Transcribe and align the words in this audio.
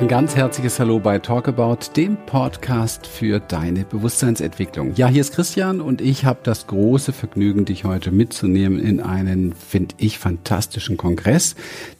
Ein 0.00 0.06
ganz 0.06 0.36
herzliches 0.36 0.78
Hallo 0.78 1.00
bei 1.00 1.18
Talkabout, 1.18 1.96
dem 1.96 2.16
Podcast 2.24 3.04
für 3.04 3.40
deine 3.40 3.84
Bewusstseinsentwicklung. 3.84 4.94
Ja, 4.94 5.08
hier 5.08 5.22
ist 5.22 5.32
Christian 5.32 5.80
und 5.80 6.00
ich 6.00 6.24
habe 6.24 6.38
das 6.44 6.68
große 6.68 7.12
Vergnügen, 7.12 7.64
dich 7.64 7.82
heute 7.82 8.12
mitzunehmen 8.12 8.78
in 8.78 9.00
einen, 9.00 9.52
finde 9.54 9.96
ich, 9.98 10.20
fantastischen 10.20 10.96
Kongress, 10.96 11.56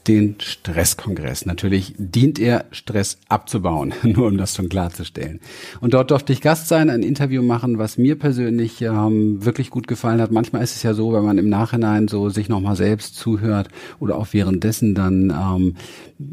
den 0.06 0.36
Stresskongress. 0.40 1.44
Natürlich 1.44 1.92
dient 1.98 2.38
er, 2.38 2.66
Stress 2.70 3.18
abzubauen, 3.28 3.92
nur 4.04 4.28
um 4.28 4.38
das 4.38 4.54
schon 4.54 4.68
klarzustellen. 4.68 5.40
Und 5.80 5.92
dort 5.92 6.12
durfte 6.12 6.32
ich 6.32 6.40
Gast 6.40 6.68
sein, 6.68 6.90
ein 6.90 7.02
Interview 7.02 7.42
machen, 7.42 7.78
was 7.78 7.98
mir 7.98 8.16
persönlich 8.16 8.80
ähm, 8.80 9.44
wirklich 9.44 9.70
gut 9.70 9.88
gefallen 9.88 10.20
hat. 10.20 10.30
Manchmal 10.30 10.62
ist 10.62 10.76
es 10.76 10.84
ja 10.84 10.94
so, 10.94 11.12
wenn 11.14 11.24
man 11.24 11.36
im 11.36 11.48
Nachhinein 11.48 12.06
so 12.06 12.28
sich 12.28 12.48
nochmal 12.48 12.76
selbst 12.76 13.16
zuhört 13.16 13.68
oder 13.98 14.16
auch 14.16 14.28
währenddessen 14.30 14.94
dann, 14.94 15.30
ähm, 15.30 15.74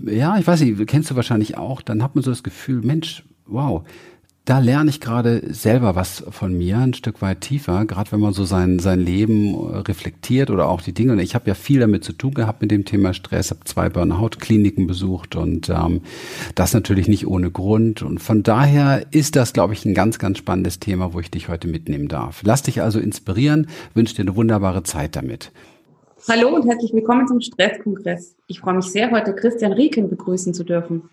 ja, 0.05 0.38
ich 0.38 0.46
weiß 0.46 0.62
nicht, 0.62 0.86
kennst 0.88 1.10
du 1.10 1.16
wahrscheinlich 1.16 1.55
auch, 1.58 1.82
dann 1.82 2.04
hat 2.04 2.16
man 2.16 2.23
so 2.23 2.32
das 2.32 2.44
Gefühl, 2.44 2.82
Mensch, 2.82 3.23
wow, 3.45 3.84
da 4.46 4.59
lerne 4.59 4.91
ich 4.91 5.02
gerade 5.02 5.41
selber 5.52 5.96
was 5.96 6.23
von 6.30 6.55
mir, 6.55 6.77
ein 6.77 6.94
Stück 6.94 7.23
weit 7.23 7.41
tiefer, 7.41 7.84
gerade 7.86 8.12
wenn 8.12 8.20
man 8.20 8.32
so 8.32 8.46
sein, 8.46 8.77
sein 8.77 9.00
Leben 9.00 9.55
reflektiert 9.55 10.52
oder 10.52 10.70
auch 10.70 10.82
die 10.82 10.94
Dinge. 10.94 11.13
Und 11.13 11.20
ich 11.20 11.34
habe 11.34 11.48
ja 11.48 11.55
viel 11.55 11.80
damit 11.80 12.04
zu 12.04 12.13
tun 12.13 12.36
gehabt 12.36 12.62
mit 12.62 12.70
dem 12.70 12.86
Thema 12.86 13.16
Stress, 13.16 13.49
habe 13.49 13.62
zwei 13.63 13.90
Burnout-Kliniken 13.90 14.86
besucht 14.86 15.36
und 15.36 15.70
ähm, 15.70 16.02
das 16.54 16.76
natürlich 16.76 17.08
nicht 17.08 17.26
ohne 17.26 17.49
Grund. 17.49 18.04
Und 18.04 18.20
von 18.20 18.44
daher 18.44 19.08
ist 19.10 19.35
das, 19.35 19.52
glaube 19.52 19.74
ich, 19.74 19.84
ein 19.84 19.96
ganz, 19.96 20.20
ganz 20.20 20.38
spannendes 20.38 20.80
Thema, 20.80 21.13
wo 21.13 21.20
ich 21.20 21.32
dich 21.32 21.49
heute 21.49 21.68
mitnehmen 21.68 22.08
darf. 22.08 22.41
Lass 22.44 22.62
dich 22.62 22.84
also 22.84 22.99
inspirieren, 22.99 23.68
wünsche 23.96 24.13
dir 24.13 24.22
eine 24.22 24.35
wunderbare 24.35 24.84
Zeit 24.84 25.16
damit. 25.16 25.52
Hallo 26.30 26.55
und 26.55 26.68
herzlich 26.68 26.94
willkommen 26.94 27.27
zum 27.27 27.41
Stresskongress. 27.41 28.35
Ich 28.46 28.60
freue 28.60 28.76
mich 28.76 28.85
sehr, 28.85 29.10
heute 29.10 29.34
Christian 29.34 29.74
Rieken 29.74 30.08
begrüßen 30.08 30.54
zu 30.54 30.63
dürfen. 30.63 31.10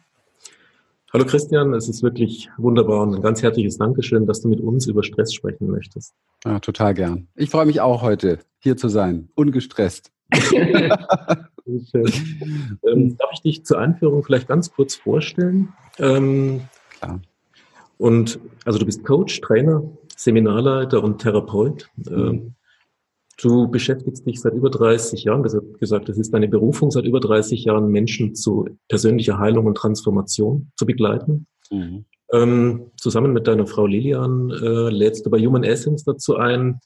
Hallo 1.12 1.26
Christian, 1.26 1.74
es 1.74 1.90
ist 1.90 2.02
wirklich 2.02 2.48
wunderbar 2.56 3.02
und 3.02 3.14
ein 3.14 3.20
ganz 3.20 3.42
herzliches 3.42 3.76
Dankeschön, 3.76 4.24
dass 4.26 4.40
du 4.40 4.48
mit 4.48 4.62
uns 4.62 4.86
über 4.86 5.02
Stress 5.02 5.34
sprechen 5.34 5.70
möchtest. 5.70 6.14
Ja, 6.42 6.58
total 6.58 6.94
gern. 6.94 7.28
Ich 7.34 7.50
freue 7.50 7.66
mich 7.66 7.82
auch 7.82 8.00
heute 8.00 8.38
hier 8.60 8.78
zu 8.78 8.88
sein, 8.88 9.28
ungestresst. 9.34 10.10
ähm, 10.52 10.88
darf 13.18 13.30
ich 13.34 13.42
dich 13.42 13.66
zur 13.66 13.78
Einführung 13.78 14.24
vielleicht 14.24 14.48
ganz 14.48 14.72
kurz 14.72 14.94
vorstellen? 14.94 15.74
Ähm, 15.98 16.62
Klar. 16.98 17.20
Und 17.98 18.40
also 18.64 18.78
du 18.78 18.86
bist 18.86 19.04
Coach, 19.04 19.38
Trainer, 19.42 19.82
Seminarleiter 20.16 21.04
und 21.04 21.18
Therapeut. 21.20 21.90
Mhm. 21.96 22.14
Ähm, 22.16 22.54
Du 23.40 23.68
beschäftigst 23.68 24.26
dich 24.26 24.40
seit 24.40 24.54
über 24.54 24.70
30 24.70 25.24
Jahren, 25.24 25.42
besser 25.42 25.62
gesagt, 25.80 26.08
es 26.08 26.18
ist 26.18 26.32
deine 26.34 26.48
Berufung 26.48 26.90
seit 26.90 27.04
über 27.04 27.20
30 27.20 27.64
Jahren, 27.64 27.88
Menschen 27.88 28.34
zu 28.34 28.68
persönlicher 28.88 29.38
Heilung 29.38 29.66
und 29.66 29.76
Transformation 29.76 30.70
zu 30.76 30.86
begleiten. 30.86 31.46
Mhm. 31.70 32.04
Ähm, 32.32 32.90
zusammen 32.96 33.32
mit 33.32 33.46
deiner 33.46 33.66
Frau 33.66 33.86
Lilian 33.86 34.50
äh, 34.50 34.90
lädst 34.90 35.26
du 35.26 35.30
bei 35.30 35.38
Human 35.38 35.64
Essence 35.64 36.04
dazu 36.04 36.36
ein, 36.36 36.80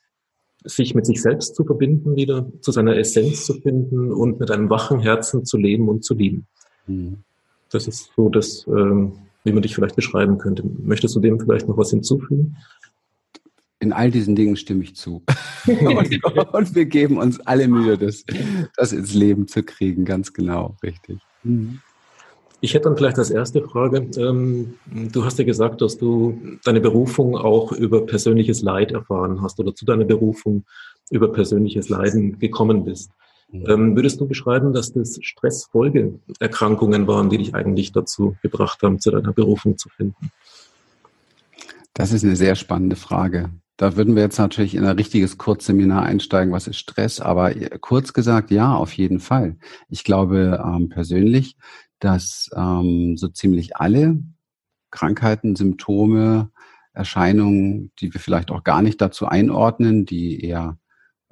sich 0.64 0.94
mit 0.94 1.06
sich 1.06 1.22
selbst 1.22 1.54
zu 1.54 1.64
verbinden, 1.64 2.16
wieder 2.16 2.50
zu 2.60 2.72
seiner 2.72 2.96
Essenz 2.96 3.46
zu 3.46 3.54
finden 3.54 4.12
und 4.12 4.40
mit 4.40 4.50
einem 4.50 4.70
wachen 4.70 5.00
Herzen 5.00 5.44
zu 5.44 5.56
leben 5.56 5.88
und 5.88 6.04
zu 6.04 6.14
lieben. 6.14 6.46
Mhm. 6.86 7.18
Das 7.70 7.86
ist 7.86 8.10
so 8.16 8.28
das, 8.28 8.66
ähm, 8.68 9.12
wie 9.44 9.52
man 9.52 9.62
dich 9.62 9.74
vielleicht 9.74 9.96
beschreiben 9.96 10.38
könnte. 10.38 10.64
Möchtest 10.64 11.14
du 11.14 11.20
dem 11.20 11.38
vielleicht 11.38 11.68
noch 11.68 11.76
was 11.76 11.90
hinzufügen? 11.90 12.56
In 13.78 13.92
all 13.92 14.10
diesen 14.10 14.36
Dingen 14.36 14.56
stimme 14.56 14.82
ich 14.82 14.96
zu. 14.96 15.22
und, 15.66 16.54
und, 16.54 16.74
wir 16.74 16.86
geben 16.86 17.18
uns 17.18 17.40
alle 17.40 17.68
Mühe, 17.68 17.98
das, 17.98 18.24
das 18.76 18.92
ins 18.92 19.14
Leben 19.14 19.48
zu 19.48 19.62
kriegen. 19.62 20.04
Ganz 20.04 20.32
genau, 20.32 20.76
richtig. 20.82 21.18
Mhm. 21.42 21.80
Ich 22.62 22.72
hätte 22.72 22.84
dann 22.84 22.96
vielleicht 22.96 23.18
als 23.18 23.30
erste 23.30 23.62
Frage, 23.62 24.08
ähm, 24.16 24.74
du 24.86 25.24
hast 25.24 25.38
ja 25.38 25.44
gesagt, 25.44 25.82
dass 25.82 25.98
du 25.98 26.40
deine 26.64 26.80
Berufung 26.80 27.36
auch 27.36 27.70
über 27.72 28.06
persönliches 28.06 28.62
Leid 28.62 28.92
erfahren 28.92 29.42
hast 29.42 29.60
oder 29.60 29.74
zu 29.74 29.84
deiner 29.84 30.06
Berufung 30.06 30.64
über 31.10 31.30
persönliches 31.30 31.90
Leiden 31.90 32.38
gekommen 32.38 32.84
bist. 32.84 33.10
Mhm. 33.50 33.64
Ähm, 33.68 33.96
würdest 33.96 34.20
du 34.20 34.26
beschreiben, 34.26 34.72
dass 34.72 34.92
das 34.92 35.18
Stressfolgeerkrankungen 35.20 37.06
waren, 37.06 37.28
die 37.28 37.38
dich 37.38 37.54
eigentlich 37.54 37.92
dazu 37.92 38.36
gebracht 38.42 38.82
haben, 38.82 39.00
zu 39.00 39.10
deiner 39.10 39.32
Berufung 39.32 39.76
zu 39.76 39.90
finden? 39.90 40.30
Das 41.96 42.12
ist 42.12 42.24
eine 42.24 42.36
sehr 42.36 42.56
spannende 42.56 42.94
Frage. 42.94 43.48
Da 43.78 43.96
würden 43.96 44.16
wir 44.16 44.22
jetzt 44.22 44.38
natürlich 44.38 44.74
in 44.74 44.84
ein 44.84 44.96
richtiges 44.96 45.38
Kurzseminar 45.38 46.02
einsteigen, 46.02 46.52
was 46.52 46.66
ist 46.66 46.76
Stress, 46.76 47.20
aber 47.20 47.54
kurz 47.80 48.12
gesagt, 48.12 48.50
ja, 48.50 48.74
auf 48.74 48.92
jeden 48.92 49.18
Fall. 49.18 49.56
Ich 49.88 50.04
glaube 50.04 50.62
ähm, 50.62 50.90
persönlich, 50.90 51.56
dass 51.98 52.50
ähm, 52.54 53.16
so 53.16 53.28
ziemlich 53.28 53.78
alle 53.78 54.22
Krankheiten, 54.90 55.56
Symptome, 55.56 56.50
Erscheinungen, 56.92 57.92
die 57.98 58.12
wir 58.12 58.20
vielleicht 58.20 58.50
auch 58.50 58.62
gar 58.62 58.82
nicht 58.82 59.00
dazu 59.00 59.24
einordnen, 59.24 60.04
die 60.04 60.44
eher 60.44 60.78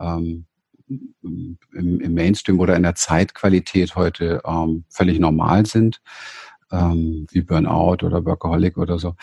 ähm, 0.01 0.47
im, 0.89 1.59
im, 1.73 2.15
Mainstream 2.15 2.59
oder 2.59 2.75
in 2.75 2.85
der 2.85 2.95
Zeitqualität 2.95 3.97
heute 3.97 4.41
ähm, 4.47 4.85
völlig 4.89 5.19
normal 5.19 5.67
sind, 5.67 6.01
ähm, 6.73 7.27
wie 7.31 7.43
Burnout 7.43 8.05
oder 8.05 8.25
Workaholic 8.25 8.79
oder 8.79 8.99
so, 8.99 9.15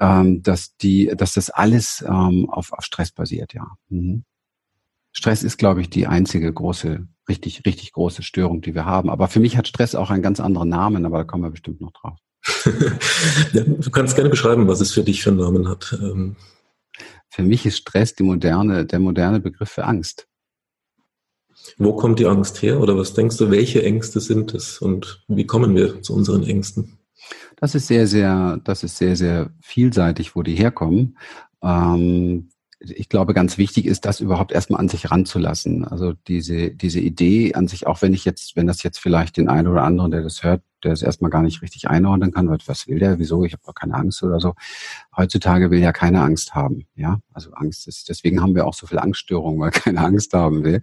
ähm, 0.00 0.42
dass 0.42 0.76
die, 0.76 1.12
dass 1.16 1.34
das 1.34 1.50
alles 1.50 2.04
ähm, 2.06 2.48
auf, 2.50 2.72
auf 2.72 2.84
Stress 2.84 3.12
basiert, 3.12 3.54
ja. 3.54 3.66
Mhm. 3.88 4.24
Stress 5.12 5.42
ist, 5.42 5.56
glaube 5.56 5.80
ich, 5.80 5.88
die 5.88 6.06
einzige 6.06 6.52
große, 6.52 7.06
richtig, 7.26 7.64
richtig 7.64 7.92
große 7.92 8.22
Störung, 8.22 8.60
die 8.60 8.74
wir 8.74 8.84
haben. 8.84 9.08
Aber 9.08 9.28
für 9.28 9.40
mich 9.40 9.56
hat 9.56 9.66
Stress 9.66 9.94
auch 9.94 10.10
einen 10.10 10.22
ganz 10.22 10.40
anderen 10.40 10.68
Namen, 10.68 11.06
aber 11.06 11.18
da 11.18 11.24
kommen 11.24 11.42
wir 11.42 11.50
bestimmt 11.50 11.80
noch 11.80 11.92
drauf. 11.92 12.18
ja, 13.54 13.62
du 13.64 13.90
kannst 13.90 14.14
gerne 14.14 14.28
beschreiben, 14.28 14.68
was 14.68 14.82
es 14.82 14.92
für 14.92 15.02
dich 15.02 15.22
für 15.22 15.30
einen 15.30 15.38
Namen 15.38 15.68
hat. 15.68 15.98
Ähm. 16.02 16.36
Für 17.30 17.42
mich 17.42 17.64
ist 17.64 17.78
Stress 17.78 18.14
die 18.14 18.24
moderne, 18.24 18.84
der 18.84 18.98
moderne 18.98 19.40
Begriff 19.40 19.70
für 19.70 19.84
Angst. 19.84 20.28
Wo 21.78 21.94
kommt 21.94 22.18
die 22.18 22.26
Angst 22.26 22.62
her? 22.62 22.80
Oder 22.80 22.96
was 22.96 23.14
denkst 23.14 23.38
du, 23.38 23.50
welche 23.50 23.82
Ängste 23.82 24.20
sind 24.20 24.54
es 24.54 24.78
und 24.78 25.24
wie 25.28 25.46
kommen 25.46 25.74
wir 25.74 26.02
zu 26.02 26.14
unseren 26.14 26.44
Ängsten? 26.44 26.95
Das 27.56 27.74
ist 27.74 27.86
sehr, 27.86 28.06
sehr, 28.06 28.60
das 28.64 28.82
ist 28.82 28.98
sehr, 28.98 29.16
sehr 29.16 29.50
vielseitig, 29.60 30.36
wo 30.36 30.42
die 30.42 30.54
herkommen. 30.54 31.16
Ähm, 31.62 32.50
ich 32.78 33.08
glaube, 33.08 33.32
ganz 33.32 33.56
wichtig 33.58 33.86
ist, 33.86 34.04
das 34.04 34.20
überhaupt 34.20 34.52
erstmal 34.52 34.80
an 34.80 34.88
sich 34.88 35.10
ranzulassen. 35.10 35.84
Also 35.84 36.12
diese, 36.12 36.70
diese 36.70 37.00
Idee 37.00 37.54
an 37.54 37.68
sich, 37.68 37.86
auch 37.86 38.02
wenn 38.02 38.12
ich 38.12 38.24
jetzt, 38.24 38.54
wenn 38.54 38.66
das 38.66 38.82
jetzt 38.82 38.98
vielleicht 38.98 39.36
den 39.38 39.48
einen 39.48 39.68
oder 39.68 39.82
anderen, 39.82 40.10
der 40.10 40.22
das 40.22 40.42
hört, 40.42 40.62
der 40.84 40.92
es 40.92 41.02
erstmal 41.02 41.30
gar 41.30 41.42
nicht 41.42 41.62
richtig 41.62 41.88
einordnen 41.88 42.32
kann, 42.32 42.50
was 42.50 42.86
will 42.86 42.98
der, 42.98 43.18
wieso, 43.18 43.44
ich 43.44 43.54
habe 43.54 43.62
doch 43.64 43.74
keine 43.74 43.94
Angst 43.94 44.22
oder 44.22 44.40
so. 44.40 44.54
Heutzutage 45.16 45.70
will 45.70 45.80
ja 45.80 45.92
keine 45.92 46.20
Angst 46.20 46.54
haben, 46.54 46.86
ja. 46.94 47.18
Also 47.32 47.52
Angst 47.52 47.88
ist, 47.88 48.08
deswegen 48.10 48.42
haben 48.42 48.54
wir 48.54 48.66
auch 48.66 48.74
so 48.74 48.86
viel 48.86 48.98
Angststörungen, 48.98 49.58
weil 49.58 49.70
keine 49.72 50.00
Angst 50.00 50.34
haben 50.34 50.62
will. 50.62 50.82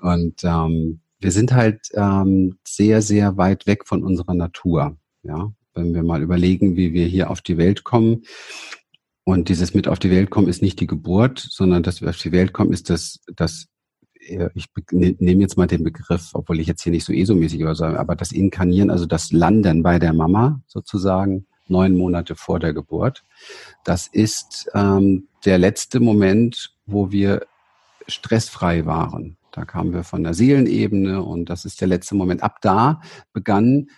Und 0.00 0.44
ähm, 0.44 1.00
wir 1.20 1.32
sind 1.32 1.54
halt 1.54 1.88
ähm, 1.94 2.58
sehr, 2.64 3.00
sehr 3.00 3.38
weit 3.38 3.66
weg 3.66 3.86
von 3.86 4.04
unserer 4.04 4.34
Natur, 4.34 4.96
ja 5.22 5.52
wenn 5.74 5.94
wir 5.94 6.02
mal 6.02 6.22
überlegen, 6.22 6.76
wie 6.76 6.92
wir 6.92 7.06
hier 7.06 7.30
auf 7.30 7.40
die 7.40 7.58
Welt 7.58 7.84
kommen. 7.84 8.22
Und 9.24 9.48
dieses 9.48 9.74
mit 9.74 9.88
auf 9.88 9.98
die 9.98 10.10
Welt 10.10 10.30
kommen 10.30 10.48
ist 10.48 10.62
nicht 10.62 10.80
die 10.80 10.86
Geburt, 10.86 11.38
sondern 11.38 11.82
dass 11.82 12.00
wir 12.00 12.10
auf 12.10 12.18
die 12.18 12.32
Welt 12.32 12.52
kommen, 12.52 12.72
ist 12.72 12.90
das, 12.90 13.20
das 13.34 13.68
ich 14.54 14.66
ne, 14.90 15.14
nehme 15.18 15.42
jetzt 15.42 15.56
mal 15.56 15.66
den 15.66 15.84
Begriff, 15.84 16.30
obwohl 16.32 16.60
ich 16.60 16.66
jetzt 16.66 16.82
hier 16.82 16.92
nicht 16.92 17.04
so 17.04 17.12
ESO-mäßig 17.12 17.62
oder 17.62 17.74
so, 17.74 17.84
aber 17.84 18.16
das 18.16 18.32
Inkarnieren, 18.32 18.90
also 18.90 19.06
das 19.06 19.32
Landen 19.32 19.82
bei 19.82 19.98
der 19.98 20.12
Mama 20.12 20.60
sozusagen, 20.66 21.46
neun 21.66 21.96
Monate 21.96 22.34
vor 22.34 22.58
der 22.58 22.72
Geburt, 22.72 23.24
das 23.84 24.06
ist 24.06 24.70
ähm, 24.74 25.28
der 25.44 25.58
letzte 25.58 26.00
Moment, 26.00 26.74
wo 26.86 27.10
wir 27.10 27.46
stressfrei 28.06 28.86
waren. 28.86 29.36
Da 29.52 29.64
kamen 29.64 29.92
wir 29.92 30.04
von 30.04 30.24
der 30.24 30.34
Seelenebene 30.34 31.22
und 31.22 31.48
das 31.48 31.64
ist 31.64 31.80
der 31.80 31.88
letzte 31.88 32.14
Moment. 32.14 32.42
Ab 32.42 32.58
da 32.60 33.00
begann 33.32 33.88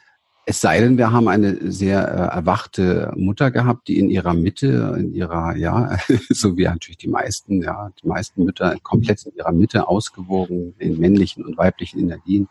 es 0.49 0.61
sei 0.61 0.79
denn, 0.79 0.97
wir 0.97 1.11
haben 1.11 1.27
eine 1.27 1.73
sehr 1.73 2.07
äh, 2.07 2.37
erwachte 2.37 3.13
Mutter 3.17 3.51
gehabt, 3.51 3.89
die 3.89 3.99
in 3.99 4.09
ihrer 4.09 4.33
Mitte, 4.33 4.95
in 4.97 5.13
ihrer, 5.13 5.57
ja, 5.57 5.99
so 6.31 6.57
wie 6.57 6.63
natürlich 6.63 6.99
die 6.99 7.09
meisten, 7.09 7.63
ja, 7.63 7.91
die 8.01 8.07
meisten 8.07 8.45
Mütter 8.45 8.77
komplett 8.85 9.27
in 9.27 9.35
ihrer 9.35 9.51
Mitte 9.51 9.89
ausgewogen 9.89 10.73
in 10.79 11.01
männlichen 11.01 11.45
und 11.45 11.59
weiblichen 11.59 11.99
Energien. 11.99 12.47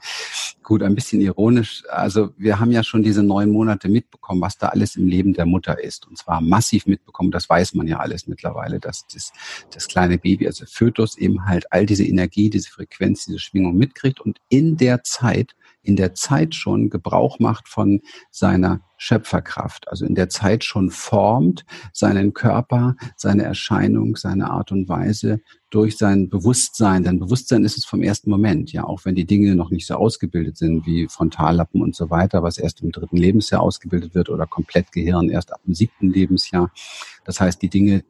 Gut, 0.61 0.83
ein 0.83 0.93
bisschen 0.93 1.21
ironisch. 1.21 1.83
Also 1.87 2.31
wir 2.37 2.59
haben 2.59 2.71
ja 2.71 2.83
schon 2.83 3.01
diese 3.01 3.23
neun 3.23 3.49
Monate 3.49 3.87
mitbekommen, 3.87 4.41
was 4.41 4.57
da 4.57 4.67
alles 4.67 4.97
im 4.97 5.07
Leben 5.07 5.31
der 5.31 5.45
Mutter 5.45 5.81
ist. 5.81 6.05
Und 6.05 6.17
zwar 6.17 6.41
massiv 6.41 6.87
mitbekommen. 6.87 7.31
Das 7.31 7.49
weiß 7.49 7.75
man 7.75 7.87
ja 7.87 7.99
alles 7.99 8.27
mittlerweile, 8.27 8.81
dass 8.81 9.07
das, 9.07 9.31
das 9.71 9.87
kleine 9.87 10.17
Baby, 10.17 10.47
also 10.47 10.65
Fötus, 10.67 11.17
eben 11.17 11.45
halt 11.45 11.71
all 11.71 11.85
diese 11.85 12.03
Energie, 12.03 12.49
diese 12.49 12.69
Frequenz, 12.69 13.23
diese 13.23 13.39
Schwingung 13.39 13.77
mitkriegt 13.77 14.19
und 14.19 14.41
in 14.49 14.75
der 14.75 15.03
Zeit 15.03 15.55
in 15.85 15.95
der 15.95 16.13
Zeit 16.13 16.55
schon 16.55 16.89
Gebrauch 16.89 17.39
macht 17.39 17.67
von 17.69 18.01
seiner 18.31 18.81
Schöpferkraft, 18.97 19.87
also 19.87 20.05
in 20.05 20.15
der 20.15 20.29
Zeit 20.29 20.63
schon 20.63 20.89
formt 20.89 21.65
seinen 21.93 22.33
Körper, 22.33 22.95
seine 23.15 23.43
Erscheinung, 23.43 24.15
seine 24.15 24.49
Art 24.49 24.71
und 24.71 24.87
Weise 24.87 25.41
durch 25.69 25.97
sein 25.97 26.29
Bewusstsein. 26.29 27.03
Denn 27.03 27.19
Bewusstsein 27.19 27.63
ist 27.63 27.77
es 27.77 27.85
vom 27.85 28.01
ersten 28.01 28.29
Moment, 28.29 28.71
ja, 28.71 28.85
auch 28.85 29.03
wenn 29.03 29.15
die 29.15 29.25
Dinge 29.25 29.55
noch 29.55 29.69
nicht 29.69 29.85
so 29.85 29.95
ausgebildet 29.95 30.57
sind 30.57 30.85
wie 30.85 31.07
Frontallappen 31.07 31.81
und 31.81 31.95
so 31.95 32.09
weiter, 32.09 32.41
was 32.41 32.57
erst 32.57 32.81
im 32.81 32.91
dritten 32.91 33.17
Lebensjahr 33.17 33.61
ausgebildet 33.61 34.15
wird 34.15 34.29
oder 34.29 34.47
komplett 34.47 34.91
Gehirn 34.91 35.29
erst 35.29 35.51
ab 35.53 35.61
dem 35.65 35.73
siebten 35.73 36.09
Lebensjahr. 36.09 36.71
Das 37.25 37.39
heißt, 37.39 37.61
die 37.61 37.69
Dinge 37.69 38.03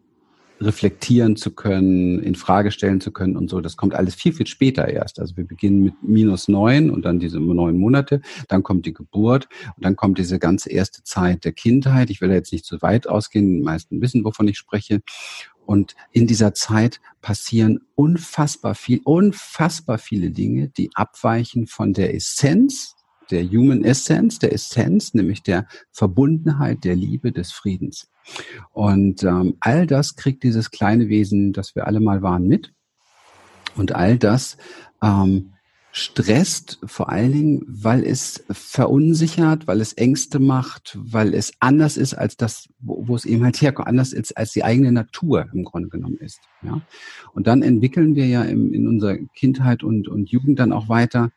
reflektieren 0.61 1.35
zu 1.35 1.51
können, 1.51 2.21
in 2.21 2.35
Frage 2.35 2.71
stellen 2.71 3.01
zu 3.01 3.11
können 3.11 3.35
und 3.35 3.49
so. 3.49 3.61
Das 3.61 3.77
kommt 3.77 3.93
alles 3.93 4.15
viel, 4.15 4.33
viel 4.33 4.47
später 4.47 4.87
erst. 4.87 5.19
Also 5.19 5.35
wir 5.37 5.45
beginnen 5.45 5.83
mit 5.83 5.93
minus 6.01 6.47
neun 6.47 6.89
und 6.89 7.03
dann 7.03 7.19
diese 7.19 7.39
neun 7.39 7.77
Monate, 7.77 8.21
dann 8.47 8.63
kommt 8.63 8.85
die 8.85 8.93
Geburt 8.93 9.47
und 9.75 9.85
dann 9.85 9.95
kommt 9.95 10.17
diese 10.17 10.39
ganze 10.39 10.69
erste 10.69 11.03
Zeit 11.03 11.45
der 11.45 11.51
Kindheit. 11.51 12.09
Ich 12.09 12.21
will 12.21 12.29
da 12.29 12.35
jetzt 12.35 12.53
nicht 12.53 12.65
zu 12.65 12.81
weit 12.81 13.07
ausgehen, 13.07 13.57
die 13.57 13.63
meisten 13.63 14.01
wissen, 14.01 14.23
wovon 14.23 14.47
ich 14.47 14.57
spreche. 14.57 15.01
Und 15.65 15.95
in 16.11 16.27
dieser 16.27 16.53
Zeit 16.53 17.01
passieren 17.21 17.79
unfassbar 17.95 18.75
viel, 18.75 19.01
unfassbar 19.03 19.97
viele 19.97 20.29
Dinge, 20.29 20.69
die 20.69 20.91
abweichen 20.93 21.67
von 21.67 21.93
der 21.93 22.13
Essenz, 22.13 22.95
der 23.31 23.43
Human 23.49 23.83
Essence, 23.83 24.39
der 24.39 24.53
Essenz, 24.53 25.13
nämlich 25.13 25.43
der 25.43 25.67
Verbundenheit, 25.91 26.83
der 26.83 26.95
Liebe, 26.95 27.31
des 27.31 27.51
Friedens. 27.51 28.07
Und 28.71 29.23
ähm, 29.23 29.57
all 29.59 29.87
das 29.87 30.15
kriegt 30.15 30.43
dieses 30.43 30.71
kleine 30.71 31.09
Wesen, 31.09 31.53
das 31.53 31.75
wir 31.75 31.87
alle 31.87 31.99
mal 31.99 32.21
waren, 32.21 32.47
mit. 32.47 32.73
Und 33.75 33.93
all 33.93 34.17
das 34.17 34.57
ähm, 35.01 35.51
stresst 35.97 36.79
vor 36.83 37.09
allen 37.09 37.31
Dingen, 37.31 37.65
weil 37.67 38.03
es 38.03 38.43
verunsichert, 38.49 39.65
weil 39.65 39.79
es 39.79 39.93
Ängste 39.93 40.39
macht, 40.39 40.97
weil 41.01 41.33
es 41.33 41.53
anders 41.61 41.95
ist 41.95 42.13
als 42.13 42.35
das, 42.35 42.67
wo, 42.79 43.07
wo 43.07 43.15
es 43.15 43.23
eben 43.23 43.45
halt 43.45 43.61
herkommt, 43.61 43.87
anders 43.87 44.11
ist 44.11 44.35
als 44.35 44.51
die 44.51 44.65
eigene 44.65 44.91
Natur 44.91 45.47
im 45.53 45.63
Grunde 45.63 45.87
genommen 45.87 46.17
ist. 46.17 46.41
Ja? 46.63 46.81
Und 47.33 47.47
dann 47.47 47.61
entwickeln 47.61 48.15
wir 48.15 48.27
ja 48.27 48.43
im, 48.43 48.73
in 48.73 48.89
unserer 48.89 49.15
Kindheit 49.35 49.83
und, 49.83 50.09
und 50.09 50.29
Jugend 50.29 50.59
dann 50.59 50.73
auch 50.73 50.89
weiter 50.89 51.31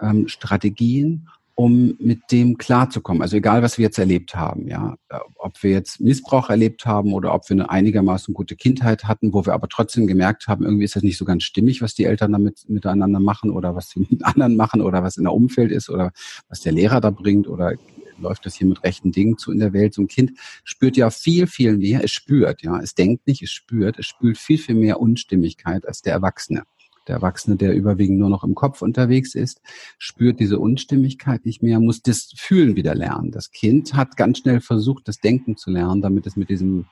ähm, 0.00 0.28
Strategien, 0.28 1.28
um 1.56 1.94
mit 2.00 2.32
dem 2.32 2.58
klarzukommen. 2.58 3.22
Also 3.22 3.36
egal, 3.36 3.62
was 3.62 3.78
wir 3.78 3.84
jetzt 3.84 3.98
erlebt 3.98 4.34
haben, 4.34 4.66
ja, 4.66 4.96
ob 5.36 5.62
wir 5.62 5.70
jetzt 5.70 6.00
Missbrauch 6.00 6.50
erlebt 6.50 6.84
haben 6.84 7.12
oder 7.12 7.32
ob 7.32 7.48
wir 7.48 7.54
eine 7.54 7.70
einigermaßen 7.70 8.34
gute 8.34 8.56
Kindheit 8.56 9.04
hatten, 9.04 9.32
wo 9.32 9.46
wir 9.46 9.54
aber 9.54 9.68
trotzdem 9.68 10.08
gemerkt 10.08 10.48
haben, 10.48 10.64
irgendwie 10.64 10.84
ist 10.84 10.96
das 10.96 11.04
nicht 11.04 11.16
so 11.16 11.24
ganz 11.24 11.44
stimmig, 11.44 11.80
was 11.80 11.94
die 11.94 12.04
Eltern 12.04 12.32
damit 12.32 12.68
miteinander 12.68 13.20
machen 13.20 13.50
oder 13.50 13.76
was 13.76 13.90
sie 13.90 14.00
mit 14.00 14.24
anderen 14.24 14.56
machen 14.56 14.80
oder 14.80 15.02
was 15.04 15.16
in 15.16 15.24
der 15.24 15.32
Umfeld 15.32 15.70
ist 15.70 15.88
oder 15.90 16.10
was 16.48 16.60
der 16.60 16.72
Lehrer 16.72 17.00
da 17.00 17.10
bringt 17.10 17.46
oder 17.46 17.74
läuft 18.18 18.46
das 18.46 18.54
hier 18.54 18.66
mit 18.66 18.82
rechten 18.82 19.12
Dingen 19.12 19.38
zu 19.38 19.52
in 19.52 19.58
der 19.58 19.72
Welt. 19.72 19.94
So 19.94 20.02
ein 20.02 20.08
Kind 20.08 20.32
spürt 20.64 20.96
ja 20.96 21.10
viel, 21.10 21.46
viel 21.46 21.76
mehr. 21.76 22.02
Es 22.02 22.12
spürt, 22.12 22.62
ja. 22.62 22.78
Es 22.78 22.94
denkt 22.94 23.26
nicht, 23.26 23.42
es 23.42 23.50
spürt. 23.50 23.98
Es 23.98 24.06
spürt 24.06 24.38
viel, 24.38 24.58
viel 24.58 24.74
mehr 24.74 25.00
Unstimmigkeit 25.00 25.86
als 25.86 26.02
der 26.02 26.14
Erwachsene. 26.14 26.62
Der 27.06 27.16
Erwachsene, 27.16 27.56
der 27.56 27.74
überwiegend 27.74 28.18
nur 28.18 28.30
noch 28.30 28.44
im 28.44 28.54
Kopf 28.54 28.82
unterwegs 28.82 29.34
ist, 29.34 29.60
spürt 29.98 30.40
diese 30.40 30.58
Unstimmigkeit 30.58 31.44
nicht 31.44 31.62
mehr, 31.62 31.80
muss 31.80 32.02
das 32.02 32.32
Fühlen 32.36 32.76
wieder 32.76 32.94
lernen. 32.94 33.30
Das 33.30 33.50
Kind 33.50 33.94
hat 33.94 34.16
ganz 34.16 34.38
schnell 34.38 34.60
versucht, 34.60 35.08
das 35.08 35.18
Denken 35.18 35.56
zu 35.56 35.70
lernen, 35.70 36.02
damit 36.02 36.26
es 36.26 36.36
mit 36.36 36.48
diesem 36.48 36.86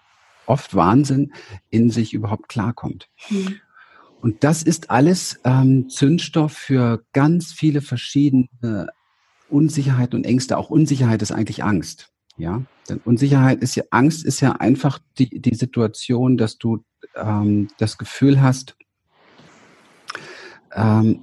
oft 0.47 0.75
Wahnsinn 0.75 1.32
in 1.70 1.91
sich 1.91 2.12
überhaupt 2.14 2.49
klarkommt. 2.49 3.09
Mhm. 3.31 3.56
Und 4.20 4.44
das 4.44 4.62
ist 4.62 4.91
alles 4.91 5.41
ähm, 5.44 5.88
Zündstoff 5.88 6.53
für 6.53 7.03
ganz 7.12 7.53
viele 7.53 7.81
verschiedene 7.81 8.88
Unsicherheit 9.49 10.15
und 10.15 10.25
Ängste. 10.25 10.58
Auch 10.58 10.70
Unsicherheit 10.70 11.23
ist 11.23 11.32
eigentlich 11.32 11.65
Angst. 11.65 12.12
Ja, 12.38 12.62
denn 12.88 12.99
Unsicherheit 13.05 13.62
ist 13.62 13.75
ja, 13.75 13.85
Angst 13.91 14.25
ist 14.25 14.41
ja 14.41 14.53
einfach 14.53 14.99
die, 15.19 15.41
die 15.41 15.55
Situation, 15.55 16.37
dass 16.37 16.56
du 16.56 16.85
ähm, 17.15 17.69
das 17.79 17.99
Gefühl 17.99 18.41
hast, 18.41 18.76
ähm, 20.74 21.22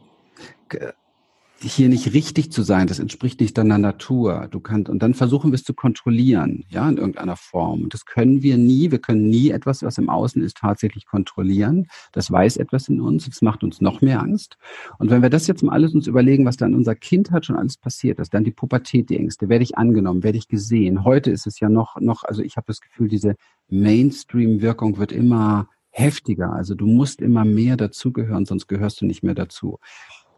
hier 1.62 1.90
nicht 1.90 2.14
richtig 2.14 2.52
zu 2.52 2.62
sein, 2.62 2.88
das 2.88 3.00
entspricht 3.00 3.42
nicht 3.42 3.58
deiner 3.58 3.78
Natur. 3.78 4.48
Du 4.50 4.60
kannst, 4.60 4.90
und 4.90 5.04
dann 5.04 5.14
versuchen 5.14 5.52
wir 5.52 5.56
es 5.56 5.64
zu 5.64 5.74
kontrollieren, 5.74 6.64
ja, 6.70 6.88
in 6.88 6.98
irgendeiner 6.98 7.36
Form. 7.36 7.84
Und 7.84 7.94
das 7.94 8.06
können 8.06 8.42
wir 8.42 8.58
nie. 8.58 8.92
Wir 8.92 9.00
können 9.00 9.30
nie 9.30 9.50
etwas, 9.50 9.84
was 9.84 9.98
im 9.98 10.10
Außen 10.10 10.42
ist, 10.42 10.58
tatsächlich 10.58 11.06
kontrollieren. 11.06 11.88
Das 12.14 12.32
weiß 12.32 12.58
etwas 12.58 12.88
in 12.88 13.02
uns. 13.02 13.26
Das 13.26 13.42
macht 13.42 13.64
uns 13.64 13.82
noch 13.82 14.02
mehr 14.02 14.22
Angst. 14.22 14.58
Und 15.00 15.10
wenn 15.10 15.22
wir 15.22 15.30
das 15.30 15.48
jetzt 15.48 15.64
mal 15.64 15.74
alles 15.74 15.94
uns 15.94 16.08
überlegen, 16.08 16.46
was 16.46 16.58
da 16.58 16.66
in 16.66 16.76
unserer 16.76 16.96
Kindheit 16.96 17.46
schon 17.46 17.58
alles 17.58 17.78
passiert 17.78 18.20
ist, 18.20 18.34
dann 18.34 18.44
die 18.44 18.52
Pubertät, 18.52 19.10
die 19.10 19.18
Ängste, 19.18 19.50
werde 19.50 19.64
ich 19.64 19.78
angenommen, 19.78 20.24
werde 20.24 20.38
ich 20.38 20.48
gesehen. 20.48 21.04
Heute 21.04 21.30
ist 21.32 21.46
es 21.46 21.60
ja 21.60 21.68
noch, 21.68 22.00
noch, 22.00 22.24
also 22.24 22.42
ich 22.42 22.56
habe 22.56 22.68
das 22.68 22.80
Gefühl, 22.80 23.10
diese 23.10 23.36
Mainstream-Wirkung 23.68 24.98
wird 24.98 25.12
immer 25.12 25.68
heftiger. 26.00 26.54
Also 26.54 26.76
du 26.76 26.88
musst 26.88 27.22
immer 27.22 27.46
mehr 27.46 27.78
dazugehören, 27.78 28.46
sonst 28.46 28.68
gehörst 28.68 29.02
du 29.02 29.06
nicht 29.06 29.24
mehr 29.24 29.36
dazu. 29.36 29.80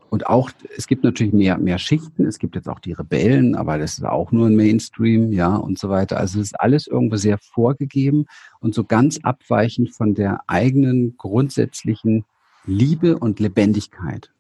Und 0.09 0.27
auch, 0.27 0.51
es 0.75 0.87
gibt 0.87 1.05
natürlich 1.05 1.31
mehr, 1.31 1.57
mehr 1.57 1.77
Schichten. 1.77 2.25
Es 2.25 2.37
gibt 2.37 2.55
jetzt 2.55 2.67
auch 2.67 2.79
die 2.79 2.91
Rebellen, 2.91 3.55
aber 3.55 3.77
das 3.77 3.93
ist 3.93 4.03
auch 4.03 4.33
nur 4.33 4.47
ein 4.47 4.57
Mainstream, 4.57 5.31
ja, 5.31 5.55
und 5.55 5.79
so 5.79 5.87
weiter. 5.89 6.17
Also 6.17 6.41
es 6.41 6.47
ist 6.47 6.59
alles 6.59 6.85
irgendwo 6.85 7.15
sehr 7.15 7.37
vorgegeben 7.37 8.25
und 8.59 8.75
so 8.75 8.83
ganz 8.83 9.19
abweichend 9.23 9.95
von 9.95 10.13
der 10.13 10.41
eigenen 10.47 11.15
grundsätzlichen 11.15 12.25
Liebe 12.65 13.17
und 13.17 13.39
Lebendigkeit, 13.39 14.31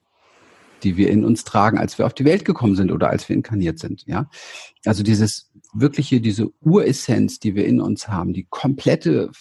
die 0.83 0.97
wir 0.97 1.09
in 1.09 1.23
uns 1.23 1.45
tragen, 1.45 1.77
als 1.77 1.97
wir 1.97 2.05
auf 2.05 2.13
die 2.13 2.25
Welt 2.25 2.43
gekommen 2.43 2.75
sind 2.75 2.91
oder 2.91 3.09
als 3.09 3.29
wir 3.29 3.37
inkarniert 3.37 3.79
sind, 3.79 4.05
ja. 4.07 4.29
Also 4.83 5.03
dieses 5.03 5.51
wirkliche, 5.73 6.19
diese 6.19 6.51
Uressenz, 6.59 7.39
die 7.39 7.55
wir 7.55 7.65
in 7.65 7.79
uns 7.79 8.09
haben, 8.09 8.33
die 8.33 8.45
komplette 8.49 9.31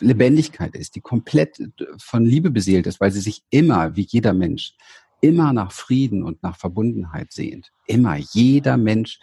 Lebendigkeit 0.00 0.74
ist, 0.74 0.94
die 0.94 1.00
komplett 1.00 1.58
von 1.98 2.24
Liebe 2.24 2.50
beseelt 2.50 2.86
ist, 2.86 3.00
weil 3.00 3.10
sie 3.10 3.20
sich 3.20 3.42
immer, 3.50 3.96
wie 3.96 4.06
jeder 4.08 4.32
Mensch, 4.32 4.74
immer 5.20 5.52
nach 5.52 5.72
Frieden 5.72 6.22
und 6.22 6.42
nach 6.42 6.56
Verbundenheit 6.56 7.32
sehnt. 7.32 7.72
Immer. 7.86 8.16
Jeder 8.16 8.76
Mensch 8.76 9.20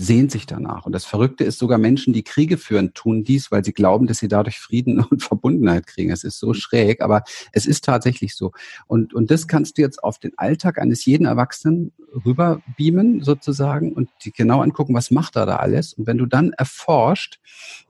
sehnt 0.00 0.30
sich 0.30 0.46
danach. 0.46 0.86
Und 0.86 0.92
das 0.92 1.04
Verrückte 1.04 1.44
ist, 1.44 1.58
sogar 1.58 1.78
Menschen, 1.78 2.12
die 2.12 2.22
Kriege 2.22 2.56
führen, 2.56 2.94
tun 2.94 3.22
dies, 3.22 3.50
weil 3.50 3.64
sie 3.64 3.72
glauben, 3.72 4.06
dass 4.06 4.18
sie 4.18 4.28
dadurch 4.28 4.58
Frieden 4.58 5.00
und 5.10 5.22
Verbundenheit 5.22 5.86
kriegen. 5.86 6.10
Es 6.10 6.24
ist 6.24 6.38
so 6.38 6.54
schräg, 6.54 7.02
aber 7.02 7.22
es 7.52 7.66
ist 7.66 7.84
tatsächlich 7.84 8.34
so. 8.34 8.52
Und, 8.86 9.12
und 9.12 9.30
das 9.30 9.46
kannst 9.46 9.76
du 9.76 9.82
jetzt 9.82 10.02
auf 10.02 10.18
den 10.18 10.36
Alltag 10.38 10.78
eines 10.78 11.04
jeden 11.04 11.26
Erwachsenen 11.26 11.92
rüber 12.24 12.62
beamen, 12.76 13.22
sozusagen, 13.22 13.92
und 13.92 14.08
die 14.24 14.32
genau 14.32 14.62
angucken, 14.62 14.94
was 14.94 15.10
macht 15.10 15.36
er 15.36 15.46
da 15.46 15.56
alles. 15.56 15.92
Und 15.92 16.06
wenn 16.06 16.18
du 16.18 16.26
dann 16.26 16.52
erforscht, 16.52 17.38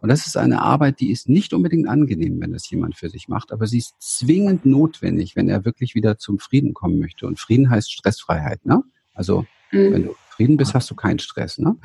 und 0.01 0.09
das 0.09 0.27
ist 0.27 0.37
eine 0.37 0.63
Arbeit, 0.63 1.01
die 1.01 1.11
ist 1.11 1.29
nicht 1.29 1.55
unbedingt 1.55 1.89
angenehm, 1.89 2.41
wenn 2.41 2.53
das 2.53 2.69
jemand 2.71 2.97
für 2.97 3.09
sich 3.09 3.29
macht, 3.29 3.53
aber 3.53 3.67
sie 3.67 3.79
ist 3.79 3.95
zwingend 4.01 4.67
notwendig, 4.67 5.37
wenn 5.37 5.49
er 5.49 5.65
wirklich 5.65 5.95
wieder 5.95 6.19
zum 6.19 6.39
Frieden 6.39 6.75
kommen 6.75 6.99
möchte. 6.99 7.27
Und 7.27 7.39
Frieden 7.39 7.71
heißt 7.71 7.93
Stressfreiheit, 7.93 8.67
ne? 8.67 8.83
Also, 9.15 9.47
mhm. 9.71 9.93
wenn 9.93 10.05
du 10.05 10.15
zufrieden 10.41 10.57
bist, 10.57 10.73
hast 10.73 10.91
du 10.91 10.95
keinen 10.95 11.19
Stress. 11.19 11.59
Ne? 11.59 11.77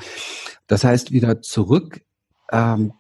Das 0.68 0.86
heißt, 0.86 1.12
wieder 1.12 1.42
zurück 1.42 2.02
ähm, 2.54 2.94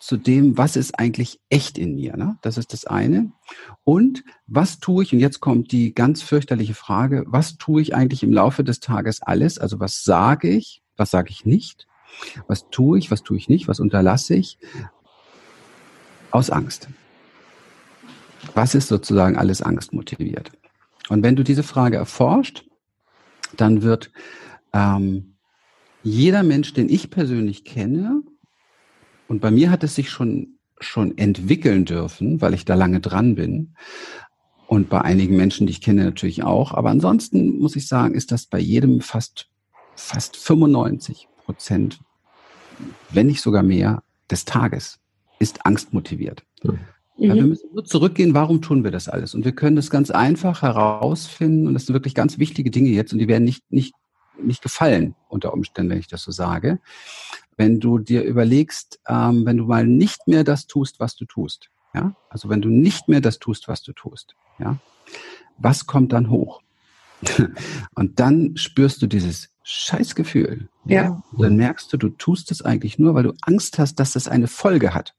zu 0.00 0.16
dem, 0.16 0.58
was 0.58 0.74
ist 0.74 0.98
eigentlich 0.98 1.38
echt 1.48 1.78
in 1.78 1.94
mir. 1.94 2.16
Ne? 2.16 2.36
Das 2.42 2.58
ist 2.58 2.72
das 2.72 2.84
eine. 2.84 3.30
Und 3.84 4.24
was 4.48 4.80
tue 4.80 5.04
ich, 5.04 5.12
und 5.12 5.20
jetzt 5.20 5.38
kommt 5.38 5.70
die 5.70 5.94
ganz 5.94 6.22
fürchterliche 6.22 6.74
Frage, 6.74 7.24
was 7.28 7.56
tue 7.56 7.82
ich 7.82 7.94
eigentlich 7.94 8.24
im 8.24 8.32
Laufe 8.32 8.64
des 8.64 8.80
Tages 8.80 9.22
alles? 9.22 9.58
Also 9.58 9.78
was 9.78 10.02
sage 10.02 10.48
ich, 10.48 10.82
was 10.96 11.12
sage 11.12 11.30
ich 11.30 11.44
nicht? 11.44 11.86
Was 12.48 12.68
tue 12.70 12.98
ich, 12.98 13.12
was 13.12 13.22
tue 13.22 13.36
ich 13.36 13.48
nicht, 13.48 13.68
was 13.68 13.78
unterlasse 13.78 14.34
ich? 14.34 14.58
Aus 16.32 16.50
Angst. 16.50 16.88
Was 18.54 18.74
ist 18.74 18.88
sozusagen 18.88 19.36
alles 19.36 19.62
angstmotiviert? 19.62 20.50
Und 21.08 21.22
wenn 21.22 21.36
du 21.36 21.44
diese 21.44 21.62
Frage 21.62 21.96
erforscht, 21.96 22.64
dann 23.56 23.82
wird 23.82 24.10
ähm, 24.74 25.36
jeder 26.02 26.42
Mensch, 26.42 26.74
den 26.74 26.90
ich 26.90 27.10
persönlich 27.10 27.64
kenne, 27.64 28.22
und 29.26 29.40
bei 29.40 29.50
mir 29.50 29.70
hat 29.70 29.82
es 29.82 29.94
sich 29.94 30.10
schon, 30.10 30.58
schon 30.78 31.16
entwickeln 31.16 31.86
dürfen, 31.86 32.42
weil 32.42 32.52
ich 32.52 32.66
da 32.66 32.74
lange 32.74 33.00
dran 33.00 33.36
bin, 33.36 33.74
und 34.66 34.88
bei 34.88 35.00
einigen 35.00 35.36
Menschen, 35.36 35.66
die 35.66 35.72
ich 35.72 35.80
kenne, 35.80 36.04
natürlich 36.04 36.42
auch. 36.42 36.72
Aber 36.72 36.90
ansonsten 36.90 37.58
muss 37.58 37.76
ich 37.76 37.86
sagen, 37.86 38.14
ist 38.14 38.32
das 38.32 38.46
bei 38.46 38.58
jedem 38.58 39.00
fast, 39.00 39.48
fast 39.94 40.36
95 40.36 41.28
Prozent, 41.44 42.00
wenn 43.10 43.26
nicht 43.26 43.42
sogar 43.42 43.62
mehr, 43.62 44.02
des 44.30 44.46
Tages 44.46 44.98
ist 45.38 45.66
angstmotiviert. 45.66 46.44
Mhm. 46.62 46.78
Ja, 47.16 47.34
wir 47.34 47.44
müssen 47.44 47.68
nur 47.72 47.84
zurückgehen, 47.84 48.34
warum 48.34 48.62
tun 48.62 48.82
wir 48.82 48.90
das 48.90 49.08
alles? 49.08 49.34
Und 49.34 49.44
wir 49.44 49.52
können 49.52 49.76
das 49.76 49.90
ganz 49.90 50.10
einfach 50.10 50.62
herausfinden. 50.62 51.68
Und 51.68 51.74
das 51.74 51.86
sind 51.86 51.92
wirklich 51.92 52.14
ganz 52.14 52.38
wichtige 52.38 52.70
Dinge 52.70 52.88
jetzt. 52.88 53.12
Und 53.12 53.20
die 53.20 53.28
werden 53.28 53.44
nicht, 53.44 53.62
nicht 53.70 53.94
nicht 54.38 54.62
gefallen 54.62 55.14
unter 55.28 55.52
Umständen, 55.52 55.90
wenn 55.90 55.98
ich 55.98 56.08
das 56.08 56.22
so 56.22 56.32
sage. 56.32 56.80
Wenn 57.56 57.80
du 57.80 57.98
dir 57.98 58.22
überlegst, 58.24 59.00
ähm, 59.08 59.46
wenn 59.46 59.56
du 59.56 59.64
mal 59.64 59.86
nicht 59.86 60.26
mehr 60.26 60.44
das 60.44 60.66
tust, 60.66 61.00
was 61.00 61.16
du 61.16 61.24
tust, 61.24 61.70
ja, 61.94 62.14
also 62.28 62.48
wenn 62.48 62.60
du 62.60 62.68
nicht 62.68 63.08
mehr 63.08 63.20
das 63.20 63.38
tust, 63.38 63.68
was 63.68 63.82
du 63.82 63.92
tust, 63.92 64.34
ja, 64.58 64.78
was 65.58 65.86
kommt 65.86 66.12
dann 66.12 66.30
hoch? 66.30 66.62
Und 67.94 68.20
dann 68.20 68.56
spürst 68.56 69.00
du 69.02 69.06
dieses 69.06 69.50
Scheißgefühl. 69.62 70.68
Ja. 70.84 71.02
ja. 71.02 71.22
Und 71.32 71.42
dann 71.42 71.56
merkst 71.56 71.92
du, 71.92 71.96
du 71.96 72.10
tust 72.10 72.50
es 72.50 72.62
eigentlich 72.62 72.98
nur, 72.98 73.14
weil 73.14 73.22
du 73.22 73.32
Angst 73.42 73.78
hast, 73.78 73.96
dass 73.96 74.12
das 74.12 74.28
eine 74.28 74.48
Folge 74.48 74.94
hat. 74.94 75.14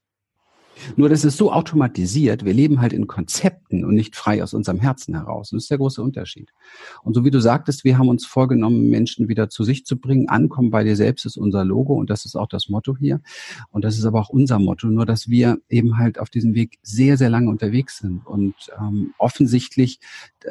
Nur 0.96 1.08
das 1.08 1.24
ist 1.24 1.36
so 1.36 1.52
automatisiert, 1.52 2.44
wir 2.44 2.52
leben 2.52 2.80
halt 2.80 2.92
in 2.92 3.06
Konzepten 3.06 3.84
und 3.84 3.94
nicht 3.94 4.16
frei 4.16 4.42
aus 4.42 4.54
unserem 4.54 4.78
Herzen 4.78 5.14
heraus. 5.14 5.50
Das 5.50 5.64
ist 5.64 5.70
der 5.70 5.78
große 5.78 6.02
Unterschied. 6.02 6.52
Und 7.02 7.14
so 7.14 7.24
wie 7.24 7.30
du 7.30 7.40
sagtest, 7.40 7.84
wir 7.84 7.98
haben 7.98 8.08
uns 8.08 8.26
vorgenommen, 8.26 8.88
Menschen 8.90 9.28
wieder 9.28 9.48
zu 9.48 9.64
sich 9.64 9.84
zu 9.84 9.98
bringen. 9.98 10.28
Ankommen 10.28 10.70
bei 10.70 10.84
dir 10.84 10.96
selbst 10.96 11.26
ist 11.26 11.36
unser 11.36 11.64
Logo 11.64 11.94
und 11.94 12.10
das 12.10 12.24
ist 12.24 12.36
auch 12.36 12.48
das 12.48 12.68
Motto 12.68 12.96
hier. 12.96 13.20
Und 13.70 13.84
das 13.84 13.98
ist 13.98 14.04
aber 14.04 14.20
auch 14.20 14.28
unser 14.28 14.58
Motto, 14.58 14.88
nur 14.88 15.06
dass 15.06 15.28
wir 15.28 15.58
eben 15.68 15.98
halt 15.98 16.18
auf 16.18 16.30
diesem 16.30 16.54
Weg 16.54 16.78
sehr, 16.82 17.16
sehr 17.16 17.30
lange 17.30 17.50
unterwegs 17.50 17.98
sind 17.98 18.26
und 18.26 18.54
ähm, 18.78 19.14
offensichtlich 19.18 20.00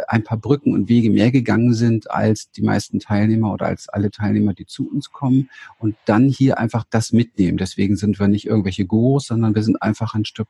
ein 0.07 0.23
paar 0.23 0.37
Brücken 0.37 0.73
und 0.73 0.89
Wege 0.89 1.09
mehr 1.09 1.31
gegangen 1.31 1.73
sind 1.73 2.11
als 2.11 2.51
die 2.51 2.61
meisten 2.61 2.99
Teilnehmer 2.99 3.53
oder 3.53 3.67
als 3.67 3.89
alle 3.89 4.11
Teilnehmer, 4.11 4.53
die 4.53 4.65
zu 4.65 4.89
uns 4.89 5.11
kommen 5.11 5.49
und 5.79 5.95
dann 6.05 6.27
hier 6.27 6.57
einfach 6.57 6.83
das 6.89 7.13
mitnehmen. 7.13 7.57
Deswegen 7.57 7.95
sind 7.95 8.19
wir 8.19 8.27
nicht 8.27 8.45
irgendwelche 8.45 8.85
Gurus, 8.85 9.27
sondern 9.27 9.55
wir 9.55 9.63
sind 9.63 9.81
einfach 9.81 10.14
ein 10.15 10.25
Stück 10.25 10.47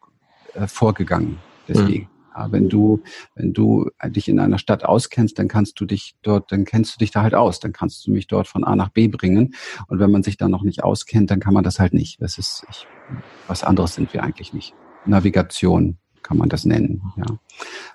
äh, 0.53 0.67
vorgegangen. 0.67 1.37
Deswegen. 1.67 2.03
Mhm. 2.03 2.09
Ja, 2.37 2.51
wenn 2.51 2.67
du, 2.67 3.01
wenn 3.35 3.53
du 3.53 3.89
dich 4.07 4.27
in 4.27 4.39
einer 4.39 4.57
Stadt 4.57 4.83
auskennst, 4.83 5.39
dann 5.39 5.47
kannst 5.47 5.79
du 5.79 5.85
dich 5.85 6.15
dort, 6.21 6.51
dann 6.51 6.65
kennst 6.65 6.95
du 6.95 6.99
dich 6.99 7.11
da 7.11 7.21
halt 7.21 7.33
aus. 7.33 7.61
Dann 7.61 7.71
kannst 7.71 8.05
du 8.05 8.11
mich 8.11 8.27
dort 8.27 8.47
von 8.47 8.65
A 8.65 8.75
nach 8.75 8.89
B 8.89 9.07
bringen. 9.07 9.55
Und 9.87 9.99
wenn 9.99 10.11
man 10.11 10.21
sich 10.21 10.35
da 10.35 10.49
noch 10.49 10.63
nicht 10.63 10.83
auskennt, 10.83 11.31
dann 11.31 11.39
kann 11.39 11.53
man 11.53 11.63
das 11.63 11.79
halt 11.79 11.93
nicht. 11.93 12.21
Das 12.21 12.37
ist, 12.37 12.65
ich, 12.69 12.87
was 13.47 13.63
anderes 13.63 13.95
sind 13.95 14.13
wir 14.13 14.21
eigentlich 14.21 14.53
nicht. 14.53 14.73
Navigation 15.05 15.97
kann 16.23 16.37
man 16.37 16.49
das 16.49 16.65
nennen, 16.65 17.03
ja. 17.17 17.25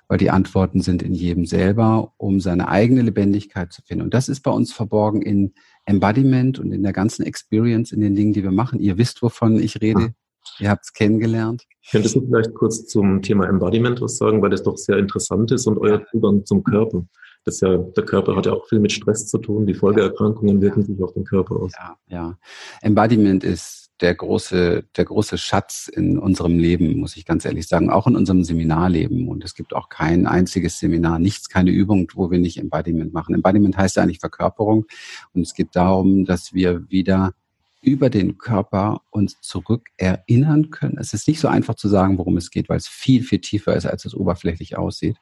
Weil 0.06 0.18
die 0.18 0.30
Antworten 0.30 0.80
sind 0.80 1.02
in 1.02 1.14
jedem 1.14 1.46
selber, 1.46 2.12
um 2.16 2.38
seine 2.40 2.68
eigene 2.68 3.02
Lebendigkeit 3.02 3.72
zu 3.72 3.82
finden. 3.82 4.04
Und 4.04 4.14
das 4.14 4.28
ist 4.28 4.40
bei 4.40 4.52
uns 4.52 4.72
verborgen 4.72 5.20
in 5.20 5.52
Embodiment 5.84 6.60
und 6.60 6.70
in 6.70 6.84
der 6.84 6.92
ganzen 6.92 7.24
Experience, 7.24 7.90
in 7.90 8.00
den 8.00 8.14
Dingen, 8.14 8.32
die 8.32 8.44
wir 8.44 8.52
machen. 8.52 8.78
Ihr 8.78 8.98
wisst, 8.98 9.20
wovon 9.20 9.58
ich 9.58 9.80
rede. 9.80 10.14
Ihr 10.58 10.70
habt 10.70 10.84
es 10.84 10.92
kennengelernt. 10.92 11.64
Könntest 11.90 12.14
du 12.14 12.26
vielleicht 12.26 12.54
kurz 12.54 12.86
zum 12.86 13.22
Thema 13.22 13.48
Embodiment 13.48 14.00
was 14.00 14.16
sagen, 14.16 14.42
weil 14.42 14.50
das 14.50 14.62
doch 14.62 14.76
sehr 14.76 14.98
interessant 14.98 15.50
ist 15.50 15.66
und 15.66 15.78
euer 15.78 16.04
Zugang 16.10 16.44
zum 16.44 16.62
Körper? 16.62 17.04
Das 17.44 17.60
ja, 17.60 17.78
der 17.78 18.04
Körper 18.04 18.36
hat 18.36 18.46
ja 18.46 18.52
auch 18.52 18.66
viel 18.68 18.80
mit 18.80 18.92
Stress 18.92 19.26
zu 19.26 19.38
tun. 19.38 19.66
Die 19.66 19.74
Folgeerkrankungen 19.74 20.60
wirken 20.60 20.84
sich 20.84 21.02
auf 21.02 21.14
den 21.14 21.24
Körper 21.24 21.56
aus. 21.56 21.72
Ja, 21.78 21.96
ja. 22.08 22.38
Embodiment 22.82 23.44
ist 23.44 23.90
der 24.00 24.14
große, 24.14 24.84
der 24.96 25.04
große 25.04 25.38
Schatz 25.38 25.88
in 25.88 26.18
unserem 26.18 26.58
Leben, 26.58 26.98
muss 26.98 27.16
ich 27.16 27.24
ganz 27.24 27.44
ehrlich 27.44 27.66
sagen, 27.68 27.90
auch 27.90 28.06
in 28.06 28.16
unserem 28.16 28.44
Seminarleben. 28.44 29.28
Und 29.28 29.44
es 29.44 29.54
gibt 29.54 29.74
auch 29.74 29.88
kein 29.88 30.26
einziges 30.26 30.78
Seminar, 30.78 31.18
nichts, 31.18 31.48
keine 31.48 31.70
Übung, 31.70 32.10
wo 32.14 32.30
wir 32.30 32.38
nicht 32.38 32.58
Embodiment 32.58 33.12
machen. 33.12 33.34
Embodiment 33.34 33.76
heißt 33.76 33.96
ja 33.96 34.02
eigentlich 34.02 34.20
Verkörperung. 34.20 34.86
Und 35.32 35.42
es 35.42 35.54
geht 35.54 35.68
darum, 35.74 36.24
dass 36.24 36.52
wir 36.52 36.88
wieder 36.90 37.32
über 37.80 38.10
den 38.10 38.38
Körper 38.38 39.02
uns 39.10 39.40
zurück 39.40 39.88
erinnern 39.96 40.70
können. 40.70 40.98
Es 40.98 41.14
ist 41.14 41.26
nicht 41.28 41.40
so 41.40 41.48
einfach 41.48 41.74
zu 41.74 41.88
sagen, 41.88 42.18
worum 42.18 42.36
es 42.36 42.50
geht, 42.50 42.68
weil 42.68 42.76
es 42.76 42.88
viel, 42.88 43.22
viel 43.22 43.40
tiefer 43.40 43.74
ist, 43.74 43.86
als 43.86 44.04
es 44.04 44.14
oberflächlich 44.14 44.76
aussieht. 44.76 45.16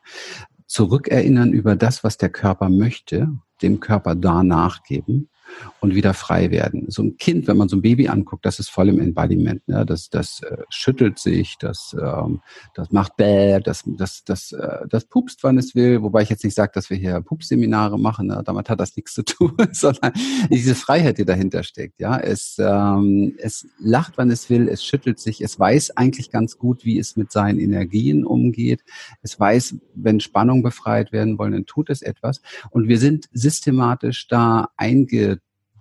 Zurückerinnern 0.67 1.53
über 1.53 1.77
das, 1.77 2.05
was 2.05 2.19
der 2.19 2.29
Körper 2.29 2.69
möchte, 2.69 3.29
dem 3.63 3.81
Körper 3.81 4.15
da 4.15 4.43
nachgeben 4.43 5.31
und 5.81 5.95
wieder 5.95 6.15
frei 6.15 6.51
werden. 6.51 6.87
So 6.89 7.03
ein 7.03 7.17
Kind, 7.17 7.47
wenn 7.47 7.57
man 7.57 7.69
so 7.69 7.77
ein 7.77 7.83
Baby 7.83 8.09
anguckt, 8.09 8.45
das 8.45 8.59
ist 8.59 8.71
voll 8.71 8.89
im 8.89 9.01
Embodiment. 9.01 9.67
Ne? 9.69 9.85
Das, 9.87 10.11
das 10.11 10.43
äh, 10.43 10.59
schüttelt 10.71 11.19
sich, 11.19 11.57
das, 11.59 11.97
ähm, 12.01 12.41
das 12.75 12.91
macht 12.91 13.17
bäh, 13.17 13.61
das, 13.61 13.85
das, 13.87 14.25
das, 14.25 14.53
äh, 14.53 14.87
das 14.89 15.05
pupst, 15.05 15.43
wann 15.45 15.59
es 15.59 15.75
will. 15.75 16.03
Wobei 16.03 16.23
ich 16.23 16.31
jetzt 16.31 16.45
nicht 16.45 16.55
sage, 16.55 16.73
dass 16.75 16.91
wir 16.91 16.97
hier 16.97 17.21
Pupsseminare 17.21 17.99
machen. 17.99 18.29
Ne? 18.29 18.43
Damit 18.45 18.69
hat 18.69 18.81
das 18.81 18.97
nichts 18.97 19.15
zu 19.15 19.25
tun, 19.25 19.57
sondern 19.73 20.13
diese 20.51 20.75
Freiheit, 20.75 21.19
die 21.19 21.25
dahinter 21.25 21.63
steckt. 21.63 22.01
Ja, 22.01 22.19
es, 22.19 22.57
ähm, 22.59 23.35
es 23.39 23.67
lacht, 23.79 24.15
wann 24.17 24.31
es 24.31 24.51
will, 24.51 24.69
es 24.69 24.85
schüttelt 24.85 25.19
sich, 25.19 25.41
es 25.41 25.59
weiß 25.59 25.97
eigentlich 25.97 26.31
ganz 26.31 26.59
gut, 26.59 26.85
wie 26.85 26.99
es 26.99 27.17
mit 27.17 27.33
seinen 27.33 27.59
Energien 27.59 28.25
umgeht. 28.25 28.83
Es 29.23 29.39
weiß, 29.39 29.77
wenn 29.95 30.21
Spannung 30.21 30.63
befreit 30.63 31.13
werden 31.13 31.39
wollen, 31.39 31.53
dann 31.53 31.67
tut 31.67 31.91
es 31.91 32.03
etwas. 32.03 32.41
Und 32.71 32.89
wir 32.89 32.99
sind 32.99 33.29
systematisch 33.33 34.29
da 34.29 34.69
einge 34.77 35.38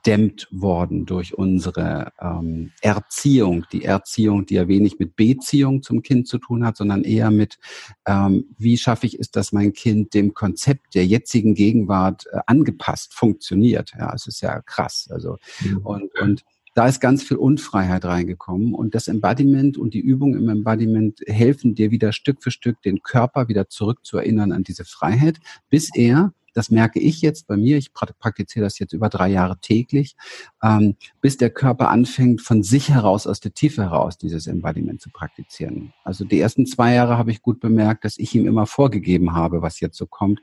gedämmt 0.07 0.47
worden 0.51 1.05
durch 1.05 1.37
unsere 1.37 2.13
ähm, 2.21 2.71
Erziehung. 2.79 3.65
Die 3.73 3.83
Erziehung, 3.83 4.45
die 4.45 4.53
ja 4.53 4.69
wenig 4.69 4.99
mit 4.99 5.17
Beziehung 5.17 5.83
zum 5.83 6.01
Kind 6.01 6.29
zu 6.29 6.37
tun 6.37 6.65
hat, 6.65 6.77
sondern 6.77 7.03
eher 7.03 7.29
mit, 7.29 7.57
ähm, 8.05 8.45
wie 8.57 8.77
schaffe 8.77 9.05
ich 9.05 9.19
es, 9.19 9.31
dass 9.31 9.51
mein 9.51 9.73
Kind 9.73 10.13
dem 10.13 10.33
Konzept 10.33 10.95
der 10.95 11.05
jetzigen 11.05 11.55
Gegenwart 11.55 12.25
äh, 12.31 12.39
angepasst 12.47 13.13
funktioniert. 13.13 13.91
Ja, 13.99 14.13
es 14.15 14.27
ist 14.27 14.39
ja 14.39 14.61
krass. 14.61 15.09
Also 15.11 15.39
mhm. 15.59 15.79
und, 15.79 16.19
und 16.21 16.43
da 16.73 16.87
ist 16.87 17.01
ganz 17.01 17.23
viel 17.23 17.37
Unfreiheit 17.37 18.05
reingekommen 18.05 18.75
und 18.75 18.95
das 18.95 19.09
Embodiment 19.09 19.77
und 19.77 19.93
die 19.93 19.99
Übung 19.99 20.35
im 20.35 20.47
Embodiment 20.47 21.19
helfen 21.25 21.75
dir 21.75 21.91
wieder 21.91 22.13
Stück 22.13 22.41
für 22.41 22.51
Stück 22.51 22.81
den 22.81 23.01
Körper 23.01 23.49
wieder 23.49 23.67
zurückzuerinnern 23.67 24.53
an 24.53 24.63
diese 24.63 24.85
Freiheit, 24.85 25.39
bis 25.69 25.89
er 25.93 26.33
das 26.53 26.71
merke 26.71 26.99
ich 26.99 27.21
jetzt 27.21 27.47
bei 27.47 27.57
mir. 27.57 27.77
Ich 27.77 27.93
praktiziere 27.93 28.65
das 28.65 28.79
jetzt 28.79 28.93
über 28.93 29.09
drei 29.09 29.29
Jahre 29.29 29.59
täglich, 29.59 30.15
ähm, 30.63 30.95
bis 31.21 31.37
der 31.37 31.49
Körper 31.49 31.89
anfängt, 31.89 32.41
von 32.41 32.63
sich 32.63 32.89
heraus, 32.89 33.27
aus 33.27 33.39
der 33.39 33.53
Tiefe 33.53 33.83
heraus, 33.83 34.17
dieses 34.17 34.47
Embodiment 34.47 35.01
zu 35.01 35.09
praktizieren. 35.09 35.93
Also 36.03 36.25
die 36.25 36.39
ersten 36.39 36.65
zwei 36.65 36.93
Jahre 36.93 37.17
habe 37.17 37.31
ich 37.31 37.41
gut 37.41 37.59
bemerkt, 37.59 38.05
dass 38.05 38.17
ich 38.17 38.33
ihm 38.35 38.47
immer 38.47 38.65
vorgegeben 38.65 39.33
habe, 39.33 39.61
was 39.61 39.79
jetzt 39.79 39.97
so 39.97 40.05
kommt. 40.05 40.39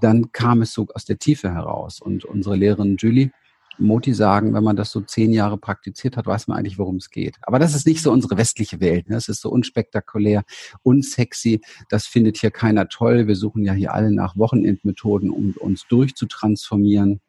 Dann 0.00 0.32
kam 0.32 0.62
es 0.62 0.72
so 0.72 0.86
aus 0.94 1.04
der 1.04 1.18
Tiefe 1.18 1.52
heraus. 1.52 2.00
Und 2.00 2.24
unsere 2.24 2.56
Lehrerin 2.56 2.96
Julie, 2.96 3.30
Moti 3.82 4.14
sagen, 4.14 4.54
wenn 4.54 4.64
man 4.64 4.76
das 4.76 4.90
so 4.90 5.00
zehn 5.00 5.32
Jahre 5.32 5.58
praktiziert 5.58 6.16
hat, 6.16 6.26
weiß 6.26 6.48
man 6.48 6.58
eigentlich, 6.58 6.78
worum 6.78 6.96
es 6.96 7.10
geht. 7.10 7.36
Aber 7.42 7.58
das 7.58 7.74
ist 7.74 7.86
nicht 7.86 8.02
so 8.02 8.12
unsere 8.12 8.36
westliche 8.36 8.80
Welt. 8.80 9.08
Ne? 9.08 9.16
Das 9.16 9.28
ist 9.28 9.40
so 9.40 9.50
unspektakulär, 9.50 10.44
unsexy. 10.82 11.60
Das 11.88 12.06
findet 12.06 12.38
hier 12.38 12.50
keiner 12.50 12.88
toll. 12.88 13.26
Wir 13.26 13.36
suchen 13.36 13.64
ja 13.64 13.72
hier 13.72 13.92
alle 13.92 14.12
nach 14.12 14.36
Wochenendmethoden, 14.36 15.30
um 15.30 15.54
uns 15.58 15.86
durchzutransformieren. 15.88 17.20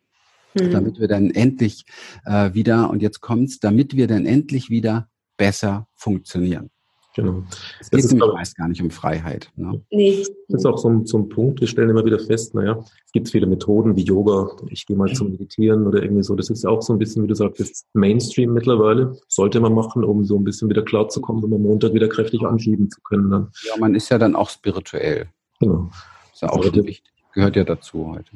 Mhm. 0.54 0.72
Damit 0.72 1.00
wir 1.00 1.08
dann 1.08 1.32
endlich 1.32 1.86
äh, 2.26 2.54
wieder, 2.54 2.90
und 2.90 3.02
jetzt 3.02 3.22
kommt's, 3.22 3.60
damit 3.60 3.96
wir 3.96 4.08
dann 4.08 4.26
endlich 4.26 4.70
wieder 4.70 5.10
besser 5.38 5.88
funktionieren. 5.96 6.70
Genau. 7.16 7.44
Es 7.80 7.92
geht 7.92 8.04
nämlich 8.12 8.34
meist 8.34 8.58
gar 8.58 8.68
nicht 8.68 8.82
um 8.82 8.90
Freiheit. 8.90 9.52
Ne? 9.56 9.80
Nee. 9.92 10.26
Das 10.48 10.62
ist 10.62 10.66
auch 10.66 10.80
so 10.80 10.90
ein, 10.90 11.06
so 11.06 11.20
ein 11.20 11.30
Punkt, 11.30 11.62
wir 11.62 11.68
stellen 11.68 11.90
immer 11.90 12.04
wieder 12.06 12.18
fest, 12.18 12.56
naja, 12.56 12.84
es 13.06 13.12
gibt 13.12 13.30
viele 13.30 13.46
Methoden 13.46 13.96
wie 13.96 14.04
Yoga, 14.04 14.50
ich 14.70 14.88
gehe 14.88 14.98
mal 14.98 15.12
zum 15.14 15.32
Meditieren 15.32 15.86
oder 15.86 16.02
irgendwie 16.02 16.24
so. 16.24 16.36
Das 16.36 16.50
ist 16.50 16.66
auch 16.66 16.82
so 16.82 16.94
ein 16.94 17.00
bisschen, 17.00 17.24
wie 17.24 17.28
du 17.28 17.36
sagst, 17.36 17.60
das 17.60 17.86
Mainstream 17.94 18.54
mittlerweile. 18.54 19.16
Sollte 19.28 19.60
man 19.60 19.74
machen, 19.74 20.04
um 20.04 20.26
so 20.26 20.38
ein 20.38 20.44
bisschen 20.44 20.70
wieder 20.70 20.82
klar 20.82 21.08
zu 21.10 21.22
kommen, 21.22 21.44
um 21.44 21.54
am 21.54 21.62
Montag 21.62 21.94
wieder 21.94 22.08
kräftig 22.08 22.42
anschieben 22.42 22.90
zu 22.90 23.00
können. 23.02 23.30
Dann. 23.30 23.52
Ja, 23.68 23.74
man 23.80 23.94
ist 23.94 24.10
ja 24.10 24.18
dann 24.18 24.36
auch 24.36 24.50
spirituell. 24.50 25.28
Genau. 25.60 25.92
Ist 26.34 26.42
ja 26.42 26.50
auch 26.50 26.64
schon 26.64 26.86
wichtig. 26.86 27.04
Gehört 27.34 27.56
ja 27.56 27.64
dazu 27.64 28.12
heute. 28.12 28.32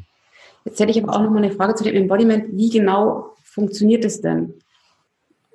Jetzt 0.65 0.79
hätte 0.79 0.91
ich 0.91 1.03
aber 1.03 1.15
auch 1.15 1.21
noch 1.21 1.31
mal 1.31 1.43
eine 1.43 1.51
Frage 1.51 1.75
zu 1.75 1.83
dem 1.83 1.95
Embodiment. 1.95 2.45
Wie 2.51 2.69
genau 2.69 3.33
funktioniert 3.43 4.05
es 4.05 4.21
denn? 4.21 4.53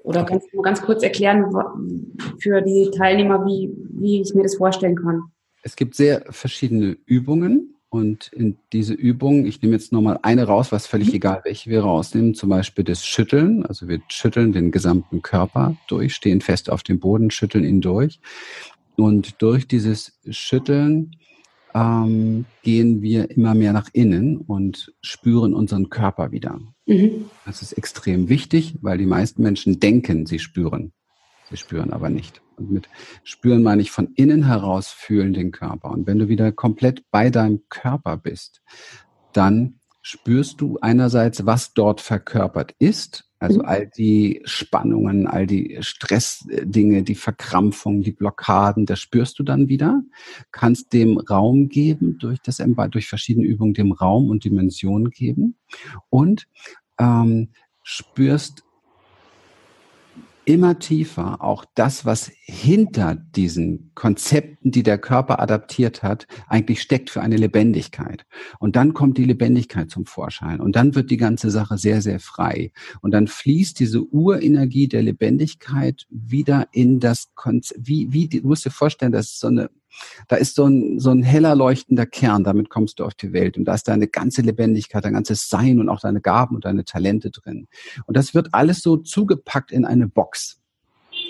Oder 0.02 0.24
kannst 0.24 0.48
du 0.52 0.60
ganz 0.62 0.82
kurz 0.82 1.02
erklären 1.02 1.44
für 2.40 2.60
die 2.60 2.90
Teilnehmer, 2.96 3.44
wie, 3.46 3.70
wie 3.92 4.20
ich 4.20 4.34
mir 4.34 4.42
das 4.42 4.56
vorstellen 4.56 4.96
kann? 4.96 5.22
Es 5.62 5.76
gibt 5.76 5.94
sehr 5.94 6.24
verschiedene 6.30 6.96
Übungen 7.06 7.76
und 7.88 8.28
in 8.32 8.58
diese 8.72 8.94
Übungen, 8.94 9.44
ich 9.44 9.60
nehme 9.60 9.74
jetzt 9.74 9.92
nochmal 9.92 10.18
eine 10.22 10.44
raus, 10.44 10.72
was 10.72 10.86
völlig 10.86 11.08
mhm. 11.08 11.14
egal, 11.14 11.40
welche 11.44 11.70
wir 11.70 11.82
rausnehmen, 11.82 12.34
zum 12.34 12.48
Beispiel 12.48 12.84
das 12.84 13.04
Schütteln. 13.04 13.66
Also 13.66 13.86
wir 13.86 14.00
schütteln 14.08 14.52
den 14.52 14.70
gesamten 14.70 15.22
Körper 15.22 15.76
durch, 15.88 16.14
stehen 16.14 16.40
fest 16.40 16.70
auf 16.70 16.82
dem 16.82 16.98
Boden, 16.98 17.30
schütteln 17.30 17.64
ihn 17.64 17.82
durch. 17.82 18.18
Und 18.96 19.40
durch 19.42 19.68
dieses 19.68 20.18
Schütteln 20.30 21.16
ähm, 21.74 22.44
gehen 22.62 23.02
wir 23.02 23.30
immer 23.30 23.54
mehr 23.54 23.72
nach 23.72 23.88
innen 23.92 24.36
und 24.38 24.92
spüren 25.00 25.54
unseren 25.54 25.88
Körper 25.90 26.32
wieder. 26.32 26.60
Mhm. 26.86 27.26
Das 27.46 27.62
ist 27.62 27.72
extrem 27.72 28.28
wichtig, 28.28 28.76
weil 28.82 28.98
die 28.98 29.06
meisten 29.06 29.42
Menschen 29.42 29.80
denken, 29.80 30.26
sie 30.26 30.38
spüren. 30.38 30.92
Sie 31.50 31.56
spüren 31.56 31.92
aber 31.92 32.08
nicht. 32.08 32.42
Und 32.56 32.70
mit 32.70 32.88
spüren 33.24 33.62
meine 33.62 33.82
ich 33.82 33.90
von 33.90 34.12
innen 34.14 34.46
heraus 34.46 34.88
fühlen 34.88 35.32
den 35.32 35.50
Körper. 35.50 35.90
Und 35.90 36.06
wenn 36.06 36.18
du 36.18 36.28
wieder 36.28 36.52
komplett 36.52 37.04
bei 37.10 37.30
deinem 37.30 37.62
Körper 37.68 38.16
bist, 38.16 38.62
dann 39.32 39.80
spürst 40.02 40.60
du 40.60 40.78
einerseits, 40.80 41.46
was 41.46 41.74
dort 41.74 42.00
verkörpert 42.00 42.74
ist, 42.78 43.24
also 43.38 43.60
mhm. 43.60 43.64
all 43.64 43.90
die 43.96 44.42
Spannungen, 44.44 45.26
all 45.26 45.46
die 45.46 45.78
Stressdinge, 45.80 47.02
die 47.02 47.14
Verkrampfungen, 47.14 48.02
die 48.02 48.12
Blockaden, 48.12 48.86
das 48.86 49.00
spürst 49.00 49.38
du 49.38 49.42
dann 49.42 49.68
wieder, 49.68 50.02
kannst 50.50 50.92
dem 50.92 51.18
Raum 51.18 51.68
geben, 51.68 52.18
durch, 52.18 52.40
das, 52.40 52.62
durch 52.90 53.08
verschiedene 53.08 53.46
Übungen 53.46 53.74
dem 53.74 53.92
Raum 53.92 54.28
und 54.28 54.44
Dimension 54.44 55.10
geben? 55.10 55.56
Und 56.10 56.46
ähm, 56.98 57.50
spürst 57.82 58.64
immer 60.44 60.78
tiefer 60.78 61.42
auch 61.42 61.64
das, 61.74 62.04
was 62.04 62.30
hinter 62.44 63.14
diesen 63.14 63.92
Konzepten, 63.94 64.70
die 64.70 64.82
der 64.82 64.98
Körper 64.98 65.40
adaptiert 65.40 66.02
hat, 66.02 66.26
eigentlich 66.48 66.82
steckt 66.82 67.10
für 67.10 67.20
eine 67.20 67.36
Lebendigkeit. 67.36 68.24
Und 68.58 68.76
dann 68.76 68.94
kommt 68.94 69.18
die 69.18 69.24
Lebendigkeit 69.24 69.90
zum 69.90 70.06
Vorschein. 70.06 70.60
Und 70.60 70.76
dann 70.76 70.94
wird 70.94 71.10
die 71.10 71.16
ganze 71.16 71.50
Sache 71.50 71.78
sehr, 71.78 72.02
sehr 72.02 72.20
frei. 72.20 72.72
Und 73.00 73.12
dann 73.12 73.28
fließt 73.28 73.78
diese 73.78 74.02
Urenergie 74.02 74.88
der 74.88 75.02
Lebendigkeit 75.02 76.06
wieder 76.10 76.68
in 76.72 77.00
das 77.00 77.34
Konzept. 77.34 77.80
Wie, 77.86 78.12
wie, 78.12 78.28
du 78.28 78.46
musst 78.46 78.64
dir 78.64 78.70
vorstellen, 78.70 79.12
das 79.12 79.26
ist 79.26 79.40
so 79.40 79.48
eine 79.48 79.70
da 80.28 80.36
ist 80.36 80.54
so 80.54 80.66
ein, 80.66 80.98
so 80.98 81.10
ein 81.10 81.22
heller 81.22 81.54
leuchtender 81.54 82.06
Kern, 82.06 82.44
damit 82.44 82.70
kommst 82.70 83.00
du 83.00 83.04
auf 83.04 83.14
die 83.14 83.32
Welt. 83.32 83.56
Und 83.56 83.64
da 83.64 83.74
ist 83.74 83.88
deine 83.88 84.08
ganze 84.08 84.42
Lebendigkeit, 84.42 85.04
dein 85.04 85.14
ganzes 85.14 85.48
Sein 85.48 85.80
und 85.80 85.88
auch 85.88 86.00
deine 86.00 86.20
Gaben 86.20 86.54
und 86.54 86.64
deine 86.64 86.84
Talente 86.84 87.30
drin. 87.30 87.68
Und 88.06 88.16
das 88.16 88.34
wird 88.34 88.48
alles 88.52 88.80
so 88.80 88.96
zugepackt 88.96 89.72
in 89.72 89.84
eine 89.84 90.08
Box 90.08 90.61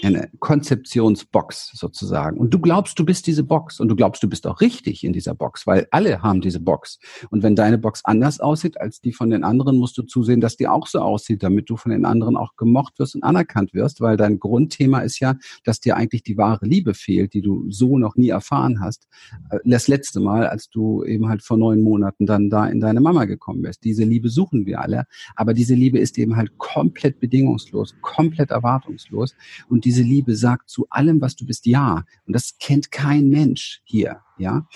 eine 0.02 0.30
Konzeptionsbox 0.40 1.72
sozusagen. 1.74 2.38
Und 2.38 2.52
du 2.52 2.58
glaubst, 2.58 2.98
du 2.98 3.04
bist 3.04 3.26
diese 3.26 3.44
Box 3.44 3.80
und 3.80 3.88
du 3.88 3.96
glaubst, 3.96 4.22
du 4.22 4.28
bist 4.28 4.46
auch 4.46 4.60
richtig 4.60 5.04
in 5.04 5.12
dieser 5.12 5.34
Box, 5.34 5.66
weil 5.66 5.86
alle 5.90 6.22
haben 6.22 6.40
diese 6.40 6.60
Box. 6.60 6.98
Und 7.30 7.42
wenn 7.42 7.56
deine 7.56 7.78
Box 7.78 8.04
anders 8.04 8.40
aussieht 8.40 8.80
als 8.80 9.00
die 9.00 9.12
von 9.12 9.30
den 9.30 9.44
anderen, 9.44 9.78
musst 9.78 9.96
du 9.98 10.02
zusehen, 10.02 10.40
dass 10.40 10.56
die 10.56 10.68
auch 10.68 10.86
so 10.86 11.00
aussieht, 11.00 11.42
damit 11.42 11.70
du 11.70 11.76
von 11.76 11.92
den 11.92 12.04
anderen 12.04 12.36
auch 12.36 12.56
gemocht 12.56 12.98
wirst 12.98 13.14
und 13.14 13.22
anerkannt 13.22 13.74
wirst, 13.74 14.00
weil 14.00 14.16
dein 14.16 14.38
Grundthema 14.38 15.00
ist 15.00 15.20
ja, 15.20 15.36
dass 15.64 15.80
dir 15.80 15.96
eigentlich 15.96 16.22
die 16.22 16.36
wahre 16.36 16.66
Liebe 16.66 16.94
fehlt, 16.94 17.34
die 17.34 17.42
du 17.42 17.70
so 17.70 17.98
noch 17.98 18.16
nie 18.16 18.30
erfahren 18.30 18.80
hast. 18.80 19.08
Äh, 19.50 19.58
das 19.64 19.88
letzte 19.88 20.20
Mal, 20.20 20.46
als 20.46 20.68
du 20.68 21.04
eben 21.04 21.28
halt 21.28 21.42
vor 21.42 21.56
neun 21.56 21.82
Monaten 21.82 22.26
dann 22.26 22.50
da 22.50 22.66
in 22.66 22.80
deine 22.80 23.00
Mama 23.00 23.24
gekommen 23.24 23.62
bist. 23.62 23.84
Diese 23.84 24.04
Liebe 24.04 24.28
suchen 24.28 24.66
wir 24.66 24.80
alle, 24.80 25.06
aber 25.36 25.54
diese 25.54 25.74
Liebe 25.74 25.98
ist 25.98 26.18
eben 26.18 26.36
halt 26.36 26.58
komplett 26.58 27.20
bedingungslos, 27.20 27.94
komplett 28.00 28.50
erwartungslos 28.50 29.34
und 29.68 29.84
diese 29.92 30.02
Liebe 30.02 30.36
sagt 30.36 30.70
zu 30.70 30.86
allem, 30.88 31.20
was 31.20 31.36
du 31.36 31.44
bist, 31.44 31.66
ja. 31.66 32.04
Und 32.26 32.34
das 32.34 32.56
kennt 32.58 32.90
kein 32.90 33.28
Mensch 33.28 33.82
hier, 33.84 34.20
ja. 34.38 34.66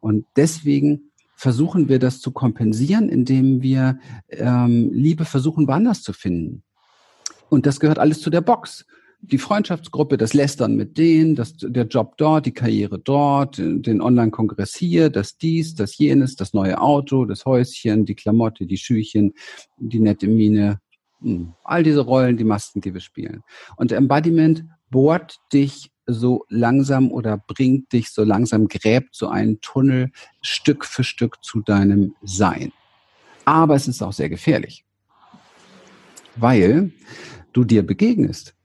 Und 0.00 0.26
deswegen 0.36 1.12
versuchen 1.34 1.88
wir 1.88 1.98
das 1.98 2.20
zu 2.20 2.30
kompensieren, 2.30 3.08
indem 3.08 3.62
wir 3.62 3.98
ähm, 4.28 4.90
Liebe 4.92 5.24
versuchen, 5.24 5.66
woanders 5.66 6.02
zu 6.02 6.12
finden. 6.12 6.62
Und 7.48 7.64
das 7.64 7.80
gehört 7.80 7.98
alles 7.98 8.20
zu 8.20 8.28
der 8.28 8.42
Box. 8.42 8.84
Die 9.22 9.38
Freundschaftsgruppe, 9.38 10.18
das 10.18 10.34
Lästern 10.34 10.76
mit 10.76 10.98
denen, 10.98 11.36
das, 11.36 11.54
der 11.56 11.86
Job 11.86 12.18
dort, 12.18 12.44
die 12.44 12.52
Karriere 12.52 12.98
dort, 12.98 13.56
den 13.56 14.02
Online-Kongress 14.02 14.76
hier, 14.76 15.08
das 15.08 15.38
dies, 15.38 15.74
das 15.74 15.96
jenes, 15.96 16.36
das 16.36 16.52
neue 16.52 16.78
Auto, 16.78 17.24
das 17.24 17.46
Häuschen, 17.46 18.04
die 18.04 18.14
Klamotte, 18.14 18.66
die 18.66 18.76
Schüchen, 18.76 19.32
die 19.78 20.00
nette 20.00 20.28
Mine, 20.28 20.80
all 21.64 21.82
diese 21.82 22.00
Rollen, 22.00 22.36
die 22.36 22.44
Masken, 22.44 22.80
die 22.80 22.94
wir 22.94 23.00
spielen. 23.00 23.42
Und 23.76 23.92
Embodiment 23.92 24.64
bohrt 24.90 25.38
dich 25.52 25.90
so 26.06 26.44
langsam 26.48 27.10
oder 27.10 27.36
bringt 27.36 27.92
dich 27.92 28.10
so 28.10 28.22
langsam, 28.22 28.68
gräbt 28.68 29.14
so 29.14 29.28
einen 29.28 29.60
Tunnel 29.60 30.10
Stück 30.40 30.84
für 30.84 31.04
Stück 31.04 31.42
zu 31.42 31.60
deinem 31.60 32.14
Sein. 32.22 32.72
Aber 33.44 33.74
es 33.74 33.88
ist 33.88 34.02
auch 34.02 34.12
sehr 34.12 34.28
gefährlich, 34.28 34.84
weil 36.36 36.92
du 37.52 37.64
dir 37.64 37.84
begegnest. 37.84 38.55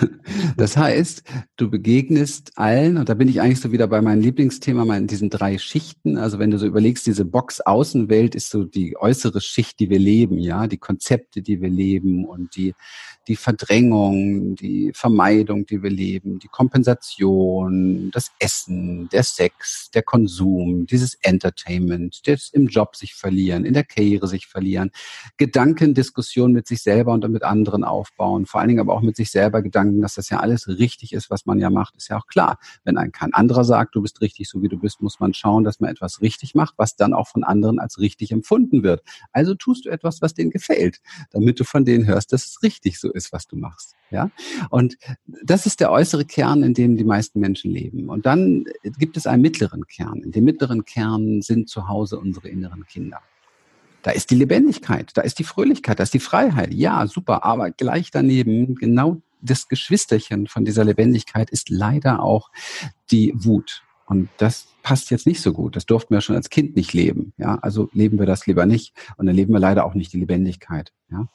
Das 0.56 0.76
heißt, 0.76 1.22
du 1.56 1.70
begegnest 1.70 2.52
allen, 2.56 2.96
und 2.96 3.08
da 3.08 3.14
bin 3.14 3.28
ich 3.28 3.40
eigentlich 3.40 3.60
so 3.60 3.72
wieder 3.72 3.86
bei 3.88 4.00
meinem 4.00 4.22
Lieblingsthema, 4.22 4.84
meinen 4.84 5.06
diesen 5.06 5.30
drei 5.30 5.58
Schichten. 5.58 6.16
Also 6.16 6.38
wenn 6.38 6.50
du 6.50 6.58
so 6.58 6.66
überlegst, 6.66 7.06
diese 7.06 7.24
Box 7.24 7.60
Außenwelt 7.60 8.34
ist 8.34 8.50
so 8.50 8.64
die 8.64 8.96
äußere 8.96 9.40
Schicht, 9.40 9.78
die 9.80 9.90
wir 9.90 9.98
leben, 9.98 10.38
ja, 10.38 10.66
die 10.66 10.78
Konzepte, 10.78 11.42
die 11.42 11.60
wir 11.60 11.68
leben 11.68 12.24
und 12.24 12.56
die, 12.56 12.74
die 13.28 13.36
Verdrängung, 13.36 14.54
die 14.56 14.92
Vermeidung, 14.94 15.66
die 15.66 15.82
wir 15.82 15.90
leben, 15.90 16.38
die 16.38 16.48
Kompensation, 16.48 18.10
das 18.12 18.30
Essen, 18.38 19.08
der 19.10 19.22
Sex, 19.22 19.90
der 19.94 20.02
Konsum, 20.02 20.86
dieses 20.86 21.14
Entertainment, 21.22 22.26
das 22.26 22.50
im 22.52 22.68
Job 22.68 22.96
sich 22.96 23.14
verlieren, 23.14 23.64
in 23.64 23.74
der 23.74 23.84
Karriere 23.84 24.28
sich 24.28 24.46
verlieren, 24.46 24.90
Gedankendiskussion 25.36 26.52
mit 26.52 26.66
sich 26.66 26.82
selber 26.82 27.12
und 27.12 27.28
mit 27.28 27.42
anderen 27.42 27.84
aufbauen, 27.84 28.46
vor 28.46 28.60
allen 28.60 28.68
Dingen 28.68 28.80
aber 28.80 28.94
auch 28.94 29.02
mit 29.02 29.16
sich 29.16 29.30
selber 29.30 29.62
Gedanken, 29.62 29.85
dass 30.00 30.14
das 30.14 30.30
ja 30.30 30.40
alles 30.40 30.68
richtig 30.68 31.12
ist, 31.12 31.30
was 31.30 31.46
man 31.46 31.58
ja 31.58 31.70
macht, 31.70 31.96
ist 31.96 32.08
ja 32.08 32.18
auch 32.18 32.26
klar. 32.26 32.58
Wenn 32.84 32.96
ein 32.96 33.12
kein 33.12 33.32
anderer 33.32 33.64
sagt, 33.64 33.94
du 33.94 34.02
bist 34.02 34.20
richtig, 34.20 34.48
so 34.48 34.62
wie 34.62 34.68
du 34.68 34.78
bist, 34.78 35.00
muss 35.00 35.20
man 35.20 35.34
schauen, 35.34 35.64
dass 35.64 35.80
man 35.80 35.90
etwas 35.90 36.20
richtig 36.20 36.54
macht, 36.54 36.74
was 36.76 36.96
dann 36.96 37.12
auch 37.12 37.28
von 37.28 37.44
anderen 37.44 37.78
als 37.78 37.98
richtig 37.98 38.32
empfunden 38.32 38.82
wird. 38.82 39.02
Also 39.32 39.54
tust 39.54 39.86
du 39.86 39.90
etwas, 39.90 40.22
was 40.22 40.34
denen 40.34 40.50
gefällt, 40.50 41.00
damit 41.30 41.60
du 41.60 41.64
von 41.64 41.84
denen 41.84 42.06
hörst, 42.06 42.32
dass 42.32 42.46
es 42.46 42.62
richtig 42.62 42.98
so 43.00 43.12
ist, 43.12 43.32
was 43.32 43.46
du 43.46 43.56
machst. 43.56 43.94
Ja, 44.10 44.30
und 44.70 44.96
das 45.42 45.66
ist 45.66 45.80
der 45.80 45.90
äußere 45.90 46.24
Kern, 46.24 46.62
in 46.62 46.74
dem 46.74 46.96
die 46.96 47.04
meisten 47.04 47.40
Menschen 47.40 47.72
leben. 47.72 48.08
Und 48.08 48.24
dann 48.24 48.64
gibt 48.98 49.16
es 49.16 49.26
einen 49.26 49.42
mittleren 49.42 49.86
Kern. 49.88 50.20
In 50.22 50.30
dem 50.30 50.44
mittleren 50.44 50.84
Kern 50.84 51.42
sind 51.42 51.68
zu 51.68 51.88
Hause 51.88 52.18
unsere 52.18 52.48
inneren 52.48 52.86
Kinder. 52.86 53.20
Da 54.02 54.12
ist 54.12 54.30
die 54.30 54.36
Lebendigkeit, 54.36 55.10
da 55.14 55.22
ist 55.22 55.40
die 55.40 55.44
Fröhlichkeit, 55.44 55.98
da 55.98 56.04
ist 56.04 56.14
die 56.14 56.20
Freiheit. 56.20 56.72
Ja, 56.72 57.08
super, 57.08 57.44
aber 57.44 57.72
gleich 57.72 58.12
daneben, 58.12 58.76
genau 58.76 59.20
das 59.46 59.68
Geschwisterchen 59.68 60.46
von 60.46 60.64
dieser 60.64 60.84
Lebendigkeit 60.84 61.50
ist 61.50 61.70
leider 61.70 62.22
auch 62.22 62.50
die 63.10 63.32
Wut. 63.34 63.82
Und 64.06 64.28
das 64.36 64.68
passt 64.82 65.10
jetzt 65.10 65.26
nicht 65.26 65.40
so 65.40 65.52
gut. 65.52 65.74
Das 65.74 65.86
durften 65.86 66.14
wir 66.14 66.20
schon 66.20 66.36
als 66.36 66.48
Kind 66.48 66.76
nicht 66.76 66.92
leben. 66.92 67.32
Ja, 67.38 67.56
also 67.56 67.88
leben 67.92 68.18
wir 68.18 68.26
das 68.26 68.46
lieber 68.46 68.66
nicht. 68.66 68.94
Und 69.16 69.26
dann 69.26 69.34
leben 69.34 69.52
wir 69.52 69.60
leider 69.60 69.84
auch 69.84 69.94
nicht 69.94 70.12
die 70.12 70.20
Lebendigkeit. 70.20 70.92
Ja, 71.10 71.28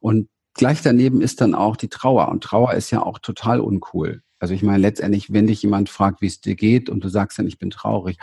und 0.00 0.28
gleich 0.54 0.80
daneben 0.82 1.20
ist 1.20 1.40
dann 1.40 1.54
auch 1.54 1.76
die 1.76 1.88
Trauer. 1.88 2.28
Und 2.28 2.42
Trauer 2.42 2.72
ist 2.74 2.90
ja 2.90 3.02
auch 3.02 3.18
total 3.18 3.60
uncool. 3.60 4.22
Also 4.44 4.52
ich 4.52 4.62
meine, 4.62 4.76
letztendlich, 4.76 5.32
wenn 5.32 5.46
dich 5.46 5.62
jemand 5.62 5.88
fragt, 5.88 6.20
wie 6.20 6.26
es 6.26 6.38
dir 6.38 6.54
geht 6.54 6.90
und 6.90 7.02
du 7.02 7.08
sagst 7.08 7.38
dann, 7.38 7.46
ich 7.46 7.58
bin 7.58 7.70
traurig, 7.70 8.18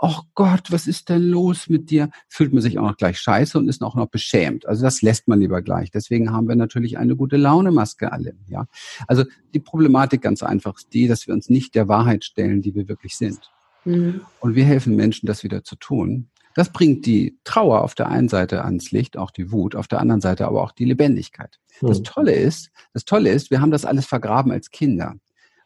oh 0.00 0.16
Gott, 0.34 0.72
was 0.72 0.88
ist 0.88 1.08
denn 1.10 1.22
los 1.22 1.68
mit 1.68 1.90
dir? 1.90 2.10
Fühlt 2.26 2.52
man 2.52 2.60
sich 2.60 2.76
auch 2.80 2.88
noch 2.88 2.96
gleich 2.96 3.20
scheiße 3.20 3.56
und 3.56 3.68
ist 3.68 3.80
auch 3.80 3.94
noch 3.94 4.08
beschämt. 4.08 4.66
Also 4.66 4.82
das 4.82 5.00
lässt 5.00 5.28
man 5.28 5.38
lieber 5.38 5.62
gleich. 5.62 5.92
Deswegen 5.92 6.32
haben 6.32 6.48
wir 6.48 6.56
natürlich 6.56 6.98
eine 6.98 7.14
gute 7.14 7.36
Laune-Maske 7.36 8.10
alle. 8.10 8.34
Ja, 8.48 8.66
also 9.06 9.22
die 9.54 9.60
Problematik 9.60 10.22
ganz 10.22 10.42
einfach 10.42 10.76
ist 10.76 10.92
die, 10.92 11.06
dass 11.06 11.28
wir 11.28 11.34
uns 11.34 11.48
nicht 11.48 11.76
der 11.76 11.86
Wahrheit 11.86 12.24
stellen, 12.24 12.62
die 12.62 12.74
wir 12.74 12.88
wirklich 12.88 13.16
sind. 13.16 13.38
Mhm. 13.84 14.22
Und 14.40 14.56
wir 14.56 14.64
helfen 14.64 14.96
Menschen, 14.96 15.28
das 15.28 15.44
wieder 15.44 15.62
zu 15.62 15.76
tun. 15.76 16.30
Das 16.56 16.72
bringt 16.72 17.06
die 17.06 17.38
Trauer 17.44 17.82
auf 17.82 17.94
der 17.94 18.08
einen 18.08 18.28
Seite 18.28 18.64
ans 18.64 18.90
Licht, 18.90 19.16
auch 19.16 19.30
die 19.30 19.52
Wut, 19.52 19.76
auf 19.76 19.86
der 19.86 20.00
anderen 20.00 20.20
Seite 20.20 20.48
aber 20.48 20.64
auch 20.64 20.72
die 20.72 20.84
Lebendigkeit. 20.84 21.60
Das 21.80 21.98
hm. 21.98 22.04
Tolle 22.04 22.32
ist, 22.32 22.72
das 22.92 23.04
Tolle 23.04 23.30
ist, 23.30 23.52
wir 23.52 23.60
haben 23.60 23.70
das 23.70 23.84
alles 23.84 24.06
vergraben 24.06 24.50
als 24.50 24.72
Kinder, 24.72 25.14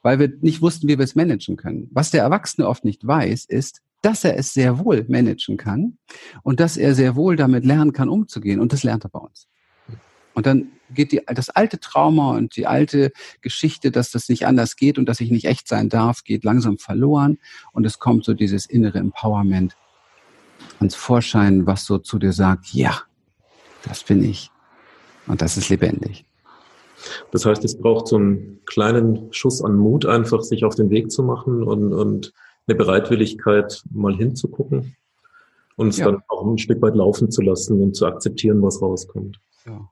weil 0.04 0.18
wir 0.18 0.32
nicht 0.42 0.60
wussten, 0.60 0.86
wie 0.86 0.98
wir 0.98 1.04
es 1.04 1.14
managen 1.14 1.56
können. 1.56 1.88
Was 1.90 2.10
der 2.10 2.22
Erwachsene 2.22 2.68
oft 2.68 2.84
nicht 2.84 3.04
weiß, 3.04 3.46
ist, 3.46 3.80
dass 4.02 4.22
er 4.22 4.36
es 4.36 4.52
sehr 4.52 4.78
wohl 4.78 5.06
managen 5.08 5.56
kann 5.56 5.96
und 6.42 6.60
dass 6.60 6.76
er 6.76 6.94
sehr 6.94 7.16
wohl 7.16 7.36
damit 7.36 7.64
lernen 7.64 7.94
kann, 7.94 8.10
umzugehen. 8.10 8.60
Und 8.60 8.74
das 8.74 8.82
lernt 8.82 9.04
er 9.06 9.08
bei 9.08 9.18
uns. 9.18 9.48
Und 10.34 10.44
dann 10.44 10.72
geht 10.90 11.12
die, 11.12 11.22
das 11.26 11.48
alte 11.48 11.80
Trauma 11.80 12.36
und 12.36 12.54
die 12.56 12.66
alte 12.66 13.12
Geschichte, 13.40 13.90
dass 13.90 14.10
das 14.10 14.28
nicht 14.28 14.46
anders 14.46 14.76
geht 14.76 14.98
und 14.98 15.08
dass 15.08 15.20
ich 15.20 15.30
nicht 15.30 15.46
echt 15.46 15.66
sein 15.68 15.88
darf, 15.88 16.22
geht 16.22 16.44
langsam 16.44 16.76
verloren. 16.76 17.38
Und 17.72 17.86
es 17.86 17.98
kommt 17.98 18.26
so 18.26 18.34
dieses 18.34 18.66
innere 18.66 18.98
Empowerment 18.98 19.74
ans 20.80 20.94
Vorschein, 20.94 21.66
was 21.66 21.86
so 21.86 21.96
zu 21.96 22.18
dir 22.18 22.34
sagt, 22.34 22.74
ja, 22.74 23.00
das 23.84 24.04
bin 24.04 24.22
ich. 24.22 24.50
Und 25.26 25.40
das 25.40 25.56
ist 25.56 25.70
lebendig. 25.70 26.26
Das 27.30 27.46
heißt, 27.46 27.64
es 27.64 27.78
braucht 27.78 28.08
so 28.08 28.16
einen 28.16 28.60
kleinen 28.66 29.32
Schuss 29.32 29.62
an 29.62 29.76
Mut, 29.76 30.06
einfach 30.06 30.42
sich 30.42 30.64
auf 30.64 30.74
den 30.74 30.90
Weg 30.90 31.10
zu 31.10 31.22
machen 31.22 31.62
und, 31.62 31.92
und 31.92 32.32
eine 32.66 32.76
Bereitwilligkeit, 32.76 33.82
mal 33.90 34.16
hinzugucken 34.16 34.96
und 35.76 35.88
es 35.88 35.98
ja. 35.98 36.06
dann 36.06 36.22
auch 36.28 36.46
ein 36.46 36.58
Stück 36.58 36.80
weit 36.82 36.94
laufen 36.94 37.30
zu 37.30 37.42
lassen 37.42 37.80
und 37.82 37.94
zu 37.94 38.06
akzeptieren, 38.06 38.62
was 38.62 38.80
rauskommt. 38.80 39.40
Ja. 39.66 39.90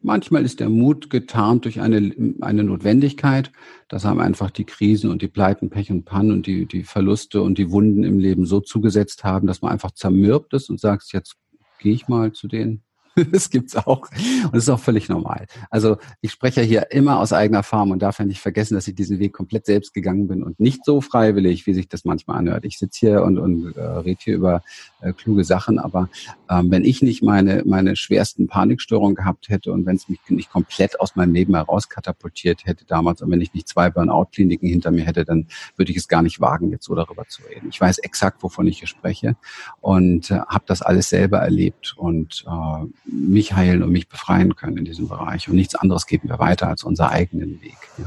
Manchmal 0.00 0.44
ist 0.44 0.60
der 0.60 0.68
Mut 0.68 1.10
getarnt 1.10 1.64
durch 1.64 1.80
eine, 1.80 2.14
eine 2.40 2.64
Notwendigkeit. 2.64 3.50
Das 3.88 4.04
haben 4.04 4.20
einfach 4.20 4.50
die 4.50 4.64
Krisen 4.64 5.10
und 5.10 5.22
die 5.22 5.28
Pleiten, 5.28 5.70
Pech 5.70 5.90
und 5.90 6.04
Pannen 6.04 6.30
und 6.30 6.46
die, 6.46 6.66
die 6.66 6.84
Verluste 6.84 7.42
und 7.42 7.58
die 7.58 7.70
Wunden 7.70 8.04
im 8.04 8.18
Leben 8.18 8.46
so 8.46 8.60
zugesetzt 8.60 9.24
haben, 9.24 9.46
dass 9.46 9.62
man 9.62 9.72
einfach 9.72 9.90
zermürbt 9.92 10.52
ist 10.52 10.70
und 10.70 10.78
sagt, 10.78 11.12
jetzt 11.12 11.36
gehe 11.80 11.92
ich 11.92 12.08
mal 12.08 12.32
zu 12.32 12.46
denen, 12.46 12.82
das 13.32 13.48
gibt's 13.50 13.74
auch. 13.76 14.10
Und 14.44 14.54
das 14.54 14.64
ist 14.64 14.68
auch 14.68 14.80
völlig 14.80 15.08
normal. 15.08 15.46
Also 15.70 15.96
ich 16.20 16.32
spreche 16.32 16.60
hier 16.60 16.90
immer 16.90 17.18
aus 17.18 17.32
eigener 17.32 17.58
Erfahrung 17.58 17.92
und 17.92 18.02
darf 18.02 18.18
ja 18.18 18.26
nicht 18.26 18.40
vergessen, 18.40 18.74
dass 18.74 18.86
ich 18.88 18.94
diesen 18.94 19.18
Weg 19.18 19.32
komplett 19.32 19.64
selbst 19.66 19.94
gegangen 19.94 20.28
bin 20.28 20.42
und 20.42 20.60
nicht 20.60 20.84
so 20.84 21.00
freiwillig, 21.00 21.66
wie 21.66 21.72
sich 21.72 21.88
das 21.88 22.04
manchmal 22.04 22.38
anhört. 22.38 22.64
Ich 22.64 22.78
sitze 22.78 22.98
hier 23.00 23.22
und, 23.22 23.38
und 23.38 23.74
äh, 23.76 23.80
rede 23.80 24.20
hier 24.22 24.36
über 24.36 24.62
äh, 25.00 25.12
kluge 25.12 25.44
Sachen, 25.44 25.78
aber 25.78 26.10
ähm, 26.50 26.70
wenn 26.70 26.84
ich 26.84 27.00
nicht 27.00 27.22
meine, 27.22 27.62
meine 27.64 27.96
schwersten 27.96 28.48
Panikstörungen 28.48 29.14
gehabt 29.14 29.48
hätte 29.48 29.72
und 29.72 29.86
wenn 29.86 29.96
es 29.96 30.08
mich 30.08 30.20
nicht 30.28 30.50
komplett 30.50 31.00
aus 31.00 31.16
meinem 31.16 31.32
Leben 31.32 31.54
heraus 31.54 31.88
katapultiert 31.88 32.66
hätte 32.66 32.84
damals 32.84 33.22
und 33.22 33.30
wenn 33.30 33.40
ich 33.40 33.54
nicht 33.54 33.68
zwei 33.68 33.88
Burnout-Kliniken 33.88 34.68
hinter 34.68 34.90
mir 34.90 35.04
hätte, 35.04 35.24
dann 35.24 35.46
würde 35.76 35.90
ich 35.90 35.96
es 35.96 36.08
gar 36.08 36.22
nicht 36.22 36.40
wagen, 36.40 36.70
jetzt 36.70 36.84
so 36.84 36.94
darüber 36.94 37.26
zu 37.28 37.42
reden. 37.44 37.68
Ich 37.70 37.80
weiß 37.80 37.98
exakt, 37.98 38.42
wovon 38.42 38.66
ich 38.66 38.78
hier 38.78 38.88
spreche 38.88 39.36
und 39.80 40.30
äh, 40.30 40.40
habe 40.40 40.64
das 40.66 40.82
alles 40.82 41.08
selber 41.08 41.38
erlebt 41.38 41.94
und 41.96 42.44
äh, 42.46 43.05
mich 43.06 43.54
heilen 43.54 43.82
und 43.82 43.90
mich 43.90 44.08
befreien 44.08 44.56
können 44.56 44.76
in 44.76 44.84
diesem 44.84 45.08
Bereich. 45.08 45.48
Und 45.48 45.56
nichts 45.56 45.74
anderes 45.74 46.06
geben 46.06 46.28
wir 46.28 46.38
weiter 46.38 46.68
als 46.68 46.84
unseren 46.84 47.08
eigenen 47.08 47.60
Weg. 47.62 47.76
Ja. 47.98 48.04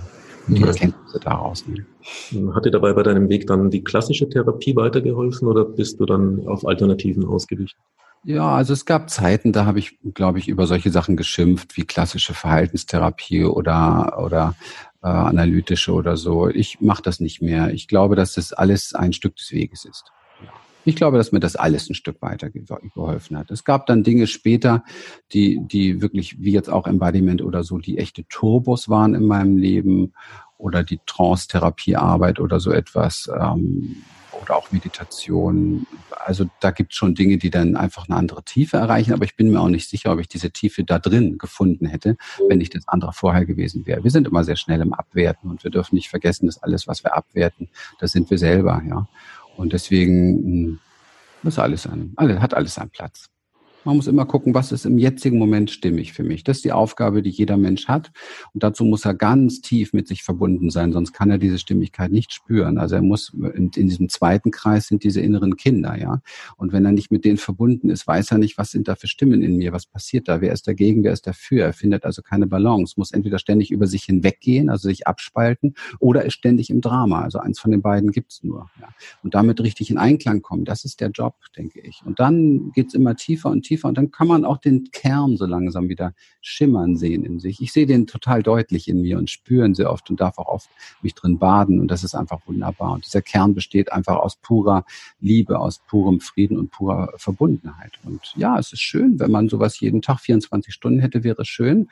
Und 0.47 0.57
die 0.57 0.63
Erkenntnisse 0.63 1.19
daraus. 1.19 1.65
Ne? 1.67 1.85
Hat 2.53 2.65
dir 2.65 2.71
dabei 2.71 2.93
bei 2.93 3.03
deinem 3.03 3.29
Weg 3.29 3.45
dann 3.47 3.69
die 3.69 3.83
klassische 3.83 4.27
Therapie 4.29 4.75
weitergeholfen 4.75 5.47
oder 5.47 5.63
bist 5.63 5.99
du 5.99 6.05
dann 6.05 6.47
auf 6.47 6.65
Alternativen 6.65 7.25
ausgewichen? 7.25 7.77
Ja, 8.23 8.55
also 8.55 8.73
es 8.73 8.85
gab 8.85 9.09
Zeiten, 9.09 9.53
da 9.53 9.65
habe 9.65 9.79
ich, 9.79 9.97
glaube 10.13 10.39
ich, 10.39 10.49
über 10.49 10.67
solche 10.67 10.91
Sachen 10.91 11.15
geschimpft, 11.15 11.77
wie 11.77 11.85
klassische 11.85 12.33
Verhaltenstherapie 12.33 13.45
oder, 13.45 14.21
oder 14.21 14.55
äh, 15.01 15.07
analytische 15.07 15.93
oder 15.93 16.17
so. 16.17 16.49
Ich 16.49 16.81
mache 16.81 17.01
das 17.01 17.21
nicht 17.21 17.41
mehr. 17.41 17.73
Ich 17.73 17.87
glaube, 17.87 18.15
dass 18.15 18.33
das 18.33 18.51
alles 18.51 18.93
ein 18.93 19.13
Stück 19.13 19.37
des 19.37 19.51
Weges 19.51 19.85
ist. 19.85 20.11
Ich 20.89 20.95
glaube, 20.95 21.17
dass 21.17 21.31
mir 21.31 21.39
das 21.39 21.55
alles 21.55 21.87
ein 21.87 21.93
Stück 21.93 22.19
weiter 22.19 22.49
geholfen 22.49 23.37
hat. 23.37 23.51
Es 23.51 23.63
gab 23.63 23.85
dann 23.85 24.01
Dinge 24.01 24.25
später, 24.25 24.83
die, 25.33 25.61
die 25.61 26.01
wirklich, 26.01 26.41
wie 26.41 26.51
jetzt 26.51 26.67
auch 26.71 26.87
Embodiment 26.87 27.43
oder 27.43 27.63
so, 27.63 27.77
die 27.77 27.99
echte 27.99 28.27
Turbos 28.27 28.89
waren 28.89 29.13
in 29.13 29.27
meinem 29.27 29.55
Leben 29.55 30.13
oder 30.57 30.83
die 30.83 30.99
Trance-Therapiearbeit 31.05 32.39
oder 32.39 32.59
so 32.59 32.71
etwas. 32.71 33.29
Ähm, 33.39 33.97
oder 34.41 34.55
auch 34.55 34.71
Meditation. 34.71 35.85
Also 36.25 36.45
da 36.59 36.71
gibt 36.71 36.91
es 36.91 36.97
schon 36.97 37.13
Dinge, 37.13 37.37
die 37.37 37.51
dann 37.51 37.75
einfach 37.75 38.09
eine 38.09 38.17
andere 38.17 38.43
Tiefe 38.43 38.77
erreichen, 38.77 39.13
aber 39.13 39.25
ich 39.25 39.35
bin 39.35 39.51
mir 39.51 39.59
auch 39.59 39.69
nicht 39.69 39.89
sicher, 39.89 40.11
ob 40.11 40.19
ich 40.19 40.27
diese 40.27 40.49
Tiefe 40.49 40.83
da 40.83 40.97
drin 40.97 41.37
gefunden 41.37 41.85
hätte, 41.85 42.17
wenn 42.47 42.61
ich 42.61 42.69
das 42.69 42.87
andere 42.87 43.13
vorher 43.13 43.45
gewesen 43.45 43.85
wäre. 43.85 44.03
Wir 44.03 44.11
sind 44.11 44.27
immer 44.27 44.43
sehr 44.43 44.55
schnell 44.55 44.81
im 44.81 44.93
Abwerten 44.93 45.49
und 45.49 45.63
wir 45.63 45.71
dürfen 45.71 45.95
nicht 45.95 46.09
vergessen, 46.09 46.47
dass 46.47 46.63
alles, 46.63 46.87
was 46.87 47.03
wir 47.03 47.15
abwerten, 47.15 47.69
das 47.99 48.11
sind 48.11 48.29
wir 48.29 48.37
selber, 48.37 48.81
ja. 48.87 49.07
Und 49.59 49.73
deswegen 49.73 50.79
muss 51.43 51.57
hm, 51.57 51.63
alles 51.63 51.83
sein, 51.83 52.13
hat 52.17 52.53
alles 52.53 52.75
seinen 52.75 52.91
Platz. 52.91 53.25
Man 53.85 53.95
muss 53.95 54.07
immer 54.07 54.25
gucken, 54.25 54.53
was 54.53 54.73
ist 54.73 54.85
im 54.85 54.97
jetzigen 54.97 55.37
Moment 55.37 55.71
stimmig 55.71 56.11
für 56.11 56.23
mich. 56.23 56.43
Das 56.43 56.57
ist 56.57 56.65
die 56.65 56.73
Aufgabe, 56.73 57.21
die 57.21 57.29
jeder 57.29 57.55
Mensch 57.55 57.87
hat. 57.87 58.11
Und 58.53 58.61
dazu 58.61 58.83
muss 58.83 59.05
er 59.05 59.13
ganz 59.13 59.61
tief 59.61 59.93
mit 59.93 60.07
sich 60.07 60.23
verbunden 60.23 60.69
sein, 60.69 60.91
sonst 60.91 61.13
kann 61.13 61.31
er 61.31 61.37
diese 61.37 61.57
Stimmigkeit 61.57 62.11
nicht 62.11 62.33
spüren. 62.33 62.77
Also 62.77 62.95
er 62.95 63.01
muss, 63.01 63.33
in, 63.33 63.71
in 63.75 63.87
diesem 63.87 64.09
zweiten 64.09 64.51
Kreis 64.51 64.87
sind 64.87 65.03
diese 65.03 65.21
inneren 65.21 65.55
Kinder, 65.55 65.97
ja. 65.97 66.21
Und 66.57 66.73
wenn 66.73 66.85
er 66.85 66.91
nicht 66.91 67.09
mit 67.09 67.23
denen 67.23 67.37
verbunden 67.37 67.89
ist, 67.89 68.05
weiß 68.05 68.31
er 68.31 68.37
nicht, 68.37 68.57
was 68.57 68.71
sind 68.71 68.87
da 68.89 68.95
für 68.95 69.07
Stimmen 69.07 69.41
in 69.41 69.57
mir, 69.57 69.71
was 69.71 69.85
passiert 69.85 70.27
da, 70.27 70.41
wer 70.41 70.51
ist 70.51 70.67
dagegen, 70.67 71.03
wer 71.03 71.13
ist 71.13 71.25
dafür. 71.25 71.63
Er 71.63 71.73
findet 71.73 72.03
also 72.03 72.21
keine 72.21 72.47
Balance, 72.47 72.95
muss 72.97 73.11
entweder 73.11 73.39
ständig 73.39 73.71
über 73.71 73.87
sich 73.87 74.03
hinweggehen, 74.03 74.69
also 74.69 74.89
sich 74.89 75.07
abspalten, 75.07 75.75
oder 75.99 76.25
ist 76.25 76.33
ständig 76.33 76.69
im 76.69 76.81
Drama. 76.81 77.21
Also 77.21 77.39
eins 77.39 77.59
von 77.59 77.71
den 77.71 77.81
beiden 77.81 78.11
gibt's 78.11 78.43
nur. 78.43 78.69
Ja. 78.79 78.89
Und 79.23 79.35
damit 79.35 79.61
richtig 79.61 79.89
in 79.89 79.97
Einklang 79.97 80.41
kommen, 80.41 80.65
das 80.65 80.83
ist 80.83 80.99
der 80.99 81.11
Job, 81.11 81.35
denke 81.55 81.79
ich. 81.79 82.01
Und 82.05 82.19
dann 82.19 82.71
geht's 82.73 82.93
immer 82.93 83.15
tiefer 83.15 83.49
und 83.49 83.63
tiefer 83.63 83.68
und 83.83 83.97
dann 83.97 84.11
kann 84.11 84.27
man 84.27 84.45
auch 84.45 84.57
den 84.57 84.89
Kern 84.91 85.37
so 85.37 85.45
langsam 85.45 85.89
wieder 85.89 86.13
schimmern 86.41 86.95
sehen 86.95 87.23
in 87.23 87.39
sich. 87.39 87.61
Ich 87.61 87.71
sehe 87.71 87.85
den 87.85 88.07
total 88.07 88.43
deutlich 88.43 88.87
in 88.87 89.01
mir 89.01 89.17
und 89.17 89.29
spüren 89.29 89.75
sehr 89.75 89.91
oft 89.91 90.09
und 90.09 90.19
darf 90.19 90.37
auch 90.37 90.47
oft 90.47 90.69
mich 91.01 91.13
drin 91.13 91.37
baden 91.37 91.79
und 91.79 91.89
das 91.89 92.03
ist 92.03 92.15
einfach 92.15 92.39
wunderbar. 92.45 92.93
Und 92.93 93.05
dieser 93.05 93.21
Kern 93.21 93.53
besteht 93.53 93.91
einfach 93.91 94.15
aus 94.17 94.35
purer 94.35 94.85
Liebe, 95.19 95.59
aus 95.59 95.79
purem 95.87 96.19
Frieden 96.19 96.57
und 96.57 96.71
purer 96.71 97.13
Verbundenheit. 97.17 97.99
Und 98.03 98.33
ja, 98.35 98.57
es 98.57 98.73
ist 98.73 98.81
schön, 98.81 99.19
wenn 99.19 99.31
man 99.31 99.49
sowas 99.49 99.79
jeden 99.79 100.01
Tag 100.01 100.19
24 100.19 100.73
Stunden 100.73 100.99
hätte, 100.99 101.23
wäre 101.23 101.45
schön. 101.45 101.89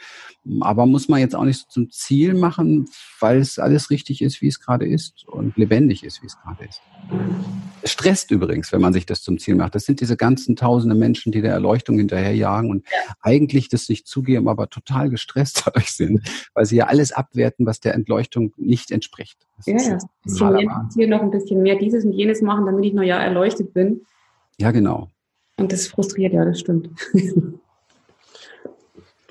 Aber 0.61 0.85
muss 0.85 1.09
man 1.09 1.19
jetzt 1.19 1.35
auch 1.35 1.43
nicht 1.43 1.59
so 1.59 1.65
zum 1.69 1.91
Ziel 1.91 2.33
machen, 2.33 2.87
weil 3.19 3.39
es 3.39 3.59
alles 3.59 3.89
richtig 3.89 4.21
ist, 4.21 4.41
wie 4.41 4.47
es 4.47 4.59
gerade 4.59 4.87
ist 4.87 5.27
und 5.27 5.57
lebendig 5.57 6.03
ist, 6.03 6.21
wie 6.21 6.27
es 6.27 6.37
gerade 6.39 6.65
ist. 6.65 6.81
Es 7.81 7.91
stresst 7.91 8.31
übrigens, 8.31 8.71
wenn 8.71 8.81
man 8.81 8.93
sich 8.93 9.05
das 9.05 9.21
zum 9.21 9.37
Ziel 9.39 9.55
macht. 9.55 9.75
Das 9.75 9.85
sind 9.85 10.01
diese 10.01 10.17
ganzen 10.17 10.55
tausende 10.55 10.95
Menschen, 10.95 11.31
die 11.31 11.41
der 11.41 11.53
Erleuchtung 11.67 11.97
hinterherjagen 11.97 12.69
und 12.69 12.85
ja. 12.85 13.13
eigentlich 13.21 13.69
das 13.69 13.89
nicht 13.89 14.07
zugeben, 14.07 14.47
aber 14.47 14.69
total 14.69 15.09
gestresst 15.09 15.63
dadurch 15.65 15.91
sind, 15.91 16.21
weil 16.53 16.65
sie 16.65 16.77
ja 16.77 16.85
alles 16.85 17.11
abwerten, 17.11 17.65
was 17.65 17.79
der 17.79 17.93
Entleuchtung 17.93 18.53
nicht 18.57 18.91
entspricht. 18.91 19.45
Das 19.57 19.65
ja, 19.65 19.77
ja. 19.77 19.97
Bisschen 20.23 20.89
hier 20.95 21.07
noch 21.07 21.21
ein 21.21 21.31
bisschen 21.31 21.61
mehr 21.61 21.77
dieses 21.77 22.05
und 22.05 22.13
jenes 22.13 22.41
machen, 22.41 22.65
damit 22.65 22.85
ich 22.85 22.93
noch 22.93 23.03
ja 23.03 23.17
erleuchtet 23.17 23.73
bin. 23.73 24.01
Ja, 24.59 24.71
genau. 24.71 25.09
Und 25.59 25.71
das 25.71 25.87
frustriert 25.87 26.33
ja, 26.33 26.45
das 26.45 26.59
stimmt. 26.59 26.89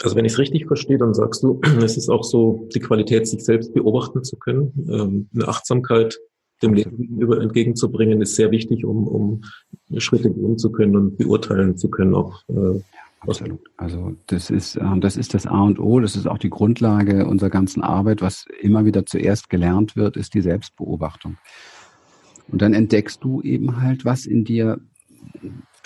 Also 0.03 0.15
wenn 0.15 0.27
ich 0.27 0.33
es 0.33 0.39
richtig 0.39 0.67
verstehe, 0.67 0.99
dann 0.99 1.15
sagst 1.15 1.43
du, 1.43 1.59
es 1.83 1.97
ist 1.97 2.11
auch 2.11 2.23
so 2.23 2.69
die 2.75 2.81
Qualität, 2.81 3.27
sich 3.27 3.43
selbst 3.43 3.73
beobachten 3.73 4.23
zu 4.25 4.37
können, 4.37 4.87
ähm, 4.91 5.29
eine 5.35 5.49
Achtsamkeit 5.49 6.19
dem 6.63 6.75
Leben 6.75 7.19
über 7.19 7.41
entgegenzubringen, 7.41 8.23
ist 8.23 8.37
sehr 8.37 8.51
wichtig, 8.51 8.85
um, 8.85 9.07
um 9.07 9.43
Schritte 9.99 10.31
gehen 10.31 10.59
zu 10.59 10.71
können 10.73 10.97
und 10.97 11.19
beurteilen 11.19 11.77
zu 11.77 11.91
können, 11.91 12.15
auch 12.15 12.43
äh, 12.49 12.81
Absolut. 13.21 13.61
Also 13.77 14.15
das 14.27 14.51
ist, 14.51 14.77
ähm, 14.77 15.01
das 15.01 15.17
ist 15.17 15.35
das 15.35 15.47
A 15.47 15.63
und 15.63 15.81
O, 15.81 16.01
das 16.01 16.17
ist 16.17 16.27
auch 16.27 16.39
die 16.39 16.51
Grundlage 16.51 17.27
unserer 17.27 17.51
ganzen 17.51 17.83
Arbeit. 17.83 18.23
Was 18.23 18.47
immer 18.61 18.85
wieder 18.85 19.07
zuerst 19.07 19.51
gelernt 19.51 19.97
wird, 19.97 20.17
ist 20.17 20.35
die 20.35 20.43
Selbstbeobachtung. 20.43 21.37
Und 22.49 22.63
dann 22.63 22.75
entdeckst 22.75 23.25
du 23.25 23.43
eben 23.43 23.81
halt, 23.81 24.05
was 24.05 24.27
in 24.27 24.45
dir 24.45 24.81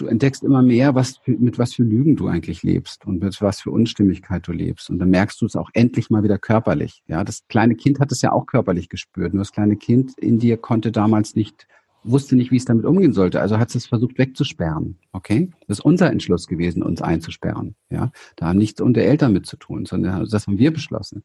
du 0.01 0.07
entdeckst 0.07 0.43
immer 0.43 0.63
mehr, 0.63 0.95
was, 0.95 1.21
mit 1.27 1.59
was 1.59 1.75
für 1.75 1.83
Lügen 1.83 2.17
du 2.17 2.29
eigentlich 2.29 2.63
lebst 2.63 3.07
und 3.07 3.23
mit 3.23 3.41
was 3.41 3.61
für 3.61 3.71
Unstimmigkeit 3.71 4.47
du 4.47 4.53
lebst. 4.53 4.91
Und 4.91 4.99
dann 4.99 5.11
merkst 5.11 5.41
du 5.41 5.47
es 5.47 5.57
auch 5.57 5.71
endlich 5.75 6.11
mal 6.11 6.23
wieder 6.23 6.39
körperlich. 6.39 7.03
Ja, 7.07 7.23
das 7.25 7.47
kleine 7.49 7.75
Kind 7.75 8.01
hat 8.01 8.11
es 8.13 8.23
ja 8.23 8.33
auch 8.33 8.47
körperlich 8.47 8.89
gespürt. 8.89 9.35
Nur 9.35 9.43
das 9.43 9.53
kleine 9.53 9.77
Kind 9.77 10.19
in 10.19 10.39
dir 10.39 10.57
konnte 10.57 10.91
damals 10.91 11.35
nicht 11.35 11.67
wusste 12.03 12.37
nicht, 12.37 12.51
wie 12.51 12.57
es 12.57 12.65
damit 12.65 12.85
umgehen 12.85 13.13
sollte, 13.13 13.41
also 13.41 13.59
hat 13.59 13.75
es 13.75 13.87
versucht 13.87 14.19
wegzusperren. 14.19 14.99
Okay? 15.13 15.51
Das 15.67 15.79
ist 15.79 15.85
unser 15.85 16.11
Entschluss 16.11 16.47
gewesen, 16.47 16.83
uns 16.83 17.03
einzusperren. 17.03 17.75
Ja? 17.91 18.11
Da 18.37 18.47
haben 18.47 18.59
nichts 18.59 18.81
unter 18.81 19.01
Eltern 19.01 19.33
mit 19.33 19.47
zu 19.47 19.57
tun, 19.57 19.87
sondern 19.87 20.27
das 20.29 20.47
haben 20.47 20.59
wir 20.59 20.73
beschlossen. 20.73 21.23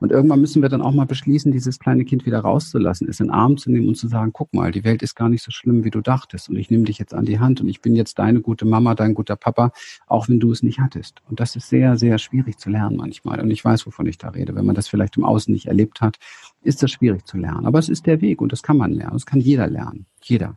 Und 0.00 0.12
irgendwann 0.12 0.40
müssen 0.40 0.62
wir 0.62 0.68
dann 0.68 0.82
auch 0.82 0.92
mal 0.92 1.06
beschließen, 1.06 1.52
dieses 1.52 1.78
kleine 1.78 2.04
Kind 2.04 2.26
wieder 2.26 2.40
rauszulassen, 2.40 3.08
es 3.08 3.20
in 3.20 3.26
den 3.26 3.32
Arm 3.32 3.56
zu 3.56 3.70
nehmen 3.70 3.88
und 3.88 3.96
zu 3.96 4.08
sagen, 4.08 4.32
guck 4.32 4.52
mal, 4.52 4.70
die 4.70 4.84
Welt 4.84 5.02
ist 5.02 5.14
gar 5.14 5.28
nicht 5.28 5.42
so 5.42 5.50
schlimm, 5.50 5.84
wie 5.84 5.90
du 5.90 6.00
dachtest. 6.00 6.48
Und 6.48 6.56
ich 6.56 6.70
nehme 6.70 6.84
dich 6.84 6.98
jetzt 6.98 7.14
an 7.14 7.24
die 7.24 7.38
Hand 7.38 7.60
und 7.60 7.68
ich 7.68 7.80
bin 7.80 7.94
jetzt 7.94 8.18
deine 8.18 8.40
gute 8.40 8.64
Mama, 8.64 8.94
dein 8.94 9.14
guter 9.14 9.36
Papa, 9.36 9.72
auch 10.06 10.28
wenn 10.28 10.40
du 10.40 10.52
es 10.52 10.62
nicht 10.62 10.80
hattest. 10.80 11.22
Und 11.28 11.40
das 11.40 11.56
ist 11.56 11.68
sehr, 11.68 11.96
sehr 11.96 12.18
schwierig 12.18 12.58
zu 12.58 12.70
lernen 12.70 12.96
manchmal. 12.96 13.40
Und 13.40 13.50
ich 13.50 13.64
weiß, 13.64 13.86
wovon 13.86 14.06
ich 14.06 14.18
da 14.18 14.28
rede. 14.28 14.54
Wenn 14.54 14.66
man 14.66 14.74
das 14.74 14.88
vielleicht 14.88 15.16
im 15.16 15.24
Außen 15.24 15.52
nicht 15.52 15.66
erlebt 15.66 16.00
hat, 16.00 16.18
ist 16.62 16.82
das 16.82 16.90
schwierig 16.90 17.26
zu 17.26 17.36
lernen. 17.36 17.66
Aber 17.66 17.78
es 17.78 17.88
ist 17.88 18.06
der 18.06 18.20
Weg 18.20 18.40
und 18.40 18.52
das 18.52 18.62
kann 18.62 18.76
man 18.76 18.92
lernen. 18.92 19.14
Das 19.14 19.26
kann 19.26 19.40
jeder 19.40 19.68
lernen. 19.68 20.06
Jeder. 20.22 20.56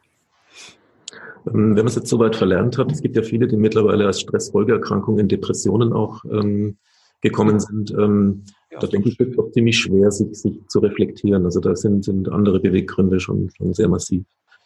Ähm, 1.47 1.75
wenn 1.75 1.75
man 1.75 1.87
es 1.87 1.95
jetzt 1.95 2.09
soweit 2.09 2.35
verlernt 2.35 2.77
hat, 2.77 2.91
es 2.91 3.01
gibt 3.01 3.15
ja 3.15 3.23
viele, 3.23 3.47
die 3.47 3.57
mittlerweile 3.57 4.05
als 4.05 4.21
Stressfolgeerkrankung 4.21 5.19
in 5.19 5.27
Depressionen 5.27 5.93
auch 5.93 6.23
ähm, 6.25 6.77
gekommen 7.21 7.59
sind. 7.59 7.91
Ähm, 7.91 8.43
ja, 8.71 8.79
da 8.79 8.87
denke 8.87 9.09
ich, 9.09 9.19
wird 9.19 9.33
es 9.33 9.39
auch 9.39 9.51
ziemlich 9.51 9.77
schwer, 9.77 10.11
sich, 10.11 10.33
sich 10.33 10.67
zu 10.67 10.79
reflektieren. 10.79 11.45
Also 11.45 11.59
da 11.59 11.75
sind, 11.75 12.05
sind 12.05 12.29
andere 12.29 12.59
Beweggründe 12.59 13.19
schon, 13.19 13.49
schon 13.55 13.73
sehr 13.73 13.89
massiv. 13.89 14.23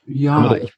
Ja, 0.08 0.56
ich, 0.56 0.74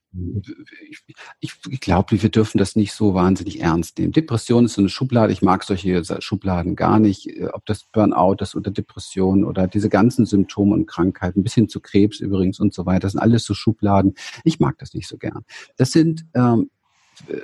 ich, 1.40 1.54
ich 1.70 1.80
glaube, 1.82 2.22
wir 2.22 2.30
dürfen 2.30 2.58
das 2.58 2.78
nicht 2.78 2.94
so 2.94 3.14
wahnsinnig 3.14 3.60
ernst 3.60 4.00
nehmen. 4.00 4.14
Depression 4.14 4.66
ist 4.66 4.76
so 4.76 4.82
eine 4.82 4.90
Schublade. 4.90 5.34
Ich 5.34 5.42
mag 5.42 5.64
solche 5.64 6.02
Schubladen 6.22 6.78
gar 6.78 7.00
nicht. 7.00 7.30
Ob 7.52 7.66
das 7.66 7.84
Burnout 7.84 8.38
ist 8.40 8.56
oder 8.56 8.72
Depression 8.72 9.44
oder 9.44 9.68
diese 9.68 9.90
ganzen 9.90 10.26
Symptome 10.26 10.74
und 10.74 10.86
Krankheiten, 10.86 11.44
bis 11.44 11.56
hin 11.56 11.68
zu 11.68 11.82
Krebs 11.82 12.22
übrigens 12.22 12.60
und 12.60 12.74
so 12.74 12.86
weiter, 12.86 13.02
das 13.02 13.12
sind 13.14 13.22
alles 13.22 13.44
so 13.44 13.54
Schubladen. 13.54 14.16
Ich 14.46 14.60
mag 14.60 14.78
das 14.78 14.94
nicht 14.94 15.08
so 15.08 15.18
gern. 15.18 15.44
Das 15.76 15.92
sind 15.92 16.26
ähm, 16.34 16.70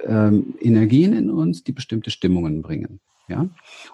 ähm, 0.06 0.56
Energien 0.62 1.14
in 1.14 1.30
uns, 1.30 1.64
die 1.64 1.74
bestimmte 1.74 2.12
Stimmungen 2.12 2.62
bringen. 2.62 3.02
Ja? 3.28 3.42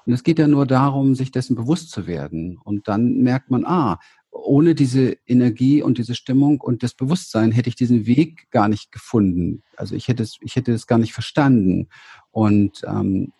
Und 0.06 0.14
es 0.14 0.24
geht 0.24 0.40
ja 0.40 0.48
nur 0.48 0.66
darum, 0.66 1.16
sich 1.16 1.32
dessen 1.32 1.56
bewusst 1.56 1.92
zu 1.92 2.08
werden. 2.08 2.58
Und 2.64 2.88
dann 2.88 3.20
merkt 3.20 3.50
man, 3.50 3.66
ah, 3.66 4.00
ohne 4.32 4.76
diese 4.76 5.18
Energie 5.28 5.82
und 5.82 5.98
diese 5.98 6.16
Stimmung 6.16 6.62
und 6.62 6.84
das 6.84 6.94
Bewusstsein 6.94 7.52
hätte 7.52 7.70
ich 7.70 7.76
diesen 7.76 8.06
Weg 8.06 8.50
gar 8.52 8.68
nicht 8.68 8.92
gefunden. 8.92 9.64
Also 9.76 9.96
ich 9.96 10.08
hätte 10.08 10.24
es, 10.24 10.38
ich 10.42 10.56
hätte 10.56 10.72
es 10.72 10.88
gar 10.88 10.98
nicht 10.98 11.14
verstanden. 11.14 11.88
Und, 12.32 12.82
ähm, 12.88 13.32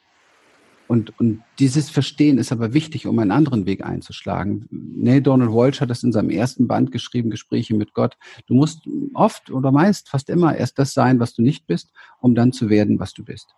und, 0.88 1.20
und 1.20 1.44
dieses 1.60 1.90
Verstehen 1.90 2.40
ist 2.40 2.52
aber 2.52 2.74
wichtig, 2.74 3.06
um 3.06 3.20
einen 3.20 3.32
anderen 3.32 3.68
Weg 3.68 3.86
einzuschlagen. 3.86 4.68
Neil 4.72 5.22
Donald 5.22 5.52
Walsh 5.52 5.82
hat 5.82 5.92
das 5.92 6.04
in 6.04 6.12
seinem 6.12 6.32
ersten 6.32 6.68
Band 6.68 6.92
geschrieben, 6.92 7.30
Gespräche 7.30 7.76
mit 7.76 7.94
Gott. 7.94 8.18
Du 8.48 8.56
musst 8.56 8.88
oft 9.14 9.52
oder 9.52 9.72
meist, 9.72 10.10
fast 10.10 10.30
immer 10.30 10.56
erst 10.56 10.80
das 10.80 10.94
sein, 10.94 11.20
was 11.20 11.36
du 11.36 11.44
nicht 11.44 11.68
bist, 11.68 11.92
um 12.20 12.34
dann 12.34 12.52
zu 12.52 12.70
werden, 12.70 13.00
was 13.00 13.14
du 13.14 13.24
bist. 13.24 13.56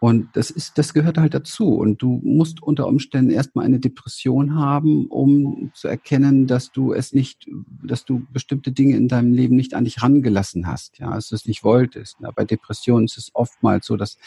Und 0.00 0.28
das 0.34 0.50
ist, 0.50 0.78
das 0.78 0.94
gehört 0.94 1.18
halt 1.18 1.34
dazu. 1.34 1.74
Und 1.74 2.00
du 2.02 2.20
musst 2.22 2.62
unter 2.62 2.86
Umständen 2.86 3.30
erstmal 3.30 3.64
eine 3.64 3.80
Depression 3.80 4.54
haben, 4.54 5.06
um 5.08 5.72
zu 5.74 5.88
erkennen, 5.88 6.46
dass 6.46 6.70
du 6.70 6.92
es 6.92 7.12
nicht, 7.12 7.46
dass 7.82 8.04
du 8.04 8.22
bestimmte 8.32 8.70
Dinge 8.70 8.96
in 8.96 9.08
deinem 9.08 9.32
Leben 9.32 9.56
nicht 9.56 9.74
an 9.74 9.84
dich 9.84 10.02
rangelassen 10.02 10.66
hast, 10.66 10.98
ja, 10.98 11.14
dass 11.14 11.28
du 11.28 11.34
es 11.34 11.46
nicht 11.46 11.64
wolltest. 11.64 12.16
Ja, 12.20 12.30
bei 12.30 12.44
Depressionen 12.44 13.06
ist 13.06 13.18
es 13.18 13.30
oftmals 13.34 13.86
so, 13.86 13.96
dass 13.96 14.18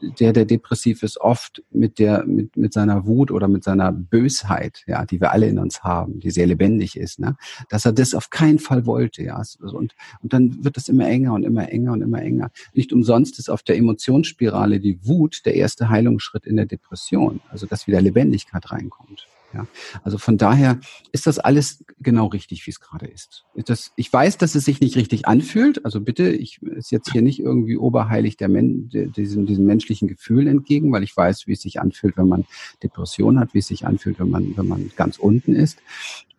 der, 0.00 0.32
der 0.32 0.44
depressiv 0.44 1.02
ist, 1.02 1.18
oft 1.20 1.62
mit 1.70 1.98
der, 1.98 2.24
mit, 2.24 2.56
mit 2.56 2.72
seiner 2.72 3.06
Wut 3.06 3.30
oder 3.30 3.48
mit 3.48 3.64
seiner 3.64 3.92
Bösheit, 3.92 4.84
ja, 4.86 5.04
die 5.04 5.20
wir 5.20 5.32
alle 5.32 5.48
in 5.48 5.58
uns 5.58 5.82
haben, 5.82 6.20
die 6.20 6.30
sehr 6.30 6.46
lebendig 6.46 6.96
ist, 6.96 7.18
ne, 7.18 7.36
dass 7.68 7.84
er 7.84 7.92
das 7.92 8.14
auf 8.14 8.30
keinen 8.30 8.58
Fall 8.58 8.86
wollte, 8.86 9.22
ja. 9.22 9.42
Und, 9.60 9.94
und 10.22 10.32
dann 10.32 10.64
wird 10.64 10.76
es 10.76 10.88
immer 10.88 11.08
enger 11.08 11.34
und 11.34 11.44
immer 11.44 11.70
enger 11.70 11.92
und 11.92 12.02
immer 12.02 12.22
enger. 12.22 12.50
Nicht 12.74 12.92
umsonst 12.92 13.38
ist 13.38 13.48
auf 13.48 13.62
der 13.62 13.76
Emotionsspirale 13.76 14.80
die 14.80 14.98
Wut 15.06 15.42
der 15.44 15.54
erste 15.54 15.88
Heilungsschritt 15.88 16.46
in 16.46 16.56
der 16.56 16.66
Depression, 16.66 17.40
also 17.50 17.66
dass 17.66 17.86
wieder 17.86 18.00
Lebendigkeit 18.00 18.70
reinkommt. 18.70 19.26
Ja, 19.54 19.66
also 20.02 20.18
von 20.18 20.38
daher 20.38 20.80
ist 21.12 21.26
das 21.26 21.38
alles 21.38 21.84
genau 21.98 22.26
richtig, 22.26 22.66
wie 22.66 22.70
es 22.70 22.80
gerade 22.80 23.06
ist. 23.06 23.44
Das, 23.54 23.92
ich 23.96 24.12
weiß, 24.12 24.38
dass 24.38 24.54
es 24.54 24.64
sich 24.64 24.80
nicht 24.80 24.96
richtig 24.96 25.26
anfühlt. 25.26 25.84
Also 25.84 26.00
bitte, 26.00 26.28
ich 26.28 26.60
ist 26.62 26.90
jetzt 26.90 27.12
hier 27.12 27.22
nicht 27.22 27.38
irgendwie 27.38 27.76
oberheilig 27.76 28.36
der 28.36 28.48
Men, 28.48 28.88
diesem, 28.88 29.46
diesem 29.46 29.64
menschlichen 29.64 30.08
Gefühl 30.08 30.48
entgegen, 30.48 30.92
weil 30.92 31.04
ich 31.04 31.16
weiß, 31.16 31.46
wie 31.46 31.52
es 31.52 31.62
sich 31.62 31.80
anfühlt, 31.80 32.16
wenn 32.16 32.28
man 32.28 32.44
Depression 32.82 33.38
hat, 33.38 33.54
wie 33.54 33.60
es 33.60 33.68
sich 33.68 33.86
anfühlt, 33.86 34.18
wenn 34.18 34.30
man, 34.30 34.56
wenn 34.56 34.68
man 34.68 34.90
ganz 34.96 35.16
unten 35.18 35.54
ist. 35.54 35.78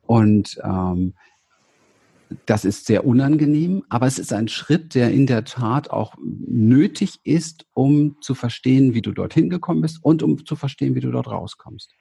Und 0.05 0.59
ähm, 0.63 1.13
das 2.45 2.65
ist 2.65 2.85
sehr 2.85 3.05
unangenehm, 3.05 3.83
aber 3.89 4.05
es 4.05 4.19
ist 4.19 4.33
ein 4.33 4.47
Schritt, 4.47 4.95
der 4.95 5.11
in 5.11 5.27
der 5.27 5.45
Tat 5.45 5.89
auch 5.89 6.15
nötig 6.19 7.19
ist, 7.23 7.65
um 7.73 8.17
zu 8.21 8.35
verstehen, 8.35 8.93
wie 8.93 9.01
du 9.01 9.11
dorthin 9.11 9.49
gekommen 9.49 9.81
bist 9.81 9.99
und 10.03 10.23
um 10.23 10.45
zu 10.45 10.55
verstehen, 10.55 10.95
wie 10.95 10.99
du 10.99 11.11
dort 11.11 11.27
rauskommst. 11.27 11.93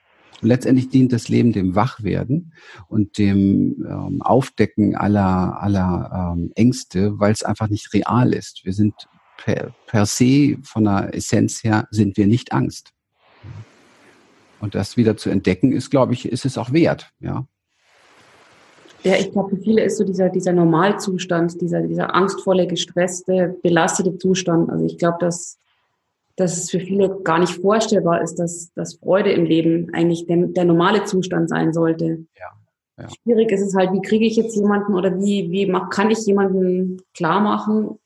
Und 0.42 0.48
letztendlich 0.48 0.90
dient 0.90 1.12
das 1.12 1.28
Leben 1.28 1.52
dem 1.52 1.74
Wachwerden 1.74 2.52
und 2.88 3.18
dem 3.18 3.86
ähm, 3.88 4.20
Aufdecken 4.20 4.94
aller, 4.94 5.60
aller 5.62 6.34
ähm, 6.36 6.52
Ängste, 6.54 7.18
weil 7.18 7.32
es 7.32 7.42
einfach 7.42 7.68
nicht 7.68 7.92
real 7.94 8.32
ist. 8.34 8.64
Wir 8.64 8.74
sind 8.74 8.94
per, 9.38 9.74
per 9.86 10.06
se 10.06 10.58
von 10.62 10.84
der 10.84 11.14
Essenz 11.14 11.64
her 11.64 11.88
sind 11.90 12.16
wir 12.16 12.26
nicht 12.26 12.52
Angst. 12.52 12.92
Und 14.60 14.74
das 14.74 14.96
wieder 14.96 15.16
zu 15.16 15.30
entdecken, 15.30 15.72
ist, 15.72 15.90
glaube 15.90 16.12
ich, 16.12 16.28
ist 16.28 16.44
es 16.44 16.58
auch 16.58 16.72
wert, 16.72 17.10
ja. 17.20 17.46
Ja, 19.04 19.14
ich 19.14 19.30
glaube, 19.30 19.54
für 19.54 19.62
viele 19.62 19.84
ist 19.84 19.98
so 19.98 20.04
dieser, 20.04 20.30
dieser 20.30 20.52
Normalzustand, 20.52 21.60
dieser, 21.60 21.82
dieser 21.82 22.14
angstvolle, 22.14 22.66
gestresste, 22.66 23.56
belastete 23.62 24.18
Zustand. 24.18 24.68
Also 24.68 24.84
ich 24.84 24.98
glaube, 24.98 25.18
dass 25.20 25.58
dass 26.36 26.56
es 26.56 26.70
für 26.70 26.80
viele 26.80 27.20
gar 27.22 27.38
nicht 27.38 27.54
vorstellbar 27.54 28.22
ist, 28.22 28.36
dass, 28.36 28.72
dass 28.74 28.96
Freude 28.96 29.32
im 29.32 29.44
Leben 29.44 29.88
eigentlich 29.94 30.26
der, 30.26 30.46
der 30.48 30.64
normale 30.64 31.04
Zustand 31.04 31.48
sein 31.48 31.72
sollte. 31.72 32.26
Ja, 32.38 32.52
ja. 32.98 33.08
Schwierig 33.22 33.50
ist 33.52 33.62
es 33.62 33.74
halt, 33.74 33.92
wie 33.92 34.02
kriege 34.02 34.26
ich 34.26 34.36
jetzt 34.36 34.56
jemanden 34.56 34.94
oder 34.94 35.18
wie, 35.18 35.50
wie 35.50 35.66
mach, 35.66 35.90
kann 35.90 36.10
ich 36.10 36.24
jemanden 36.26 37.02
klar 37.14 37.40
machen, 37.40 37.98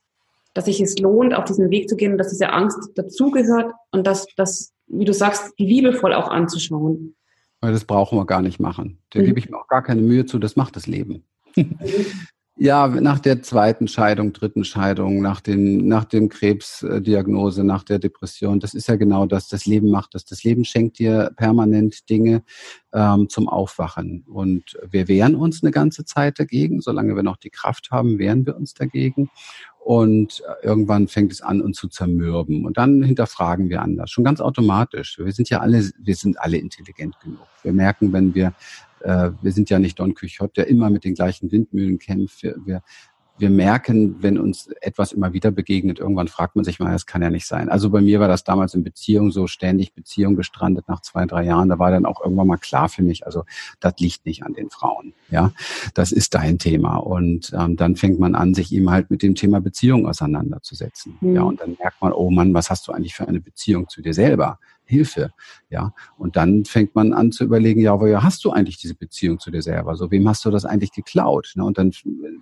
dass 0.54 0.64
sich 0.64 0.80
es 0.80 0.98
lohnt, 0.98 1.34
auf 1.34 1.44
diesen 1.44 1.70
Weg 1.70 1.88
zu 1.88 1.96
gehen, 1.96 2.18
dass 2.18 2.30
diese 2.30 2.52
Angst 2.52 2.90
dazugehört 2.96 3.72
und 3.92 4.06
dass, 4.06 4.26
dass, 4.36 4.72
wie 4.86 5.04
du 5.04 5.12
sagst, 5.12 5.52
liebevoll 5.58 6.14
auch 6.14 6.28
anzuschauen. 6.28 7.14
Das 7.60 7.84
brauchen 7.84 8.18
wir 8.18 8.26
gar 8.26 8.42
nicht 8.42 8.58
machen. 8.58 8.98
Da 9.10 9.20
mhm. 9.20 9.26
gebe 9.26 9.38
ich 9.38 9.50
mir 9.50 9.58
auch 9.58 9.68
gar 9.68 9.82
keine 9.82 10.02
Mühe 10.02 10.24
zu, 10.24 10.38
das 10.38 10.56
macht 10.56 10.76
das 10.76 10.86
Leben. 10.86 11.24
Mhm. 11.56 11.78
Ja, 12.62 12.88
nach 12.88 13.18
der 13.20 13.40
zweiten 13.40 13.88
Scheidung, 13.88 14.34
dritten 14.34 14.64
Scheidung, 14.64 15.22
nach, 15.22 15.40
den, 15.40 15.88
nach 15.88 16.04
dem 16.04 16.28
Krebsdiagnose, 16.28 17.64
nach 17.64 17.84
der 17.84 17.98
Depression, 17.98 18.60
das 18.60 18.74
ist 18.74 18.86
ja 18.86 18.96
genau 18.96 19.24
das. 19.24 19.48
Das 19.48 19.64
Leben 19.64 19.88
macht 19.88 20.14
das. 20.14 20.26
Das 20.26 20.44
Leben 20.44 20.66
schenkt 20.66 20.98
dir 20.98 21.30
permanent 21.36 22.10
Dinge 22.10 22.42
ähm, 22.92 23.30
zum 23.30 23.48
Aufwachen. 23.48 24.24
Und 24.28 24.78
wir 24.86 25.08
wehren 25.08 25.36
uns 25.36 25.62
eine 25.62 25.70
ganze 25.70 26.04
Zeit 26.04 26.38
dagegen. 26.38 26.82
Solange 26.82 27.16
wir 27.16 27.22
noch 27.22 27.38
die 27.38 27.48
Kraft 27.48 27.90
haben, 27.90 28.18
wehren 28.18 28.44
wir 28.44 28.54
uns 28.56 28.74
dagegen. 28.74 29.30
Und 29.82 30.42
irgendwann 30.62 31.08
fängt 31.08 31.32
es 31.32 31.40
an, 31.40 31.62
uns 31.62 31.78
zu 31.78 31.88
zermürben. 31.88 32.66
Und 32.66 32.76
dann 32.76 33.02
hinterfragen 33.02 33.70
wir 33.70 33.80
anders. 33.80 34.10
Schon 34.10 34.24
ganz 34.24 34.42
automatisch. 34.42 35.18
Wir 35.18 35.32
sind 35.32 35.48
ja 35.48 35.60
alle, 35.60 35.90
wir 35.98 36.14
sind 36.14 36.38
alle 36.38 36.58
intelligent 36.58 37.18
genug. 37.20 37.46
Wir 37.62 37.72
merken, 37.72 38.12
wenn 38.12 38.34
wir 38.34 38.52
äh, 39.00 39.30
wir 39.40 39.52
sind 39.52 39.70
ja 39.70 39.78
nicht 39.78 39.98
Don 39.98 40.14
Quixote, 40.14 40.52
der 40.56 40.68
immer 40.68 40.90
mit 40.90 41.04
den 41.04 41.14
gleichen 41.14 41.50
Windmühlen 41.50 41.98
kämpft. 41.98 42.42
Wir, 42.42 42.56
wir, 42.64 42.82
wir 43.40 43.50
merken, 43.50 44.22
wenn 44.22 44.38
uns 44.38 44.68
etwas 44.82 45.12
immer 45.12 45.32
wieder 45.32 45.50
begegnet, 45.50 45.98
irgendwann 45.98 46.28
fragt 46.28 46.56
man 46.56 46.64
sich 46.64 46.78
mal, 46.78 46.92
das 46.92 47.06
kann 47.06 47.22
ja 47.22 47.30
nicht 47.30 47.46
sein. 47.46 47.70
Also 47.70 47.88
bei 47.88 48.02
mir 48.02 48.20
war 48.20 48.28
das 48.28 48.44
damals 48.44 48.74
in 48.74 48.84
Beziehung 48.84 49.30
so 49.30 49.46
ständig 49.46 49.94
Beziehung 49.94 50.36
gestrandet 50.36 50.88
nach 50.88 51.00
zwei, 51.00 51.24
drei 51.24 51.44
Jahren. 51.44 51.70
Da 51.70 51.78
war 51.78 51.90
dann 51.90 52.04
auch 52.04 52.22
irgendwann 52.22 52.48
mal 52.48 52.58
klar 52.58 52.90
für 52.90 53.02
mich, 53.02 53.24
also 53.24 53.44
das 53.80 53.94
liegt 53.98 54.26
nicht 54.26 54.42
an 54.42 54.52
den 54.52 54.68
Frauen. 54.68 55.14
Ja, 55.30 55.52
das 55.94 56.12
ist 56.12 56.34
dein 56.34 56.58
Thema. 56.58 56.96
Und 56.96 57.52
ähm, 57.58 57.76
dann 57.76 57.96
fängt 57.96 58.20
man 58.20 58.34
an, 58.34 58.52
sich 58.52 58.72
eben 58.72 58.90
halt 58.90 59.10
mit 59.10 59.22
dem 59.22 59.34
Thema 59.34 59.60
Beziehung 59.60 60.06
auseinanderzusetzen. 60.06 61.16
Mhm. 61.20 61.34
Ja, 61.34 61.42
und 61.42 61.60
dann 61.60 61.76
merkt 61.78 62.02
man, 62.02 62.12
oh 62.12 62.30
Mann, 62.30 62.52
was 62.52 62.68
hast 62.68 62.88
du 62.88 62.92
eigentlich 62.92 63.14
für 63.14 63.26
eine 63.26 63.40
Beziehung 63.40 63.88
zu 63.88 64.02
dir 64.02 64.12
selber? 64.12 64.58
Hilfe. 64.90 65.30
Ja, 65.70 65.94
und 66.18 66.36
dann 66.36 66.64
fängt 66.64 66.94
man 66.94 67.12
an 67.12 67.30
zu 67.32 67.44
überlegen, 67.44 67.80
ja, 67.80 67.98
woher 68.00 68.22
hast 68.22 68.44
du 68.44 68.50
eigentlich 68.50 68.76
diese 68.76 68.94
Beziehung 68.94 69.38
zu 69.38 69.50
dir 69.50 69.62
selber? 69.62 69.96
So, 69.96 70.10
wem 70.10 70.28
hast 70.28 70.44
du 70.44 70.50
das 70.50 70.64
eigentlich 70.64 70.92
geklaut? 70.92 71.52
Ne? 71.54 71.64
Und 71.64 71.78
dann 71.78 71.92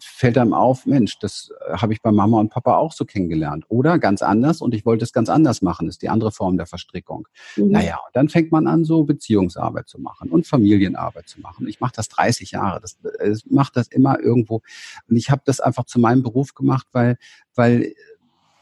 fällt 0.00 0.38
einem 0.38 0.54
auf, 0.54 0.87
Mensch, 0.87 1.18
das 1.18 1.52
äh, 1.68 1.74
habe 1.74 1.92
ich 1.92 2.00
bei 2.00 2.11
Mama 2.11 2.40
und 2.40 2.50
Papa 2.50 2.76
auch 2.76 2.92
so 2.92 3.04
kennengelernt. 3.04 3.66
Oder 3.68 3.98
ganz 3.98 4.22
anders 4.22 4.61
und 4.61 4.74
ich 4.74 4.87
wollte 4.87 5.04
es 5.04 5.12
ganz 5.12 5.28
anders 5.28 5.62
machen, 5.62 5.88
ist 5.88 6.02
die 6.02 6.08
andere 6.08 6.32
Form 6.32 6.56
der 6.56 6.66
Verstrickung. 6.66 7.28
Mhm. 7.56 7.70
Naja, 7.70 7.98
und 8.06 8.16
dann 8.16 8.28
fängt 8.28 8.50
man 8.50 8.66
an, 8.66 8.84
so 8.84 9.04
Beziehungsarbeit 9.04 9.88
zu 9.88 10.00
machen 10.00 10.30
und 10.30 10.46
Familienarbeit 10.46 11.28
zu 11.28 11.40
machen. 11.40 11.68
Ich 11.68 11.80
mache 11.80 11.92
das 11.94 12.08
30 12.08 12.52
Jahre, 12.52 12.80
das, 12.80 12.98
ich 13.24 13.44
mache 13.50 13.72
das 13.74 13.88
immer 13.88 14.18
irgendwo. 14.20 14.62
Und 15.08 15.16
ich 15.16 15.30
habe 15.30 15.42
das 15.44 15.61
einfach 15.61 15.84
zu 15.84 16.00
meinem 16.00 16.22
Beruf 16.22 16.54
gemacht, 16.54 16.87
weil, 16.92 17.18
weil, 17.54 17.94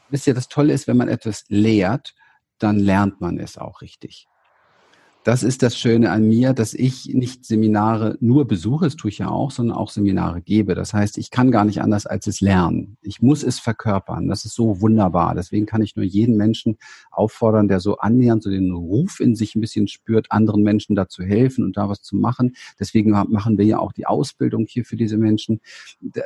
wisst 0.09 0.27
ihr, 0.27 0.33
das 0.33 0.49
Tolle 0.49 0.73
ist, 0.73 0.87
wenn 0.87 0.97
man 0.97 1.07
etwas 1.07 1.45
lehrt, 1.47 2.15
dann 2.59 2.79
lernt 2.79 3.21
man 3.21 3.37
es 3.37 3.57
auch 3.57 3.81
richtig 3.81 4.27
das 5.27 5.43
ist 5.43 5.61
das 5.61 5.77
Schöne 5.77 6.09
an 6.11 6.25
mir, 6.25 6.53
dass 6.53 6.73
ich 6.73 7.13
nicht 7.13 7.43
Seminare 7.43 8.17
nur 8.21 8.47
besuche, 8.47 8.85
das 8.85 8.95
tue 8.95 9.09
ich 9.09 9.17
ja 9.17 9.27
auch, 9.27 9.51
sondern 9.51 9.75
auch 9.75 9.89
Seminare 9.89 10.41
gebe. 10.41 10.73
Das 10.73 10.93
heißt, 10.93 11.17
ich 11.17 11.31
kann 11.31 11.51
gar 11.51 11.65
nicht 11.65 11.81
anders 11.81 12.05
als 12.05 12.27
es 12.27 12.39
lernen. 12.39 12.95
Ich 13.01 13.21
muss 13.21 13.43
es 13.43 13.59
verkörpern. 13.59 14.29
Das 14.29 14.45
ist 14.45 14.55
so 14.55 14.79
wunderbar. 14.79 15.35
Deswegen 15.35 15.65
kann 15.65 15.81
ich 15.81 15.97
nur 15.97 16.05
jeden 16.05 16.37
Menschen 16.37 16.77
auffordern, 17.11 17.67
der 17.67 17.81
so 17.81 17.97
annähernd 17.97 18.41
so 18.41 18.49
den 18.49 18.71
Ruf 18.71 19.19
in 19.19 19.35
sich 19.35 19.53
ein 19.53 19.59
bisschen 19.59 19.89
spürt, 19.89 20.31
anderen 20.31 20.63
Menschen 20.63 20.95
da 20.95 21.09
zu 21.09 21.23
helfen 21.23 21.65
und 21.65 21.75
da 21.75 21.89
was 21.89 22.01
zu 22.01 22.15
machen. 22.15 22.55
Deswegen 22.79 23.11
machen 23.11 23.57
wir 23.57 23.65
ja 23.65 23.79
auch 23.79 23.91
die 23.91 24.05
Ausbildung 24.05 24.65
hier 24.65 24.85
für 24.85 24.95
diese 24.95 25.17
Menschen, 25.17 25.59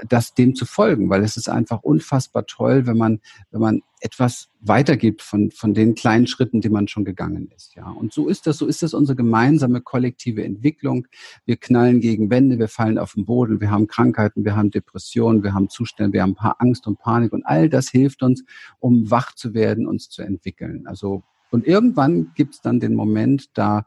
das 0.07 0.35
dem 0.35 0.53
zu 0.53 0.67
folgen, 0.67 1.09
weil 1.09 1.23
es 1.23 1.37
ist 1.37 1.49
einfach 1.49 1.81
unfassbar 1.81 2.45
toll, 2.45 2.85
wenn 2.85 2.97
man, 2.97 3.19
wenn 3.49 3.61
man 3.61 3.81
etwas 4.01 4.49
weitergibt 4.59 5.21
von, 5.21 5.51
von 5.51 5.73
den 5.73 5.95
kleinen 5.95 6.27
Schritten, 6.27 6.59
die 6.59 6.69
man 6.69 6.87
schon 6.87 7.05
gegangen 7.05 7.49
ist. 7.55 7.75
Ja, 7.75 7.89
und 7.89 8.11
so 8.11 8.27
ist 8.27 8.47
das, 8.47 8.57
so 8.57 8.65
ist 8.65 8.81
das 8.81 8.93
unsere 8.93 9.15
gemeinsame 9.15 9.79
kollektive 9.79 10.43
Entwicklung. 10.43 11.07
Wir 11.45 11.57
knallen 11.57 12.01
gegen 12.01 12.29
Wände, 12.29 12.59
wir 12.59 12.67
fallen 12.67 12.97
auf 12.97 13.13
den 13.13 13.25
Boden, 13.25 13.61
wir 13.61 13.69
haben 13.69 13.87
Krankheiten, 13.87 14.43
wir 14.43 14.55
haben 14.55 14.71
Depressionen, 14.71 15.43
wir 15.43 15.53
haben 15.53 15.69
Zustände, 15.69 16.13
wir 16.13 16.23
haben 16.23 16.31
ein 16.31 16.35
paar 16.35 16.55
Angst 16.59 16.87
und 16.87 16.99
Panik 16.99 17.31
und 17.31 17.45
all 17.45 17.69
das 17.69 17.89
hilft 17.89 18.23
uns, 18.23 18.43
um 18.79 19.09
wach 19.11 19.35
zu 19.35 19.53
werden, 19.53 19.87
uns 19.87 20.09
zu 20.09 20.23
entwickeln. 20.23 20.87
Also, 20.87 21.23
und 21.51 21.67
irgendwann 21.67 22.31
gibt 22.35 22.55
es 22.55 22.61
dann 22.61 22.79
den 22.79 22.95
Moment, 22.95 23.49
da 23.53 23.85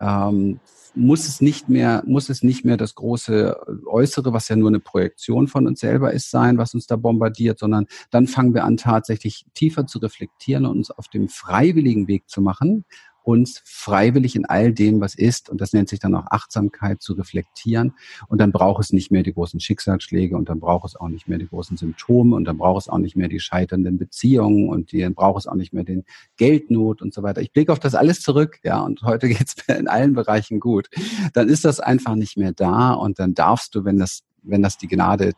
ähm, 0.00 0.60
muss 0.94 1.28
es 1.28 1.40
nicht 1.40 1.68
mehr, 1.68 2.02
muss 2.06 2.30
es 2.30 2.42
nicht 2.42 2.64
mehr 2.64 2.76
das 2.76 2.94
große 2.94 3.56
Äußere, 3.86 4.32
was 4.32 4.48
ja 4.48 4.56
nur 4.56 4.68
eine 4.68 4.80
Projektion 4.80 5.46
von 5.46 5.66
uns 5.66 5.80
selber 5.80 6.12
ist, 6.12 6.30
sein, 6.30 6.58
was 6.58 6.74
uns 6.74 6.86
da 6.86 6.96
bombardiert, 6.96 7.58
sondern 7.58 7.86
dann 8.10 8.26
fangen 8.26 8.54
wir 8.54 8.64
an, 8.64 8.78
tatsächlich 8.78 9.44
tiefer 9.54 9.86
zu 9.86 9.98
reflektieren 9.98 10.64
und 10.64 10.78
uns 10.78 10.90
auf 10.90 11.08
dem 11.08 11.28
freiwilligen 11.28 12.08
Weg 12.08 12.28
zu 12.28 12.40
machen, 12.40 12.84
uns 13.26 13.60
freiwillig 13.64 14.36
in 14.36 14.46
all 14.46 14.72
dem, 14.72 15.00
was 15.00 15.16
ist, 15.16 15.50
und 15.50 15.60
das 15.60 15.72
nennt 15.72 15.88
sich 15.88 15.98
dann 15.98 16.14
auch 16.14 16.26
Achtsamkeit, 16.30 17.02
zu 17.02 17.14
reflektieren. 17.14 17.94
Und 18.28 18.40
dann 18.40 18.52
braucht 18.52 18.84
es 18.84 18.92
nicht 18.92 19.10
mehr 19.10 19.24
die 19.24 19.32
großen 19.32 19.58
Schicksalsschläge 19.58 20.36
und 20.36 20.48
dann 20.48 20.60
braucht 20.60 20.86
es 20.86 20.94
auch 20.94 21.08
nicht 21.08 21.26
mehr 21.26 21.38
die 21.38 21.48
großen 21.48 21.76
Symptome 21.76 22.36
und 22.36 22.44
dann 22.44 22.56
braucht 22.56 22.82
es 22.82 22.88
auch 22.88 22.98
nicht 22.98 23.16
mehr 23.16 23.28
die 23.28 23.40
scheiternden 23.40 23.98
Beziehungen 23.98 24.68
und 24.68 24.92
dann 24.92 25.14
braucht 25.14 25.40
es 25.40 25.46
auch 25.48 25.56
nicht 25.56 25.72
mehr 25.72 25.82
den 25.82 26.04
Geldnot 26.36 27.02
und 27.02 27.12
so 27.12 27.24
weiter. 27.24 27.40
Ich 27.40 27.52
blicke 27.52 27.72
auf 27.72 27.80
das 27.80 27.96
alles 27.96 28.20
zurück, 28.20 28.60
ja, 28.62 28.80
und 28.80 29.02
heute 29.02 29.26
geht 29.28 29.48
es 29.48 29.56
mir 29.66 29.76
in 29.76 29.88
allen 29.88 30.14
Bereichen 30.14 30.60
gut. 30.60 30.88
Dann 31.32 31.48
ist 31.48 31.64
das 31.64 31.80
einfach 31.80 32.14
nicht 32.14 32.36
mehr 32.36 32.52
da 32.52 32.92
und 32.92 33.18
dann 33.18 33.34
darfst 33.34 33.74
du, 33.74 33.84
wenn 33.84 33.98
das 33.98 34.22
wenn 34.48 34.62
das 34.62 34.78
die 34.78 34.86
Gnade 34.86 35.32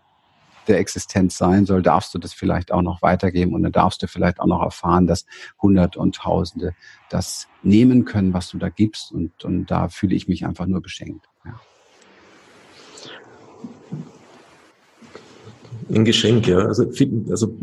der 0.68 0.78
Existenz 0.78 1.36
sein 1.36 1.66
soll, 1.66 1.82
darfst 1.82 2.14
du 2.14 2.18
das 2.18 2.32
vielleicht 2.32 2.72
auch 2.72 2.82
noch 2.82 3.02
weitergeben 3.02 3.54
und 3.54 3.62
dann 3.62 3.72
darfst 3.72 4.02
du 4.02 4.06
vielleicht 4.06 4.40
auch 4.40 4.46
noch 4.46 4.62
erfahren, 4.62 5.06
dass 5.06 5.26
Hunderte 5.60 5.98
und 5.98 6.14
Tausende 6.14 6.74
das 7.10 7.48
nehmen 7.62 8.04
können, 8.04 8.32
was 8.34 8.48
du 8.48 8.58
da 8.58 8.68
gibst 8.68 9.12
und, 9.12 9.44
und 9.44 9.66
da 9.66 9.88
fühle 9.88 10.14
ich 10.14 10.28
mich 10.28 10.46
einfach 10.46 10.66
nur 10.66 10.82
beschenkt. 10.82 11.26
Ja. 11.44 11.60
Ein 15.90 16.04
Geschenk, 16.04 16.46
ja. 16.46 16.58
Also, 16.58 16.84
also 17.30 17.56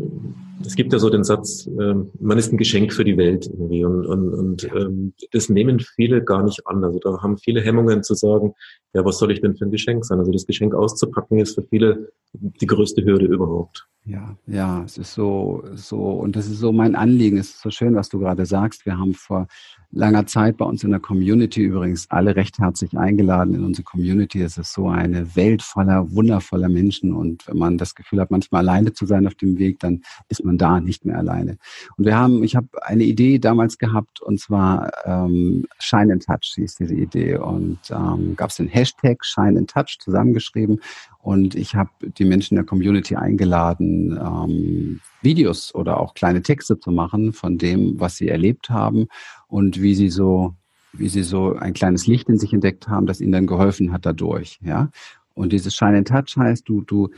es 0.64 0.74
gibt 0.74 0.92
ja 0.92 0.98
so 0.98 1.10
den 1.10 1.24
Satz, 1.24 1.66
äh, 1.66 1.94
man 2.20 2.38
ist 2.38 2.52
ein 2.52 2.56
Geschenk 2.56 2.92
für 2.92 3.04
die 3.04 3.16
Welt 3.16 3.46
irgendwie 3.46 3.84
und, 3.84 4.06
und, 4.06 4.34
und 4.34 4.64
ähm, 4.74 5.12
das 5.32 5.48
nehmen 5.48 5.80
viele 5.80 6.24
gar 6.24 6.42
nicht 6.42 6.66
an. 6.66 6.82
Also 6.84 6.98
da 6.98 7.22
haben 7.22 7.38
viele 7.38 7.60
Hemmungen 7.60 8.02
zu 8.02 8.14
sagen, 8.14 8.54
ja, 8.92 9.04
was 9.04 9.18
soll 9.18 9.30
ich 9.30 9.40
denn 9.40 9.56
für 9.56 9.66
ein 9.66 9.70
Geschenk 9.70 10.04
sein? 10.04 10.18
Also 10.18 10.32
das 10.32 10.46
Geschenk 10.46 10.74
auszupacken 10.74 11.38
ist 11.38 11.54
für 11.54 11.62
viele 11.62 12.10
die 12.32 12.66
größte 12.66 13.04
Hürde 13.04 13.26
überhaupt. 13.26 13.86
Ja, 14.04 14.36
ja, 14.46 14.82
es 14.84 14.98
ist 14.98 15.14
so, 15.14 15.64
so, 15.74 15.98
und 15.98 16.36
das 16.36 16.46
ist 16.46 16.58
so 16.58 16.72
mein 16.72 16.94
Anliegen. 16.94 17.38
Es 17.38 17.50
ist 17.50 17.62
so 17.62 17.70
schön, 17.70 17.94
was 17.94 18.08
du 18.08 18.18
gerade 18.18 18.46
sagst. 18.46 18.86
Wir 18.86 18.98
haben 18.98 19.14
vor 19.14 19.48
langer 19.90 20.26
Zeit 20.26 20.56
bei 20.56 20.64
uns 20.64 20.84
in 20.84 20.90
der 20.90 21.00
Community 21.00 21.62
übrigens 21.62 22.10
alle 22.10 22.36
recht 22.36 22.58
herzlich 22.58 22.96
eingeladen 22.96 23.54
in 23.54 23.64
unsere 23.64 23.84
Community. 23.84 24.42
Es 24.42 24.58
ist 24.58 24.72
so 24.72 24.88
eine 24.88 25.36
Welt 25.36 25.62
voller 25.62 26.12
wundervoller 26.12 26.68
Menschen. 26.68 27.14
Und 27.14 27.46
wenn 27.46 27.56
man 27.56 27.78
das 27.78 27.94
Gefühl 27.94 28.20
hat, 28.20 28.30
manchmal 28.30 28.60
alleine 28.68 28.92
zu 28.92 29.06
sein 29.06 29.26
auf 29.26 29.34
dem 29.34 29.58
Weg, 29.58 29.78
dann 29.80 30.02
ist 30.28 30.44
man 30.44 30.58
da 30.58 30.80
nicht 30.80 31.04
mehr 31.04 31.18
alleine. 31.18 31.58
Und 31.96 32.04
wir 32.04 32.16
haben, 32.16 32.42
ich 32.42 32.56
habe 32.56 32.68
eine 32.82 33.04
Idee 33.04 33.38
damals 33.38 33.78
gehabt, 33.78 34.20
und 34.20 34.40
zwar 34.40 34.90
ähm, 35.04 35.66
Shine 35.78 36.14
in 36.14 36.20
Touch 36.20 36.54
hieß 36.54 36.76
diese 36.76 36.94
Idee. 36.94 37.36
Und 37.36 37.78
ähm, 37.90 38.36
gab 38.36 38.50
es 38.50 38.56
den 38.56 38.68
Hashtag 38.68 39.24
Shine 39.24 39.58
in 39.58 39.66
Touch 39.66 39.98
zusammengeschrieben. 40.00 40.80
Und 41.26 41.56
ich 41.56 41.74
habe 41.74 41.90
die 42.00 42.24
Menschen 42.24 42.54
der 42.54 42.62
Community 42.62 43.16
eingeladen, 43.16 44.16
ähm, 44.16 45.00
Videos 45.22 45.74
oder 45.74 45.98
auch 45.98 46.14
kleine 46.14 46.40
Texte 46.40 46.78
zu 46.78 46.92
machen 46.92 47.32
von 47.32 47.58
dem, 47.58 47.98
was 47.98 48.14
sie 48.14 48.28
erlebt 48.28 48.70
haben 48.70 49.08
und 49.48 49.82
wie 49.82 49.96
sie 49.96 50.08
so, 50.08 50.54
wie 50.92 51.08
sie 51.08 51.24
so 51.24 51.56
ein 51.56 51.72
kleines 51.72 52.06
Licht 52.06 52.28
in 52.28 52.38
sich 52.38 52.52
entdeckt 52.52 52.86
haben, 52.86 53.06
das 53.06 53.20
ihnen 53.20 53.32
dann 53.32 53.48
geholfen 53.48 53.92
hat 53.92 54.06
dadurch. 54.06 54.60
Ja. 54.62 54.88
Und 55.34 55.52
dieses 55.52 55.74
Shine 55.74 55.98
in 55.98 56.04
Touch 56.04 56.36
heißt, 56.36 56.68
du, 56.68 56.82
du, 56.82 57.08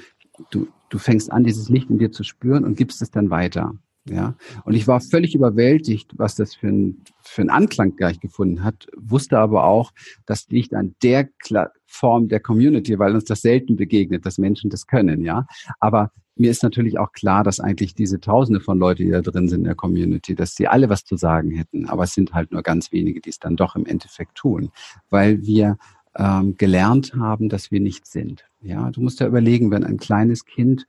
du, 0.52 0.68
du 0.88 0.96
fängst 0.96 1.30
an, 1.30 1.44
dieses 1.44 1.68
Licht 1.68 1.90
in 1.90 1.98
dir 1.98 2.10
zu 2.10 2.24
spüren 2.24 2.64
und 2.64 2.78
gibst 2.78 3.02
es 3.02 3.10
dann 3.10 3.28
weiter. 3.28 3.74
Ja, 4.10 4.34
und 4.64 4.74
ich 4.74 4.86
war 4.86 5.00
völlig 5.00 5.34
überwältigt, 5.34 6.12
was 6.16 6.34
das 6.34 6.54
für 6.54 6.68
ein, 6.68 7.02
für 7.22 7.42
ein 7.42 7.50
Anklang 7.50 7.96
gleich 7.96 8.20
gefunden 8.20 8.64
hat, 8.64 8.86
wusste 8.96 9.38
aber 9.38 9.64
auch, 9.64 9.92
das 10.26 10.48
liegt 10.48 10.74
an 10.74 10.94
der 11.02 11.28
Form 11.86 12.28
der 12.28 12.40
Community, 12.40 12.98
weil 12.98 13.14
uns 13.14 13.24
das 13.24 13.42
selten 13.42 13.76
begegnet, 13.76 14.24
dass 14.26 14.38
Menschen 14.38 14.70
das 14.70 14.86
können, 14.86 15.22
ja. 15.22 15.46
Aber 15.80 16.10
mir 16.36 16.50
ist 16.50 16.62
natürlich 16.62 16.98
auch 16.98 17.12
klar, 17.12 17.42
dass 17.42 17.60
eigentlich 17.60 17.94
diese 17.94 18.20
Tausende 18.20 18.60
von 18.60 18.78
Leuten, 18.78 19.04
die 19.04 19.10
da 19.10 19.20
drin 19.20 19.48
sind 19.48 19.60
in 19.60 19.64
der 19.64 19.74
Community, 19.74 20.34
dass 20.34 20.54
sie 20.54 20.68
alle 20.68 20.88
was 20.88 21.04
zu 21.04 21.16
sagen 21.16 21.50
hätten. 21.50 21.86
Aber 21.86 22.04
es 22.04 22.12
sind 22.12 22.32
halt 22.32 22.52
nur 22.52 22.62
ganz 22.62 22.92
wenige, 22.92 23.20
die 23.20 23.30
es 23.30 23.40
dann 23.40 23.56
doch 23.56 23.74
im 23.74 23.86
Endeffekt 23.86 24.36
tun, 24.36 24.70
weil 25.10 25.42
wir 25.42 25.78
ähm, 26.16 26.56
gelernt 26.56 27.14
haben, 27.14 27.48
dass 27.48 27.70
wir 27.70 27.80
nicht 27.80 28.06
sind. 28.06 28.44
Ja, 28.60 28.90
du 28.90 29.00
musst 29.00 29.20
ja 29.20 29.26
überlegen, 29.26 29.70
wenn 29.70 29.84
ein 29.84 29.98
kleines 29.98 30.44
Kind 30.44 30.86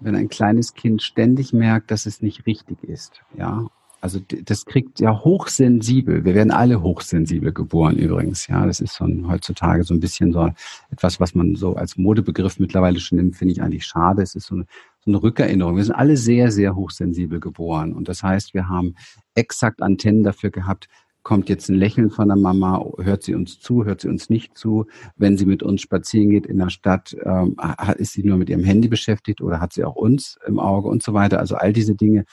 wenn 0.00 0.14
ein 0.14 0.28
kleines 0.28 0.74
Kind 0.74 1.02
ständig 1.02 1.52
merkt, 1.52 1.90
dass 1.90 2.06
es 2.06 2.22
nicht 2.22 2.46
richtig 2.46 2.82
ist, 2.84 3.22
ja. 3.36 3.66
Also 4.02 4.18
das 4.44 4.64
kriegt 4.64 4.98
ja 4.98 5.24
hochsensibel. 5.24 6.24
Wir 6.24 6.34
werden 6.34 6.52
alle 6.52 6.80
hochsensibel 6.80 7.52
geboren 7.52 7.96
übrigens. 7.96 8.46
Ja, 8.46 8.64
das 8.64 8.80
ist 8.80 8.94
so 8.94 9.04
ein, 9.04 9.28
heutzutage 9.28 9.84
so 9.84 9.92
ein 9.92 10.00
bisschen 10.00 10.32
so 10.32 10.48
etwas, 10.90 11.20
was 11.20 11.34
man 11.34 11.54
so 11.54 11.74
als 11.74 11.98
Modebegriff 11.98 12.58
mittlerweile 12.58 12.98
schon 12.98 13.18
nimmt, 13.18 13.36
finde 13.36 13.52
ich 13.52 13.62
eigentlich 13.62 13.84
schade. 13.84 14.22
Es 14.22 14.34
ist 14.34 14.46
so 14.46 14.54
eine, 14.54 14.64
so 15.04 15.10
eine 15.10 15.22
Rückerinnerung. 15.22 15.76
Wir 15.76 15.84
sind 15.84 15.94
alle 15.94 16.16
sehr, 16.16 16.50
sehr 16.50 16.74
hochsensibel 16.76 17.40
geboren. 17.40 17.92
Und 17.92 18.08
das 18.08 18.22
heißt, 18.22 18.54
wir 18.54 18.70
haben 18.70 18.94
exakt 19.34 19.82
Antennen 19.82 20.22
dafür 20.22 20.50
gehabt, 20.50 20.88
kommt 21.22 21.48
jetzt 21.48 21.68
ein 21.68 21.74
Lächeln 21.74 22.10
von 22.10 22.28
der 22.28 22.36
Mama, 22.36 22.84
hört 22.98 23.22
sie 23.22 23.34
uns 23.34 23.60
zu, 23.60 23.84
hört 23.84 24.00
sie 24.00 24.08
uns 24.08 24.30
nicht 24.30 24.56
zu. 24.56 24.86
Wenn 25.16 25.36
sie 25.36 25.46
mit 25.46 25.62
uns 25.62 25.82
spazieren 25.82 26.30
geht 26.30 26.46
in 26.46 26.58
der 26.58 26.70
Stadt, 26.70 27.14
ähm, 27.24 27.56
ist 27.98 28.12
sie 28.12 28.24
nur 28.24 28.38
mit 28.38 28.48
ihrem 28.48 28.64
Handy 28.64 28.88
beschäftigt 28.88 29.40
oder 29.40 29.60
hat 29.60 29.72
sie 29.72 29.84
auch 29.84 29.96
uns 29.96 30.38
im 30.46 30.58
Auge 30.58 30.88
und 30.88 31.02
so 31.02 31.12
weiter. 31.12 31.38
Also 31.38 31.56
all 31.56 31.72
diese 31.72 31.94
Dinge 31.94 32.24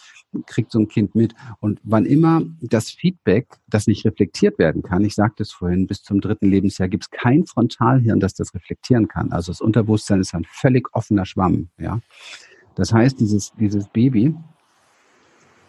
kriegt 0.46 0.72
so 0.72 0.80
ein 0.80 0.88
Kind 0.88 1.16
mit. 1.16 1.34
Und 1.60 1.80
wann 1.84 2.06
immer 2.06 2.42
das 2.62 2.90
Feedback, 2.90 3.48
das 3.68 3.88
nicht 3.88 4.06
reflektiert 4.06 4.58
werden 4.58 4.84
kann, 4.84 5.04
ich 5.04 5.16
sagte 5.16 5.44
es 5.44 5.52
vorhin, 5.52 5.88
bis 5.88 6.04
zum 6.04 6.22
dritten 6.22 6.50
Lebensjahr 6.50 6.88
gibt 6.88 7.04
es 7.04 7.12
kein 7.12 7.46
Frontalhirn, 7.46 8.20
das 8.20 8.34
das 8.36 8.54
reflektieren 8.54 9.08
kann. 9.08 9.32
Also 9.32 9.52
das 9.52 9.62
Unterbewusstsein 9.62 10.22
ist 10.22 10.34
ein 10.34 10.46
völlig 10.46 10.88
offener 10.94 11.26
Schwamm. 11.26 11.70
Ja, 11.78 12.00
Das 12.76 12.94
heißt, 12.94 13.20
dieses, 13.20 13.52
dieses 13.60 13.88
Baby, 13.90 14.36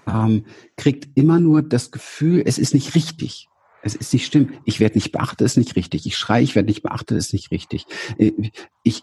ähm, 0.08 0.44
kriegt 0.76 1.08
immer 1.16 1.38
nur 1.38 1.62
das 1.62 1.90
Gefühl, 1.90 2.42
es 2.44 2.58
ist 2.58 2.74
nicht 2.74 2.94
richtig. 2.94 3.48
Es 3.82 3.94
ist 3.94 4.12
nicht 4.12 4.26
stimmt. 4.26 4.52
Ich 4.64 4.80
werde 4.80 4.96
nicht 4.96 5.12
beachtet, 5.12 5.42
ist 5.42 5.56
nicht 5.56 5.76
richtig. 5.76 6.06
Ich 6.06 6.16
schreie, 6.16 6.42
ich 6.42 6.54
werde 6.54 6.68
nicht 6.68 6.82
beachtet, 6.82 7.16
ist 7.16 7.32
nicht 7.32 7.50
richtig. 7.50 7.86
Äh, 8.18 8.32
ich, 8.82 9.02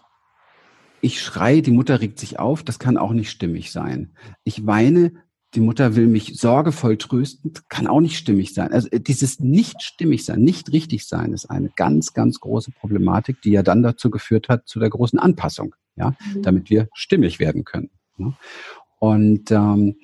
ich 1.00 1.22
schreie, 1.22 1.62
die 1.62 1.70
Mutter 1.70 2.00
regt 2.00 2.18
sich 2.18 2.38
auf, 2.38 2.62
das 2.62 2.78
kann 2.78 2.98
auch 2.98 3.12
nicht 3.12 3.30
stimmig 3.30 3.72
sein. 3.72 4.12
Ich 4.44 4.66
weine, 4.66 5.12
die 5.54 5.60
Mutter 5.60 5.96
will 5.96 6.06
mich 6.06 6.38
sorgevoll 6.38 6.98
trösten, 6.98 7.52
kann 7.68 7.86
auch 7.86 8.00
nicht 8.00 8.18
stimmig 8.18 8.52
sein. 8.52 8.72
Also 8.72 8.88
äh, 8.90 9.00
dieses 9.00 9.40
nicht 9.40 9.82
stimmig 9.82 10.24
sein, 10.24 10.42
nicht 10.42 10.72
richtig 10.72 11.06
sein, 11.06 11.32
ist 11.32 11.46
eine 11.46 11.70
ganz, 11.74 12.12
ganz 12.12 12.40
große 12.40 12.72
Problematik, 12.72 13.40
die 13.42 13.52
ja 13.52 13.62
dann 13.62 13.82
dazu 13.82 14.10
geführt 14.10 14.48
hat, 14.48 14.68
zu 14.68 14.78
der 14.78 14.90
großen 14.90 15.18
Anpassung, 15.18 15.74
ja, 15.96 16.14
mhm. 16.34 16.42
damit 16.42 16.68
wir 16.70 16.88
stimmig 16.92 17.38
werden 17.38 17.64
können. 17.64 17.90
Ja? 18.18 18.36
Und 18.98 19.50
ähm, 19.50 19.96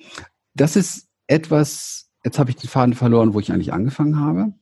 das 0.53 0.75
ist 0.75 1.07
etwas, 1.27 2.09
jetzt 2.23 2.39
habe 2.39 2.49
ich 2.49 2.57
den 2.57 2.69
Faden 2.69 2.93
verloren, 2.93 3.33
wo 3.33 3.39
ich 3.39 3.51
eigentlich 3.51 3.73
angefangen 3.73 4.19
habe. 4.19 4.53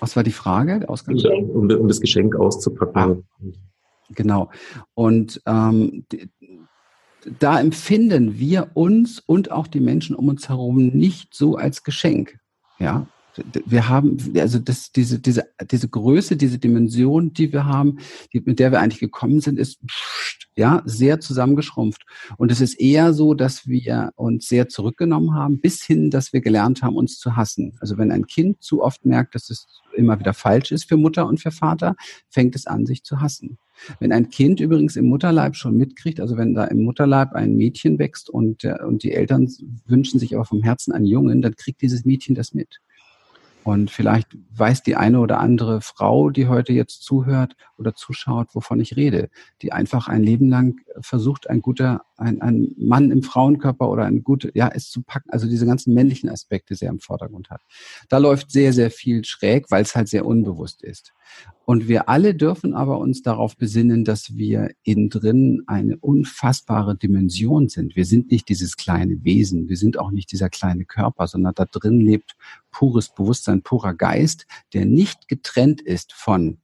Was 0.00 0.16
war 0.16 0.22
die 0.22 0.32
Frage? 0.32 0.88
Ausgang? 0.88 1.16
Um, 1.16 1.70
um 1.70 1.88
das 1.88 2.00
Geschenk 2.00 2.36
auszupacken. 2.36 3.24
Ah, 3.40 3.44
genau. 4.10 4.50
Und 4.94 5.40
ähm, 5.46 6.04
da 7.38 7.58
empfinden 7.58 8.38
wir 8.38 8.70
uns 8.74 9.20
und 9.20 9.50
auch 9.50 9.66
die 9.66 9.80
Menschen 9.80 10.14
um 10.14 10.28
uns 10.28 10.48
herum 10.48 10.88
nicht 10.88 11.34
so 11.34 11.56
als 11.56 11.82
Geschenk. 11.82 12.38
Ja, 12.78 13.06
wir 13.66 13.88
haben, 13.88 14.18
also 14.36 14.58
das, 14.58 14.92
diese, 14.92 15.18
diese, 15.18 15.48
diese 15.70 15.88
Größe, 15.88 16.36
diese 16.36 16.58
Dimension, 16.58 17.32
die 17.32 17.52
wir 17.52 17.66
haben, 17.66 17.98
die, 18.32 18.40
mit 18.40 18.58
der 18.58 18.72
wir 18.72 18.80
eigentlich 18.80 19.00
gekommen 19.00 19.40
sind, 19.40 19.58
ist 19.58 19.78
ja 20.56 20.82
sehr 20.84 21.20
zusammengeschrumpft. 21.20 22.02
Und 22.36 22.52
es 22.52 22.60
ist 22.60 22.74
eher 22.74 23.12
so, 23.12 23.34
dass 23.34 23.66
wir 23.66 24.12
uns 24.14 24.46
sehr 24.46 24.68
zurückgenommen 24.68 25.34
haben, 25.34 25.60
bis 25.60 25.82
hin, 25.82 26.10
dass 26.10 26.32
wir 26.32 26.40
gelernt 26.40 26.82
haben, 26.82 26.96
uns 26.96 27.18
zu 27.18 27.36
hassen. 27.36 27.76
Also 27.80 27.98
wenn 27.98 28.12
ein 28.12 28.26
Kind 28.26 28.62
zu 28.62 28.82
oft 28.82 29.04
merkt, 29.04 29.34
dass 29.34 29.50
es 29.50 29.66
immer 29.96 30.18
wieder 30.18 30.34
falsch 30.34 30.72
ist 30.72 30.84
für 30.84 30.96
Mutter 30.96 31.26
und 31.26 31.40
für 31.40 31.50
Vater, 31.50 31.96
fängt 32.28 32.54
es 32.54 32.66
an, 32.66 32.86
sich 32.86 33.04
zu 33.04 33.20
hassen. 33.20 33.58
Wenn 33.98 34.12
ein 34.12 34.30
Kind 34.30 34.60
übrigens 34.60 34.94
im 34.94 35.06
Mutterleib 35.06 35.56
schon 35.56 35.76
mitkriegt, 35.76 36.20
also 36.20 36.36
wenn 36.36 36.54
da 36.54 36.64
im 36.64 36.84
Mutterleib 36.84 37.32
ein 37.32 37.56
Mädchen 37.56 37.98
wächst 37.98 38.30
und, 38.30 38.64
und 38.64 39.02
die 39.02 39.12
Eltern 39.12 39.48
wünschen 39.86 40.20
sich 40.20 40.34
aber 40.34 40.44
vom 40.44 40.62
Herzen 40.62 40.92
einen 40.92 41.06
Jungen, 41.06 41.42
dann 41.42 41.56
kriegt 41.56 41.82
dieses 41.82 42.04
Mädchen 42.04 42.36
das 42.36 42.54
mit. 42.54 42.80
Und 43.64 43.90
vielleicht 43.90 44.36
weiß 44.50 44.82
die 44.82 44.94
eine 44.94 45.20
oder 45.20 45.40
andere 45.40 45.80
Frau, 45.80 46.28
die 46.28 46.48
heute 46.48 46.74
jetzt 46.74 47.02
zuhört 47.02 47.56
oder 47.78 47.94
zuschaut, 47.94 48.48
wovon 48.54 48.78
ich 48.78 48.94
rede, 48.94 49.30
die 49.62 49.72
einfach 49.72 50.06
ein 50.06 50.22
Leben 50.22 50.50
lang 50.50 50.80
versucht, 51.00 51.48
ein 51.48 51.62
guter, 51.62 52.02
ein, 52.18 52.42
ein 52.42 52.74
Mann 52.76 53.10
im 53.10 53.22
Frauenkörper 53.22 53.88
oder 53.88 54.04
ein 54.04 54.22
guter, 54.22 54.50
ja, 54.54 54.68
es 54.68 54.90
zu 54.90 55.02
packen, 55.02 55.30
also 55.30 55.48
diese 55.48 55.64
ganzen 55.64 55.94
männlichen 55.94 56.28
Aspekte 56.28 56.74
sehr 56.74 56.90
im 56.90 57.00
Vordergrund 57.00 57.48
hat. 57.48 57.62
Da 58.10 58.18
läuft 58.18 58.50
sehr, 58.50 58.74
sehr 58.74 58.90
viel 58.90 59.24
schräg, 59.24 59.70
weil 59.70 59.82
es 59.82 59.96
halt 59.96 60.08
sehr 60.08 60.26
unbewusst 60.26 60.82
ist. 60.82 61.14
Und 61.64 61.88
wir 61.88 62.08
alle 62.08 62.34
dürfen 62.34 62.74
aber 62.74 62.98
uns 62.98 63.22
darauf 63.22 63.56
besinnen, 63.56 64.04
dass 64.04 64.36
wir 64.36 64.70
innen 64.82 65.08
drin 65.08 65.62
eine 65.66 65.96
unfassbare 65.96 66.96
Dimension 66.96 67.68
sind. 67.68 67.96
Wir 67.96 68.04
sind 68.04 68.30
nicht 68.30 68.48
dieses 68.48 68.76
kleine 68.76 69.24
Wesen, 69.24 69.68
wir 69.68 69.76
sind 69.76 69.98
auch 69.98 70.10
nicht 70.10 70.30
dieser 70.32 70.50
kleine 70.50 70.84
Körper, 70.84 71.26
sondern 71.26 71.54
da 71.54 71.64
drin 71.64 72.00
lebt 72.00 72.36
pures 72.70 73.14
Bewusstsein, 73.14 73.62
purer 73.62 73.94
Geist, 73.94 74.46
der 74.74 74.84
nicht 74.84 75.28
getrennt 75.28 75.80
ist 75.80 76.12
von 76.12 76.58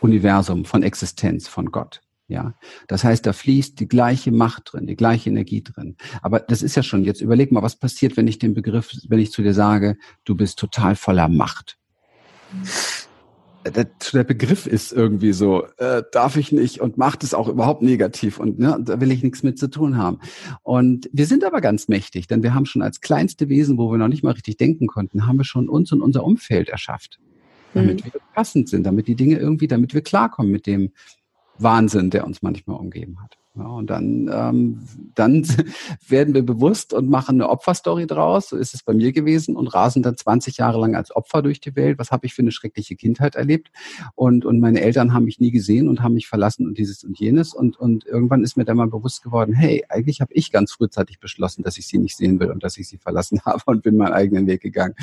Universum, 0.00 0.64
von 0.64 0.82
Existenz, 0.82 1.46
von 1.46 1.70
Gott. 1.70 2.00
Ja, 2.26 2.54
das 2.86 3.02
heißt, 3.02 3.26
da 3.26 3.32
fließt 3.32 3.80
die 3.80 3.88
gleiche 3.88 4.30
Macht 4.30 4.72
drin, 4.72 4.86
die 4.86 4.94
gleiche 4.94 5.30
Energie 5.30 5.64
drin. 5.64 5.96
Aber 6.22 6.38
das 6.38 6.62
ist 6.62 6.76
ja 6.76 6.84
schon, 6.84 7.02
jetzt 7.02 7.20
überleg 7.20 7.50
mal, 7.50 7.62
was 7.62 7.76
passiert, 7.76 8.16
wenn 8.16 8.28
ich 8.28 8.38
den 8.38 8.54
Begriff, 8.54 8.92
wenn 9.08 9.18
ich 9.18 9.32
zu 9.32 9.42
dir 9.42 9.52
sage, 9.52 9.96
du 10.24 10.36
bist 10.36 10.56
total 10.56 10.94
voller 10.94 11.28
Macht 11.28 11.76
der, 12.52 13.09
der 13.64 14.24
Begriff 14.24 14.66
ist 14.66 14.92
irgendwie 14.92 15.32
so, 15.32 15.64
äh, 15.76 16.02
darf 16.12 16.36
ich 16.36 16.50
nicht 16.50 16.80
und 16.80 16.96
macht 16.96 17.22
es 17.22 17.34
auch 17.34 17.48
überhaupt 17.48 17.82
negativ 17.82 18.38
und 18.38 18.58
ne, 18.58 18.78
da 18.80 19.00
will 19.00 19.12
ich 19.12 19.22
nichts 19.22 19.42
mit 19.42 19.58
zu 19.58 19.68
tun 19.68 19.98
haben. 19.98 20.18
Und 20.62 21.10
wir 21.12 21.26
sind 21.26 21.44
aber 21.44 21.60
ganz 21.60 21.88
mächtig, 21.88 22.26
denn 22.26 22.42
wir 22.42 22.54
haben 22.54 22.66
schon 22.66 22.82
als 22.82 23.00
kleinste 23.00 23.48
Wesen, 23.48 23.76
wo 23.76 23.90
wir 23.90 23.98
noch 23.98 24.08
nicht 24.08 24.24
mal 24.24 24.32
richtig 24.32 24.56
denken 24.56 24.86
konnten, 24.86 25.26
haben 25.26 25.36
wir 25.36 25.44
schon 25.44 25.68
uns 25.68 25.92
und 25.92 26.00
unser 26.00 26.24
Umfeld 26.24 26.70
erschafft, 26.70 27.18
damit 27.74 28.04
mhm. 28.04 28.12
wir 28.12 28.20
passend 28.34 28.68
sind, 28.68 28.84
damit 28.84 29.08
die 29.08 29.16
Dinge 29.16 29.38
irgendwie, 29.38 29.68
damit 29.68 29.92
wir 29.92 30.02
klarkommen 30.02 30.50
mit 30.50 30.66
dem 30.66 30.90
Wahnsinn, 31.58 32.10
der 32.10 32.26
uns 32.26 32.42
manchmal 32.42 32.78
umgeben 32.78 33.22
hat. 33.22 33.39
Ja, 33.56 33.66
und 33.66 33.90
dann, 33.90 34.30
ähm, 34.32 34.86
dann 35.16 35.44
werden 36.08 36.34
wir 36.34 36.46
bewusst 36.46 36.92
und 36.92 37.10
machen 37.10 37.40
eine 37.40 37.48
Opferstory 37.48 38.06
draus. 38.06 38.48
So 38.48 38.56
ist 38.56 38.74
es 38.74 38.84
bei 38.84 38.94
mir 38.94 39.10
gewesen 39.10 39.56
und 39.56 39.66
rasen 39.66 40.04
dann 40.04 40.16
20 40.16 40.58
Jahre 40.58 40.78
lang 40.78 40.94
als 40.94 41.14
Opfer 41.14 41.42
durch 41.42 41.60
die 41.60 41.74
Welt. 41.74 41.98
Was 41.98 42.12
habe 42.12 42.26
ich 42.26 42.34
für 42.34 42.42
eine 42.42 42.52
schreckliche 42.52 42.94
Kindheit 42.94 43.34
erlebt? 43.34 43.72
Und, 44.14 44.44
und 44.44 44.60
meine 44.60 44.80
Eltern 44.80 45.12
haben 45.12 45.24
mich 45.24 45.40
nie 45.40 45.50
gesehen 45.50 45.88
und 45.88 46.00
haben 46.00 46.14
mich 46.14 46.28
verlassen 46.28 46.64
und 46.64 46.78
dieses 46.78 47.02
und 47.02 47.18
jenes. 47.18 47.52
Und, 47.52 47.76
und 47.76 48.06
irgendwann 48.06 48.44
ist 48.44 48.56
mir 48.56 48.64
dann 48.64 48.76
mal 48.76 48.86
bewusst 48.86 49.20
geworden, 49.24 49.52
hey, 49.52 49.84
eigentlich 49.88 50.20
habe 50.20 50.32
ich 50.32 50.52
ganz 50.52 50.70
frühzeitig 50.70 51.18
beschlossen, 51.18 51.64
dass 51.64 51.76
ich 51.76 51.88
sie 51.88 51.98
nicht 51.98 52.16
sehen 52.16 52.38
will 52.38 52.52
und 52.52 52.62
dass 52.62 52.76
ich 52.76 52.88
sie 52.88 52.98
verlassen 52.98 53.40
habe 53.44 53.62
und 53.66 53.82
bin 53.82 53.96
meinen 53.96 54.12
eigenen 54.12 54.46
Weg 54.46 54.60
gegangen. 54.60 54.94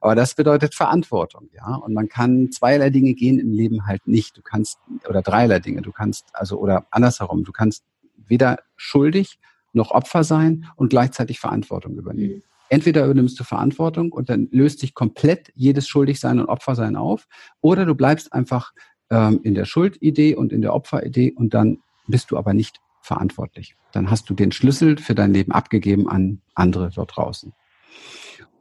Aber 0.00 0.14
das 0.14 0.36
bedeutet 0.36 0.76
Verantwortung, 0.76 1.48
ja. 1.52 1.74
Und 1.74 1.92
man 1.92 2.08
kann 2.08 2.52
zweierlei 2.52 2.90
Dinge 2.90 3.14
gehen 3.14 3.40
im 3.40 3.50
Leben 3.50 3.84
halt 3.84 4.06
nicht. 4.06 4.36
Du 4.36 4.42
kannst, 4.42 4.78
oder 5.08 5.22
dreierlei 5.22 5.58
Dinge. 5.58 5.82
Du 5.82 5.90
kannst, 5.90 6.26
also, 6.34 6.60
oder 6.60 6.86
andersherum, 6.92 7.42
du 7.42 7.50
kannst 7.50 7.82
weder 8.26 8.58
schuldig 8.76 9.38
noch 9.72 9.90
Opfer 9.90 10.24
sein 10.24 10.66
und 10.76 10.88
gleichzeitig 10.88 11.38
Verantwortung 11.38 11.96
übernehmen. 11.96 12.36
Mhm. 12.36 12.42
Entweder 12.68 13.04
übernimmst 13.04 13.38
du 13.38 13.44
Verantwortung 13.44 14.10
und 14.10 14.28
dann 14.28 14.48
löst 14.50 14.80
sich 14.80 14.94
komplett 14.94 15.52
jedes 15.54 15.86
Schuldigsein 15.86 16.40
und 16.40 16.46
Opfersein 16.46 16.96
auf, 16.96 17.28
oder 17.60 17.84
du 17.84 17.94
bleibst 17.94 18.32
einfach 18.32 18.72
ähm, 19.10 19.40
in 19.44 19.54
der 19.54 19.66
Schuldidee 19.66 20.34
und 20.34 20.52
in 20.52 20.62
der 20.62 20.74
Opferidee 20.74 21.32
und 21.32 21.54
dann 21.54 21.78
bist 22.08 22.30
du 22.30 22.36
aber 22.36 22.54
nicht 22.54 22.80
verantwortlich. 23.02 23.76
Dann 23.92 24.10
hast 24.10 24.28
du 24.28 24.34
den 24.34 24.50
Schlüssel 24.50 24.98
für 24.98 25.14
dein 25.14 25.32
Leben 25.32 25.52
abgegeben 25.52 26.08
an 26.08 26.40
andere 26.54 26.90
dort 26.92 27.16
draußen. 27.16 27.52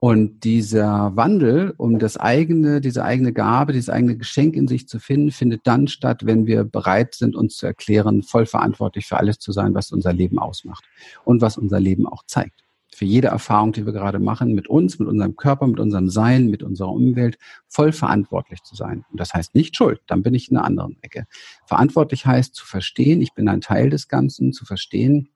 Und 0.05 0.43
dieser 0.43 1.15
Wandel, 1.15 1.73
um 1.77 1.97
das 1.97 2.15
eigene, 2.15 2.79
diese 2.79 3.03
eigene 3.03 3.33
Gabe, 3.33 3.73
dieses 3.73 3.89
eigene 3.89 4.15
Geschenk 4.15 4.55
in 4.55 4.67
sich 4.67 4.87
zu 4.87 4.99
finden, 4.99 5.31
findet 5.31 5.65
dann 5.65 5.87
statt, 5.87 6.27
wenn 6.27 6.45
wir 6.45 6.63
bereit 6.63 7.15
sind, 7.15 7.35
uns 7.35 7.57
zu 7.57 7.65
erklären, 7.65 8.21
voll 8.21 8.45
verantwortlich 8.45 9.07
für 9.07 9.17
alles 9.17 9.39
zu 9.39 9.51
sein, 9.51 9.73
was 9.73 9.91
unser 9.91 10.13
Leben 10.13 10.37
ausmacht 10.37 10.83
und 11.23 11.41
was 11.41 11.57
unser 11.57 11.79
Leben 11.79 12.05
auch 12.05 12.21
zeigt. 12.27 12.61
Für 12.93 13.05
jede 13.05 13.29
Erfahrung, 13.29 13.71
die 13.71 13.87
wir 13.87 13.93
gerade 13.93 14.19
machen, 14.19 14.53
mit 14.53 14.67
uns, 14.67 14.99
mit 14.99 15.07
unserem 15.07 15.37
Körper, 15.37 15.65
mit 15.65 15.79
unserem 15.79 16.11
Sein, 16.11 16.51
mit 16.51 16.61
unserer 16.61 16.91
Umwelt, 16.91 17.39
voll 17.67 17.91
verantwortlich 17.91 18.61
zu 18.61 18.75
sein. 18.75 19.05
Und 19.09 19.19
das 19.19 19.33
heißt 19.33 19.55
nicht 19.55 19.75
Schuld, 19.75 20.01
dann 20.05 20.21
bin 20.21 20.35
ich 20.35 20.51
in 20.51 20.57
einer 20.57 20.67
anderen 20.67 20.97
Ecke. 21.01 21.25
Verantwortlich 21.65 22.27
heißt 22.27 22.53
zu 22.53 22.67
verstehen, 22.67 23.23
ich 23.23 23.33
bin 23.33 23.49
ein 23.49 23.61
Teil 23.61 23.89
des 23.89 24.07
Ganzen, 24.07 24.53
zu 24.53 24.65
verstehen, 24.65 25.29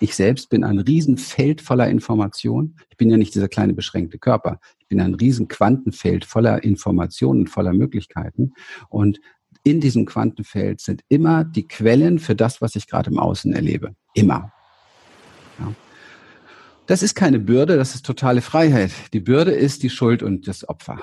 ich 0.00 0.14
selbst 0.14 0.48
bin 0.48 0.64
ein 0.64 0.78
Riesenfeld 0.78 1.60
voller 1.60 1.88
Information. 1.88 2.76
Ich 2.88 2.96
bin 2.96 3.10
ja 3.10 3.18
nicht 3.18 3.34
dieser 3.34 3.48
kleine 3.48 3.74
beschränkte 3.74 4.18
Körper. 4.18 4.58
Ich 4.78 4.88
bin 4.88 5.00
ein 5.00 5.14
riesen 5.14 5.46
Quantenfeld 5.46 6.24
voller 6.24 6.64
Informationen, 6.64 7.46
voller 7.46 7.74
Möglichkeiten. 7.74 8.54
Und 8.88 9.20
in 9.62 9.80
diesem 9.80 10.06
Quantenfeld 10.06 10.80
sind 10.80 11.02
immer 11.08 11.44
die 11.44 11.68
Quellen 11.68 12.18
für 12.18 12.34
das, 12.34 12.62
was 12.62 12.76
ich 12.76 12.86
gerade 12.86 13.10
im 13.10 13.18
Außen 13.18 13.52
erlebe. 13.52 13.94
Immer. 14.14 14.52
Ja. 15.58 15.72
Das 16.86 17.02
ist 17.02 17.14
keine 17.14 17.38
Bürde, 17.38 17.76
das 17.76 17.94
ist 17.94 18.06
totale 18.06 18.40
Freiheit. 18.40 18.90
Die 19.12 19.20
Bürde 19.20 19.52
ist 19.52 19.82
die 19.82 19.90
Schuld 19.90 20.22
und 20.22 20.48
das 20.48 20.66
Opfer. 20.66 20.98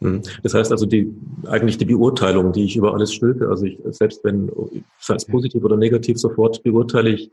Hm. 0.00 0.22
Das 0.42 0.54
heißt 0.54 0.72
also, 0.72 0.86
die, 0.86 1.14
eigentlich 1.46 1.78
die 1.78 1.84
Beurteilung, 1.84 2.52
die 2.52 2.64
ich 2.64 2.76
über 2.76 2.94
alles 2.94 3.12
stülpe, 3.12 3.48
also 3.48 3.66
ich, 3.66 3.78
selbst 3.90 4.24
wenn, 4.24 4.50
sei 4.98 5.14
es 5.14 5.26
positiv 5.26 5.62
oder 5.64 5.76
negativ, 5.76 6.18
sofort 6.18 6.62
beurteile 6.62 7.10
ich 7.10 7.30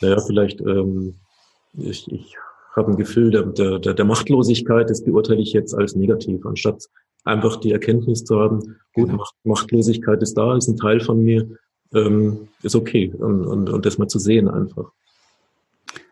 naja, 0.00 0.20
vielleicht, 0.20 0.60
ähm, 0.60 1.14
ich, 1.78 2.10
ich 2.10 2.36
habe 2.74 2.92
ein 2.92 2.96
Gefühl 2.96 3.30
der, 3.30 3.78
der, 3.78 3.94
der 3.94 4.04
Machtlosigkeit, 4.04 4.90
das 4.90 5.02
beurteile 5.02 5.40
ich 5.40 5.52
jetzt 5.52 5.74
als 5.74 5.96
negativ, 5.96 6.44
anstatt 6.44 6.84
einfach 7.24 7.56
die 7.56 7.72
Erkenntnis 7.72 8.24
zu 8.24 8.38
haben, 8.38 8.60
gut, 8.94 9.08
genau. 9.08 9.16
Macht, 9.16 9.34
Machtlosigkeit 9.44 10.22
ist 10.22 10.34
da, 10.34 10.56
ist 10.56 10.68
ein 10.68 10.76
Teil 10.76 11.00
von 11.00 11.22
mir, 11.22 11.48
ähm, 11.94 12.48
ist 12.62 12.76
okay 12.76 13.12
und, 13.16 13.46
und, 13.46 13.70
und 13.70 13.86
das 13.86 13.98
mal 13.98 14.08
zu 14.08 14.18
sehen 14.18 14.48
einfach. 14.48 14.90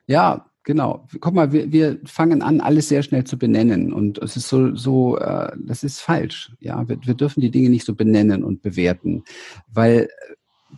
Ja, 0.07 0.47
genau. 0.65 1.07
Guck 1.21 1.35
mal, 1.35 1.53
wir, 1.53 1.71
wir 1.71 1.99
fangen 2.05 2.43
an, 2.43 2.61
alles 2.61 2.89
sehr 2.89 3.03
schnell 3.03 3.25
zu 3.25 3.39
benennen 3.39 3.93
und 3.93 4.19
es 4.19 4.37
ist 4.37 4.49
so, 4.49 4.75
so, 4.75 5.19
äh, 5.19 5.53
das 5.57 5.85
ist 5.85 6.01
falsch. 6.01 6.53
Ja, 6.61 6.89
wir, 6.89 6.99
wir 7.05 7.15
dürfen 7.15 7.41
die 7.41 7.51
Dinge 7.51 7.71
nicht 7.71 7.87
so 7.87 7.95
benennen 7.95 8.43
und 8.43 8.63
bewerten, 8.63 9.25
weil 9.73 10.09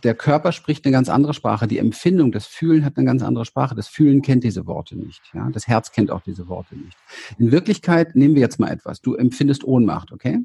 der 0.03 0.15
Körper 0.15 0.51
spricht 0.51 0.85
eine 0.85 0.91
ganz 0.91 1.09
andere 1.09 1.33
Sprache. 1.33 1.67
Die 1.67 1.79
Empfindung, 1.79 2.31
das 2.31 2.45
Fühlen 2.45 2.85
hat 2.85 2.97
eine 2.97 3.05
ganz 3.05 3.23
andere 3.23 3.45
Sprache. 3.45 3.75
Das 3.75 3.87
Fühlen 3.87 4.21
kennt 4.21 4.43
diese 4.43 4.65
Worte 4.65 4.95
nicht. 4.95 5.21
Ja? 5.33 5.49
Das 5.51 5.67
Herz 5.67 5.91
kennt 5.91 6.11
auch 6.11 6.21
diese 6.21 6.47
Worte 6.47 6.75
nicht. 6.75 6.97
In 7.37 7.51
Wirklichkeit 7.51 8.15
nehmen 8.15 8.35
wir 8.35 8.41
jetzt 8.41 8.59
mal 8.59 8.69
etwas. 8.69 9.01
Du 9.01 9.15
empfindest 9.15 9.63
Ohnmacht, 9.63 10.11
okay? 10.11 10.39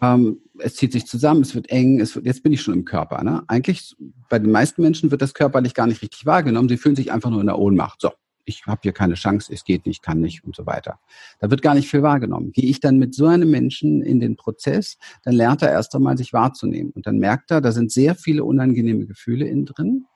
Ähm, 0.00 0.38
es 0.58 0.76
zieht 0.76 0.92
sich 0.92 1.06
zusammen, 1.06 1.42
es 1.42 1.54
wird 1.54 1.70
eng, 1.70 2.00
es 2.00 2.14
wird, 2.14 2.26
jetzt 2.26 2.42
bin 2.42 2.52
ich 2.52 2.62
schon 2.62 2.74
im 2.74 2.84
Körper. 2.84 3.22
Ne? 3.24 3.42
Eigentlich, 3.48 3.96
bei 4.28 4.38
den 4.38 4.50
meisten 4.50 4.82
Menschen 4.82 5.10
wird 5.10 5.22
das 5.22 5.34
körperlich 5.34 5.74
gar 5.74 5.86
nicht 5.86 6.02
richtig 6.02 6.26
wahrgenommen. 6.26 6.68
Sie 6.68 6.76
fühlen 6.76 6.96
sich 6.96 7.12
einfach 7.12 7.30
nur 7.30 7.40
in 7.40 7.46
der 7.46 7.58
Ohnmacht. 7.58 8.00
So, 8.00 8.10
ich 8.44 8.66
habe 8.66 8.80
hier 8.82 8.92
keine 8.92 9.14
Chance, 9.14 9.52
es 9.52 9.64
geht 9.64 9.86
nicht, 9.86 10.02
kann 10.02 10.20
nicht 10.20 10.44
und 10.44 10.54
so 10.54 10.66
weiter. 10.66 10.98
Da 11.40 11.50
wird 11.50 11.62
gar 11.62 11.74
nicht 11.74 11.88
viel 11.88 12.02
wahrgenommen. 12.02 12.52
Gehe 12.52 12.68
ich 12.68 12.80
dann 12.80 12.98
mit 12.98 13.14
so 13.14 13.26
einem 13.26 13.50
Menschen 13.50 14.02
in 14.02 14.20
den 14.20 14.36
Prozess, 14.36 14.98
dann 15.22 15.34
lernt 15.34 15.62
er 15.62 15.70
erst 15.70 15.94
einmal, 15.94 16.16
sich 16.16 16.32
wahrzunehmen. 16.32 16.92
Und 16.92 17.06
dann 17.06 17.18
merkt 17.18 17.50
er, 17.50 17.60
da 17.60 17.72
sind 17.72 17.92
sehr 17.92 18.14
viele 18.14 18.44
unangenehme 18.44 19.06
Gefühle 19.06 19.46
innen 19.46 19.66
drin. 19.66 20.06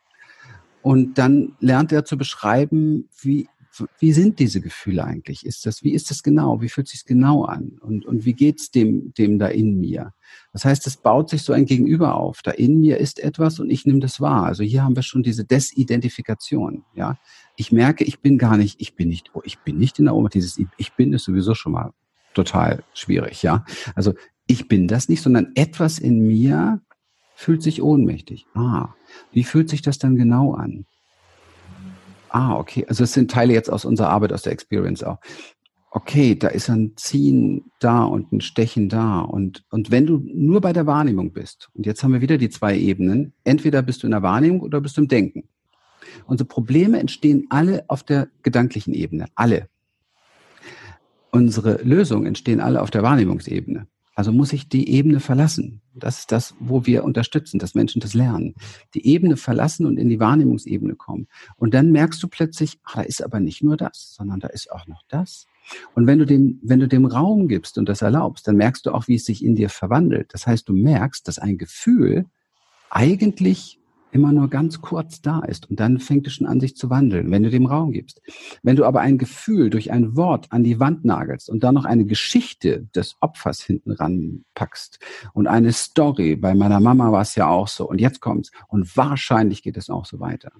Und 0.82 1.18
dann 1.18 1.56
lernt 1.60 1.92
er 1.92 2.04
zu 2.04 2.16
beschreiben, 2.16 3.08
wie 3.20 3.48
wie 3.98 4.12
sind 4.12 4.38
diese 4.38 4.60
Gefühle 4.60 5.04
eigentlich? 5.04 5.44
Ist 5.44 5.66
das, 5.66 5.82
wie 5.82 5.92
ist 5.92 6.10
das 6.10 6.22
genau? 6.22 6.60
Wie 6.60 6.68
fühlt 6.68 6.88
sich 6.88 7.04
genau 7.04 7.44
an? 7.44 7.78
Und, 7.80 8.06
und 8.06 8.24
wie 8.24 8.34
geht's 8.34 8.70
dem, 8.70 9.12
dem 9.14 9.38
da 9.38 9.48
in 9.48 9.78
mir? 9.80 10.12
Das 10.52 10.64
heißt, 10.64 10.86
es 10.86 10.96
baut 10.96 11.30
sich 11.30 11.42
so 11.42 11.52
ein 11.52 11.66
Gegenüber 11.66 12.14
auf. 12.14 12.42
Da 12.42 12.50
in 12.50 12.80
mir 12.80 12.98
ist 12.98 13.20
etwas 13.20 13.60
und 13.60 13.70
ich 13.70 13.86
nehme 13.86 14.00
das 14.00 14.20
wahr. 14.20 14.44
Also 14.44 14.62
hier 14.62 14.84
haben 14.84 14.96
wir 14.96 15.02
schon 15.02 15.22
diese 15.22 15.44
Desidentifikation. 15.44 16.84
Ja, 16.94 17.18
ich 17.56 17.72
merke, 17.72 18.04
ich 18.04 18.20
bin 18.20 18.38
gar 18.38 18.56
nicht, 18.56 18.80
ich 18.80 18.94
bin 18.94 19.08
nicht, 19.08 19.30
oh, 19.34 19.42
ich 19.44 19.58
bin 19.60 19.78
nicht 19.78 19.98
in 19.98 20.06
der 20.06 20.14
Ohnmacht. 20.14 20.34
Dieses 20.34 20.60
Ich 20.76 20.92
bin 20.94 21.12
ist 21.12 21.24
sowieso 21.24 21.54
schon 21.54 21.72
mal 21.72 21.92
total 22.34 22.84
schwierig. 22.94 23.42
Ja, 23.42 23.64
also 23.94 24.14
ich 24.46 24.68
bin 24.68 24.88
das 24.88 25.08
nicht, 25.08 25.22
sondern 25.22 25.52
etwas 25.54 25.98
in 25.98 26.26
mir 26.26 26.80
fühlt 27.34 27.62
sich 27.62 27.82
ohnmächtig. 27.82 28.46
Ah, 28.54 28.94
wie 29.32 29.44
fühlt 29.44 29.68
sich 29.68 29.82
das 29.82 29.98
dann 29.98 30.16
genau 30.16 30.54
an? 30.54 30.86
Ah, 32.30 32.56
okay. 32.56 32.84
Also 32.88 33.04
es 33.04 33.12
sind 33.12 33.30
Teile 33.30 33.52
jetzt 33.52 33.70
aus 33.70 33.84
unserer 33.84 34.10
Arbeit, 34.10 34.32
aus 34.32 34.42
der 34.42 34.52
Experience 34.52 35.02
auch. 35.02 35.18
Okay, 35.90 36.34
da 36.34 36.48
ist 36.48 36.68
ein 36.68 36.92
Ziehen 36.96 37.70
da 37.80 38.04
und 38.04 38.30
ein 38.32 38.40
Stechen 38.42 38.88
da. 38.88 39.20
Und, 39.20 39.64
und 39.70 39.90
wenn 39.90 40.06
du 40.06 40.22
nur 40.22 40.60
bei 40.60 40.72
der 40.72 40.86
Wahrnehmung 40.86 41.32
bist, 41.32 41.70
und 41.74 41.86
jetzt 41.86 42.02
haben 42.02 42.12
wir 42.12 42.20
wieder 42.20 42.36
die 42.36 42.50
zwei 42.50 42.76
Ebenen, 42.76 43.32
entweder 43.44 43.82
bist 43.82 44.02
du 44.02 44.06
in 44.06 44.10
der 44.10 44.22
Wahrnehmung 44.22 44.60
oder 44.60 44.80
bist 44.80 44.96
du 44.96 45.02
im 45.02 45.08
Denken. 45.08 45.48
Unsere 46.26 46.46
Probleme 46.46 46.98
entstehen 46.98 47.46
alle 47.50 47.84
auf 47.88 48.02
der 48.02 48.28
gedanklichen 48.42 48.92
Ebene. 48.92 49.26
Alle. 49.34 49.68
Unsere 51.30 51.82
Lösungen 51.82 52.26
entstehen 52.26 52.60
alle 52.60 52.82
auf 52.82 52.90
der 52.90 53.02
Wahrnehmungsebene. 53.02 53.86
Also 54.18 54.32
muss 54.32 54.52
ich 54.52 54.68
die 54.68 54.90
Ebene 54.90 55.20
verlassen. 55.20 55.80
Das 55.94 56.18
ist 56.18 56.32
das, 56.32 56.56
wo 56.58 56.84
wir 56.86 57.04
unterstützen, 57.04 57.60
dass 57.60 57.76
Menschen 57.76 58.00
das 58.00 58.14
lernen. 58.14 58.56
Die 58.94 59.06
Ebene 59.06 59.36
verlassen 59.36 59.86
und 59.86 59.96
in 59.96 60.08
die 60.08 60.18
Wahrnehmungsebene 60.18 60.96
kommen. 60.96 61.28
Und 61.54 61.72
dann 61.72 61.92
merkst 61.92 62.20
du 62.20 62.26
plötzlich, 62.26 62.80
ach, 62.82 62.96
da 62.96 63.02
ist 63.02 63.22
aber 63.22 63.38
nicht 63.38 63.62
nur 63.62 63.76
das, 63.76 64.16
sondern 64.16 64.40
da 64.40 64.48
ist 64.48 64.72
auch 64.72 64.88
noch 64.88 65.04
das. 65.06 65.46
Und 65.94 66.08
wenn 66.08 66.18
du 66.18 66.26
dem, 66.26 66.58
wenn 66.64 66.80
du 66.80 66.88
dem 66.88 67.04
Raum 67.04 67.46
gibst 67.46 67.78
und 67.78 67.88
das 67.88 68.02
erlaubst, 68.02 68.48
dann 68.48 68.56
merkst 68.56 68.86
du 68.86 68.90
auch, 68.90 69.06
wie 69.06 69.14
es 69.14 69.24
sich 69.24 69.44
in 69.44 69.54
dir 69.54 69.68
verwandelt. 69.68 70.34
Das 70.34 70.48
heißt, 70.48 70.68
du 70.68 70.72
merkst, 70.72 71.28
dass 71.28 71.38
ein 71.38 71.56
Gefühl 71.56 72.26
eigentlich 72.90 73.77
immer 74.12 74.32
nur 74.32 74.48
ganz 74.48 74.80
kurz 74.80 75.20
da 75.20 75.40
ist 75.40 75.68
und 75.70 75.80
dann 75.80 75.98
fängt 75.98 76.26
es 76.26 76.34
schon 76.34 76.46
an, 76.46 76.60
sich 76.60 76.76
zu 76.76 76.90
wandeln, 76.90 77.30
wenn 77.30 77.42
du 77.42 77.50
dem 77.50 77.66
Raum 77.66 77.92
gibst. 77.92 78.20
Wenn 78.62 78.76
du 78.76 78.84
aber 78.84 79.00
ein 79.00 79.18
Gefühl 79.18 79.70
durch 79.70 79.90
ein 79.92 80.16
Wort 80.16 80.46
an 80.50 80.64
die 80.64 80.80
Wand 80.80 81.04
nagelst 81.04 81.50
und 81.50 81.64
dann 81.64 81.74
noch 81.74 81.84
eine 81.84 82.04
Geschichte 82.04 82.88
des 82.94 83.16
Opfers 83.20 83.60
hinten 83.60 83.92
ranpackst 83.92 84.98
und 85.34 85.46
eine 85.46 85.72
Story, 85.72 86.36
bei 86.36 86.54
meiner 86.54 86.80
Mama 86.80 87.12
war 87.12 87.22
es 87.22 87.34
ja 87.34 87.48
auch 87.48 87.68
so 87.68 87.88
und 87.88 88.00
jetzt 88.00 88.20
kommt's 88.20 88.50
und 88.68 88.96
wahrscheinlich 88.96 89.62
geht 89.62 89.76
es 89.76 89.90
auch 89.90 90.06
so 90.06 90.20
weiter 90.20 90.52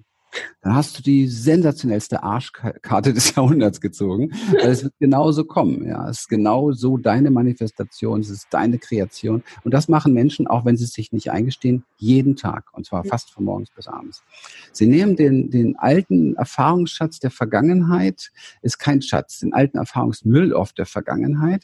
dann 0.61 0.75
hast 0.75 0.97
du 0.97 1.03
die 1.03 1.27
sensationellste 1.27 2.23
Arschkarte 2.23 3.13
des 3.13 3.35
Jahrhunderts 3.35 3.81
gezogen, 3.81 4.31
weil 4.51 4.69
es 4.69 4.83
wird 4.83 4.93
genauso 4.99 5.45
kommen. 5.45 5.85
Ja, 5.85 6.09
es 6.09 6.21
ist 6.21 6.29
genau 6.29 6.71
so 6.71 6.97
deine 6.97 7.31
Manifestation, 7.31 8.19
es 8.19 8.29
ist 8.29 8.47
deine 8.51 8.77
Kreation. 8.77 9.43
Und 9.63 9.73
das 9.73 9.87
machen 9.87 10.13
Menschen, 10.13 10.47
auch 10.47 10.65
wenn 10.65 10.77
sie 10.77 10.83
es 10.83 10.93
sich 10.93 11.11
nicht 11.11 11.31
eingestehen, 11.31 11.83
jeden 11.97 12.35
Tag. 12.35 12.65
Und 12.73 12.85
zwar 12.85 13.03
fast 13.05 13.31
von 13.31 13.45
morgens 13.45 13.69
bis 13.71 13.87
abends. 13.87 14.23
Sie 14.71 14.85
nehmen 14.85 15.15
den, 15.15 15.49
den 15.49 15.77
alten 15.77 16.35
Erfahrungsschatz 16.35 17.19
der 17.19 17.31
Vergangenheit, 17.31 18.31
ist 18.61 18.79
kein 18.79 19.01
Schatz, 19.01 19.39
den 19.39 19.53
alten 19.53 19.77
Erfahrungsmüll 19.77 20.53
oft 20.53 20.77
der 20.77 20.85
Vergangenheit 20.85 21.63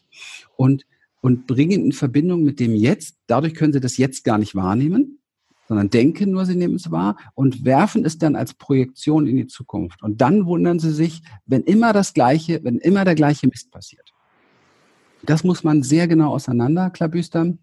und, 0.55 0.86
und 1.22 1.47
bringen 1.47 1.86
in 1.86 1.91
Verbindung 1.91 2.43
mit 2.43 2.59
dem 2.59 2.76
Jetzt. 2.76 3.18
Dadurch 3.28 3.55
können 3.55 3.74
sie 3.74 3.80
das 3.80 3.97
Jetzt 3.97 4.24
gar 4.24 4.38
nicht 4.38 4.55
wahrnehmen 4.55 5.20
sondern 5.68 5.89
denken 5.89 6.32
nur, 6.32 6.45
sie 6.45 6.55
nehmen 6.55 6.76
es 6.76 6.91
wahr 6.91 7.18
und 7.34 7.66
werfen 7.66 8.05
es 8.05 8.18
dann 8.18 8.36
als 8.36 8.53
Projektion 8.53 9.28
in 9.28 9.36
die 9.36 9.47
Zukunft. 9.47 10.03
Und 10.03 10.22
dann 10.22 10.45
wundern 10.45 10.80
sie 10.80 10.91
sich, 10.91 11.22
wenn 11.45 11.63
immer 11.63 11.93
das 11.93 12.13
Gleiche, 12.13 12.63
wenn 12.63 12.78
immer 12.78 13.05
der 13.05 13.16
gleiche 13.16 13.47
Mist 13.47 13.72
passiert. 13.72 14.13
Das 15.24 15.43
muss 15.43 15.63
man 15.63 15.84
sehr 15.84 16.07
genau 16.07 16.32
auseinanderklabüstern. 16.34 17.59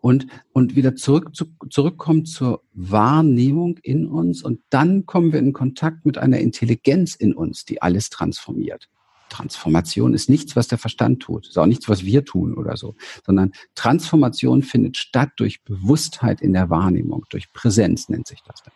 Und, 0.00 0.26
und 0.52 0.74
wieder 0.74 0.96
zurück 0.96 1.36
zu, 1.36 1.44
zurückkommen 1.70 2.24
zur 2.24 2.62
Wahrnehmung 2.72 3.78
in 3.82 4.06
uns 4.06 4.42
und 4.42 4.60
dann 4.70 5.06
kommen 5.06 5.32
wir 5.32 5.38
in 5.38 5.52
Kontakt 5.52 6.04
mit 6.04 6.18
einer 6.18 6.38
Intelligenz 6.38 7.14
in 7.14 7.32
uns, 7.32 7.64
die 7.64 7.80
alles 7.80 8.10
transformiert. 8.10 8.88
Transformation 9.32 10.12
ist 10.12 10.28
nichts, 10.28 10.54
was 10.56 10.68
der 10.68 10.78
Verstand 10.78 11.20
tut, 11.20 11.48
ist 11.48 11.58
auch 11.58 11.66
nichts, 11.66 11.88
was 11.88 12.04
wir 12.04 12.24
tun 12.24 12.54
oder 12.54 12.76
so, 12.76 12.94
sondern 13.24 13.52
Transformation 13.74 14.62
findet 14.62 14.98
statt 14.98 15.30
durch 15.36 15.64
Bewusstheit 15.64 16.42
in 16.42 16.52
der 16.52 16.68
Wahrnehmung, 16.68 17.24
durch 17.30 17.52
Präsenz 17.52 18.08
nennt 18.10 18.26
sich 18.26 18.40
das 18.46 18.62
dann. 18.62 18.74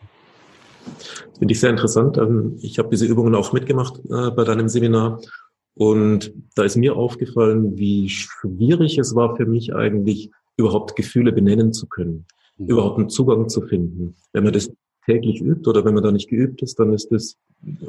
Das 0.86 1.38
finde 1.38 1.52
ich 1.52 1.60
sehr 1.60 1.70
interessant. 1.70 2.16
Ähm, 2.16 2.56
ich 2.60 2.78
habe 2.78 2.88
diese 2.88 3.06
Übungen 3.06 3.34
auch 3.34 3.52
mitgemacht 3.52 3.98
äh, 4.08 4.30
bei 4.30 4.44
deinem 4.44 4.68
Seminar 4.68 5.20
und 5.74 6.32
da 6.54 6.64
ist 6.64 6.76
mir 6.76 6.96
aufgefallen, 6.96 7.76
wie 7.76 8.08
schwierig 8.08 8.96
es 8.96 9.14
war 9.14 9.36
für 9.36 9.46
mich 9.46 9.74
eigentlich, 9.74 10.30
überhaupt 10.56 10.96
Gefühle 10.96 11.32
benennen 11.32 11.74
zu 11.74 11.86
können, 11.86 12.24
mhm. 12.56 12.68
überhaupt 12.68 12.98
einen 12.98 13.10
Zugang 13.10 13.50
zu 13.50 13.60
finden. 13.60 14.16
Wenn 14.32 14.44
man 14.44 14.54
das 14.54 14.70
täglich 15.04 15.42
übt 15.42 15.68
oder 15.68 15.84
wenn 15.84 15.92
man 15.92 16.02
da 16.02 16.12
nicht 16.12 16.30
geübt 16.30 16.62
ist, 16.62 16.78
dann 16.78 16.94
ist 16.94 17.08
das 17.10 17.36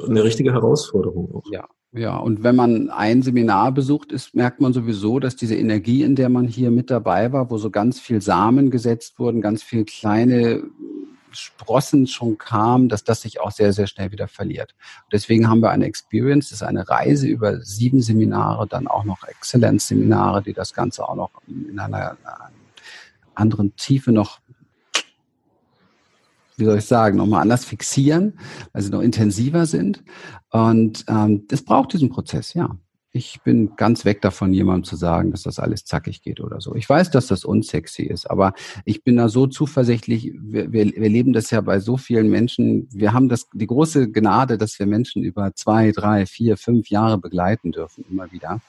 eine 0.08 0.24
richtige 0.24 0.52
Herausforderung 0.52 1.34
auch. 1.34 1.44
Ja, 1.50 1.66
ja. 1.92 2.16
Und 2.16 2.42
wenn 2.42 2.56
man 2.56 2.90
ein 2.90 3.22
Seminar 3.22 3.72
besucht 3.72 4.12
ist, 4.12 4.34
merkt 4.34 4.60
man 4.60 4.72
sowieso, 4.72 5.20
dass 5.20 5.36
diese 5.36 5.56
Energie, 5.56 6.02
in 6.02 6.16
der 6.16 6.28
man 6.28 6.46
hier 6.46 6.70
mit 6.70 6.90
dabei 6.90 7.32
war, 7.32 7.50
wo 7.50 7.58
so 7.58 7.70
ganz 7.70 8.00
viel 8.00 8.20
Samen 8.20 8.70
gesetzt 8.70 9.18
wurden, 9.18 9.40
ganz 9.40 9.62
viel 9.62 9.84
kleine 9.84 10.62
Sprossen 11.30 12.06
schon 12.06 12.38
kam, 12.38 12.88
dass 12.88 13.04
das 13.04 13.20
sich 13.20 13.40
auch 13.40 13.50
sehr, 13.50 13.72
sehr 13.72 13.86
schnell 13.86 14.12
wieder 14.12 14.28
verliert. 14.28 14.74
Deswegen 15.12 15.48
haben 15.48 15.60
wir 15.60 15.70
eine 15.70 15.86
Experience, 15.86 16.48
das 16.48 16.62
ist 16.62 16.66
eine 16.66 16.88
Reise 16.88 17.26
über 17.26 17.60
sieben 17.60 18.00
Seminare, 18.00 18.66
dann 18.66 18.86
auch 18.86 19.04
noch 19.04 19.22
Exzellenzseminare, 19.24 20.42
die 20.42 20.54
das 20.54 20.72
Ganze 20.72 21.08
auch 21.08 21.14
noch 21.14 21.30
in 21.46 21.78
einer 21.78 22.16
anderen 23.34 23.76
Tiefe 23.76 24.10
noch 24.10 24.40
wie 26.58 26.64
soll 26.64 26.78
ich 26.78 26.84
sagen, 26.84 27.16
nochmal 27.16 27.42
anders 27.42 27.64
fixieren, 27.64 28.38
weil 28.72 28.82
sie 28.82 28.90
noch 28.90 29.00
intensiver 29.00 29.66
sind. 29.66 30.04
Und 30.50 31.04
ähm, 31.08 31.46
das 31.48 31.62
braucht 31.62 31.92
diesen 31.92 32.10
Prozess, 32.10 32.54
ja. 32.54 32.76
Ich 33.10 33.40
bin 33.42 33.74
ganz 33.76 34.04
weg 34.04 34.20
davon, 34.20 34.52
jemandem 34.52 34.84
zu 34.84 34.94
sagen, 34.94 35.30
dass 35.30 35.42
das 35.42 35.58
alles 35.58 35.84
zackig 35.86 36.20
geht 36.20 36.40
oder 36.40 36.60
so. 36.60 36.74
Ich 36.74 36.88
weiß, 36.88 37.10
dass 37.10 37.26
das 37.26 37.44
unsexy 37.44 38.02
ist, 38.02 38.30
aber 38.30 38.52
ich 38.84 39.02
bin 39.02 39.16
da 39.16 39.30
so 39.30 39.46
zuversichtlich. 39.46 40.32
Wir, 40.38 40.72
wir, 40.72 40.84
wir 40.84 41.08
leben 41.08 41.32
das 41.32 41.50
ja 41.50 41.62
bei 41.62 41.80
so 41.80 41.96
vielen 41.96 42.28
Menschen. 42.28 42.86
Wir 42.92 43.14
haben 43.14 43.30
das, 43.30 43.48
die 43.54 43.66
große 43.66 44.10
Gnade, 44.10 44.58
dass 44.58 44.78
wir 44.78 44.86
Menschen 44.86 45.24
über 45.24 45.54
zwei, 45.54 45.90
drei, 45.90 46.26
vier, 46.26 46.58
fünf 46.58 46.90
Jahre 46.90 47.18
begleiten 47.18 47.72
dürfen, 47.72 48.04
immer 48.10 48.30
wieder 48.30 48.60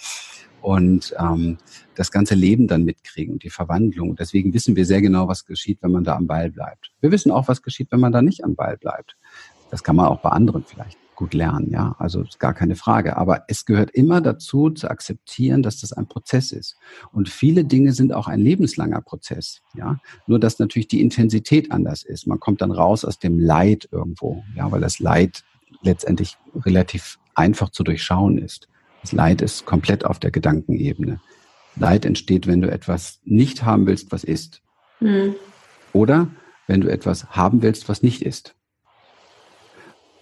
und 0.61 1.13
ähm, 1.19 1.57
das 1.95 2.11
ganze 2.11 2.35
Leben 2.35 2.67
dann 2.67 2.83
mitkriegen 2.83 3.33
und 3.33 3.43
die 3.43 3.49
Verwandlung. 3.49 4.15
Deswegen 4.15 4.53
wissen 4.53 4.75
wir 4.75 4.85
sehr 4.85 5.01
genau, 5.01 5.27
was 5.27 5.45
geschieht, 5.45 5.79
wenn 5.81 5.91
man 5.91 6.03
da 6.03 6.15
am 6.15 6.27
Ball 6.27 6.51
bleibt. 6.51 6.91
Wir 7.01 7.11
wissen 7.11 7.31
auch, 7.31 7.47
was 7.47 7.61
geschieht, 7.61 7.91
wenn 7.91 7.99
man 7.99 8.11
da 8.11 8.21
nicht 8.21 8.43
am 8.43 8.55
Ball 8.55 8.77
bleibt. 8.77 9.15
Das 9.71 9.83
kann 9.83 9.95
man 9.95 10.07
auch 10.07 10.21
bei 10.21 10.29
anderen 10.29 10.63
vielleicht 10.63 10.97
gut 11.19 11.33
lernen, 11.33 11.69
ja. 11.69 11.95
Also 11.99 12.23
gar 12.39 12.53
keine 12.53 12.77
Frage. 12.77 13.17
Aber 13.17 13.43
es 13.49 13.65
gehört 13.65 13.91
immer 13.91 14.21
dazu, 14.21 14.69
zu 14.69 14.89
akzeptieren, 14.89 15.61
dass 15.61 15.81
das 15.81 15.91
ein 15.91 16.07
Prozess 16.07 16.53
ist. 16.53 16.77
Und 17.11 17.27
viele 17.27 17.65
Dinge 17.65 17.91
sind 17.91 18.13
auch 18.13 18.29
ein 18.29 18.39
lebenslanger 18.39 19.01
Prozess, 19.01 19.61
ja. 19.75 19.99
Nur, 20.27 20.39
dass 20.39 20.59
natürlich 20.59 20.87
die 20.87 21.01
Intensität 21.01 21.73
anders 21.73 22.03
ist. 22.03 22.25
Man 22.25 22.39
kommt 22.39 22.61
dann 22.61 22.71
raus 22.71 23.03
aus 23.03 23.19
dem 23.19 23.37
Leid 23.37 23.89
irgendwo, 23.91 24.43
ja, 24.55 24.71
weil 24.71 24.79
das 24.79 24.99
Leid 24.99 25.43
letztendlich 25.81 26.37
relativ 26.55 27.19
einfach 27.35 27.69
zu 27.69 27.83
durchschauen 27.83 28.37
ist. 28.37 28.69
Das 29.01 29.11
Leid 29.11 29.41
ist 29.41 29.65
komplett 29.65 30.05
auf 30.05 30.19
der 30.19 30.31
Gedankenebene. 30.31 31.19
Leid 31.75 32.05
entsteht, 32.05 32.47
wenn 32.47 32.61
du 32.61 32.69
etwas 32.69 33.19
nicht 33.23 33.63
haben 33.63 33.87
willst, 33.87 34.11
was 34.11 34.23
ist. 34.23 34.61
Mhm. 34.99 35.35
Oder 35.93 36.27
wenn 36.67 36.81
du 36.81 36.91
etwas 36.91 37.31
haben 37.31 37.61
willst, 37.61 37.89
was 37.89 38.03
nicht 38.03 38.21
ist. 38.21 38.55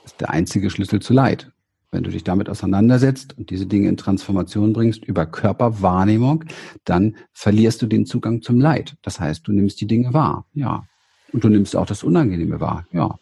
Das 0.03 0.13
ist 0.13 0.21
der 0.21 0.29
einzige 0.29 0.69
Schlüssel 0.69 1.01
zu 1.01 1.13
Leid. 1.13 1.51
Wenn 1.91 2.03
du 2.03 2.11
dich 2.11 2.23
damit 2.23 2.49
auseinandersetzt 2.49 3.37
und 3.37 3.49
diese 3.49 3.65
Dinge 3.65 3.87
in 3.87 3.97
Transformation 3.97 4.73
bringst 4.73 5.05
über 5.05 5.25
Körperwahrnehmung, 5.25 6.43
dann 6.83 7.15
verlierst 7.31 7.81
du 7.81 7.87
den 7.87 8.05
Zugang 8.05 8.41
zum 8.41 8.59
Leid. 8.59 8.97
Das 9.01 9.19
heißt, 9.19 9.47
du 9.47 9.53
nimmst 9.53 9.79
die 9.79 9.87
Dinge 9.87 10.13
wahr, 10.13 10.45
ja. 10.53 10.85
Und 11.31 11.43
du 11.43 11.49
nimmst 11.49 11.75
auch 11.75 11.85
das 11.85 12.03
Unangenehme 12.03 12.59
wahr, 12.59 12.85
ja. 12.91 13.17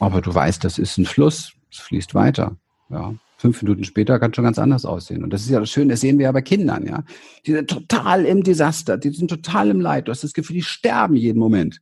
Aber 0.00 0.20
du 0.20 0.34
weißt, 0.34 0.64
das 0.64 0.78
ist 0.78 0.96
ein 0.96 1.04
Fluss, 1.04 1.52
es 1.70 1.78
fließt 1.78 2.14
weiter, 2.14 2.56
ja. 2.88 3.14
Fünf 3.40 3.62
Minuten 3.62 3.84
später 3.84 4.18
kann 4.18 4.34
schon 4.34 4.42
ganz 4.42 4.58
anders 4.58 4.84
aussehen. 4.84 5.22
Und 5.22 5.32
das 5.32 5.42
ist 5.42 5.50
ja 5.50 5.60
das 5.60 5.70
Schöne, 5.70 5.92
das 5.92 6.00
sehen 6.00 6.18
wir 6.18 6.24
ja 6.24 6.32
bei 6.32 6.42
Kindern, 6.42 6.84
ja. 6.84 7.04
Die 7.46 7.52
sind 7.52 7.70
total 7.70 8.24
im 8.24 8.42
Desaster, 8.42 8.98
die 8.98 9.10
sind 9.10 9.28
total 9.28 9.70
im 9.70 9.80
Leid. 9.80 10.08
Du 10.08 10.10
hast 10.10 10.24
das 10.24 10.32
Gefühl, 10.32 10.54
die 10.54 10.62
sterben 10.62 11.14
jeden 11.14 11.38
Moment. 11.38 11.80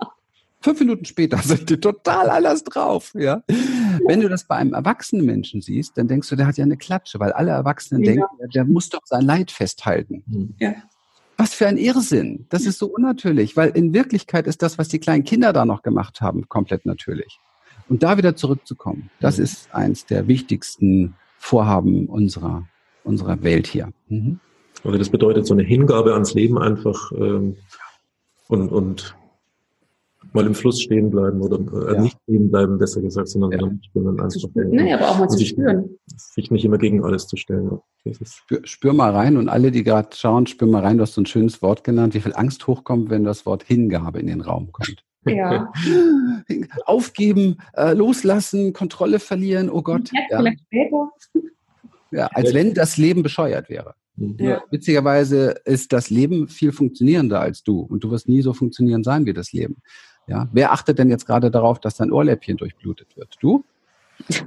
Fünf 0.60 0.80
Minuten 0.80 1.06
später 1.06 1.38
sind 1.38 1.70
die 1.70 1.80
total 1.80 2.28
anders 2.28 2.62
drauf, 2.62 3.14
ja. 3.14 3.42
Wenn 4.06 4.20
du 4.20 4.28
das 4.28 4.44
bei 4.44 4.56
einem 4.56 4.74
erwachsenen 4.74 5.24
Menschen 5.24 5.62
siehst, 5.62 5.96
dann 5.96 6.08
denkst 6.08 6.28
du, 6.28 6.36
der 6.36 6.46
hat 6.46 6.58
ja 6.58 6.64
eine 6.64 6.76
Klatsche, 6.76 7.18
weil 7.18 7.32
alle 7.32 7.52
Erwachsenen 7.52 8.04
ja. 8.04 8.12
denken, 8.12 8.50
der 8.52 8.66
muss 8.66 8.90
doch 8.90 9.06
sein 9.06 9.22
Leid 9.22 9.50
festhalten. 9.50 10.24
Hm. 10.30 10.54
Ja. 10.60 10.74
Was 11.38 11.54
für 11.54 11.68
ein 11.68 11.78
Irrsinn. 11.78 12.44
Das 12.50 12.66
ist 12.66 12.78
so 12.78 12.86
unnatürlich, 12.86 13.56
weil 13.56 13.70
in 13.70 13.94
Wirklichkeit 13.94 14.46
ist 14.46 14.60
das, 14.60 14.76
was 14.76 14.88
die 14.88 14.98
kleinen 14.98 15.24
Kinder 15.24 15.54
da 15.54 15.64
noch 15.64 15.82
gemacht 15.82 16.20
haben, 16.20 16.48
komplett 16.48 16.84
natürlich. 16.84 17.38
Und 17.88 18.02
da 18.02 18.16
wieder 18.16 18.36
zurückzukommen, 18.36 19.10
das 19.20 19.38
mhm. 19.38 19.44
ist 19.44 19.74
eins 19.74 20.06
der 20.06 20.28
wichtigsten 20.28 21.14
Vorhaben 21.38 22.06
unserer, 22.06 22.66
unserer 23.04 23.42
Welt 23.42 23.66
hier. 23.66 23.92
Mhm. 24.08 24.40
Also 24.84 24.98
das 24.98 25.08
bedeutet 25.08 25.46
so 25.46 25.54
eine 25.54 25.62
Hingabe 25.62 26.12
ans 26.14 26.34
Leben 26.34 26.58
einfach 26.58 27.10
ähm, 27.12 27.56
und, 28.48 28.68
und 28.68 29.16
mal 30.32 30.46
im 30.46 30.54
Fluss 30.54 30.80
stehen 30.80 31.10
bleiben 31.10 31.40
oder 31.40 31.58
äh, 31.58 31.94
ja. 31.94 32.00
nicht 32.00 32.18
stehen 32.22 32.50
bleiben, 32.50 32.78
besser 32.78 33.00
gesagt, 33.00 33.28
sondern 33.28 33.52
ja. 33.52 33.58
dann 33.58 34.20
einfach 34.20 34.40
spüren. 34.40 34.70
Nee, 34.70 34.92
aber 34.92 35.08
auch 35.08 35.18
mal 35.18 35.28
zu 35.28 35.44
spüren. 35.44 35.98
Sich 36.06 36.50
nicht 36.50 36.64
immer 36.64 36.78
gegen 36.78 37.04
alles 37.04 37.26
zu 37.26 37.36
stellen. 37.36 37.78
Spür, 38.22 38.60
spür, 38.64 38.92
mal 38.92 39.10
rein 39.10 39.36
und 39.36 39.48
alle, 39.48 39.70
die 39.70 39.84
gerade 39.84 40.10
schauen, 40.14 40.46
spür 40.46 40.68
mal 40.68 40.82
rein, 40.82 40.98
du 40.98 41.02
hast 41.02 41.14
so 41.14 41.20
ein 41.20 41.26
schönes 41.26 41.62
Wort 41.62 41.84
genannt, 41.84 42.14
wie 42.14 42.20
viel 42.20 42.34
Angst 42.34 42.66
hochkommt, 42.66 43.10
wenn 43.10 43.24
das 43.24 43.46
Wort 43.46 43.64
Hingabe 43.64 44.20
in 44.20 44.26
den 44.26 44.40
Raum 44.40 44.72
kommt. 44.72 45.04
Ja. 45.36 45.72
Aufgeben, 46.84 47.58
äh, 47.74 47.92
loslassen, 47.94 48.72
Kontrolle 48.72 49.18
verlieren, 49.18 49.70
oh 49.70 49.82
Gott. 49.82 50.10
Ja, 50.30 50.42
ja. 50.42 51.10
ja, 52.10 52.26
als 52.28 52.54
wenn 52.54 52.74
das 52.74 52.96
Leben 52.96 53.22
bescheuert 53.22 53.68
wäre. 53.68 53.94
Mhm. 54.16 54.36
Ja. 54.38 54.62
Witzigerweise 54.70 55.56
ist 55.64 55.92
das 55.92 56.10
Leben 56.10 56.48
viel 56.48 56.72
funktionierender 56.72 57.40
als 57.40 57.62
du 57.62 57.80
und 57.80 58.04
du 58.04 58.10
wirst 58.10 58.28
nie 58.28 58.42
so 58.42 58.52
funktionieren 58.52 59.04
sein 59.04 59.26
wie 59.26 59.32
das 59.32 59.52
Leben. 59.52 59.76
Ja, 60.26 60.48
wer 60.52 60.72
achtet 60.72 60.98
denn 60.98 61.08
jetzt 61.08 61.26
gerade 61.26 61.50
darauf, 61.50 61.80
dass 61.80 61.96
dein 61.96 62.12
Ohrläppchen 62.12 62.58
durchblutet 62.58 63.16
wird? 63.16 63.36
Du? 63.40 63.64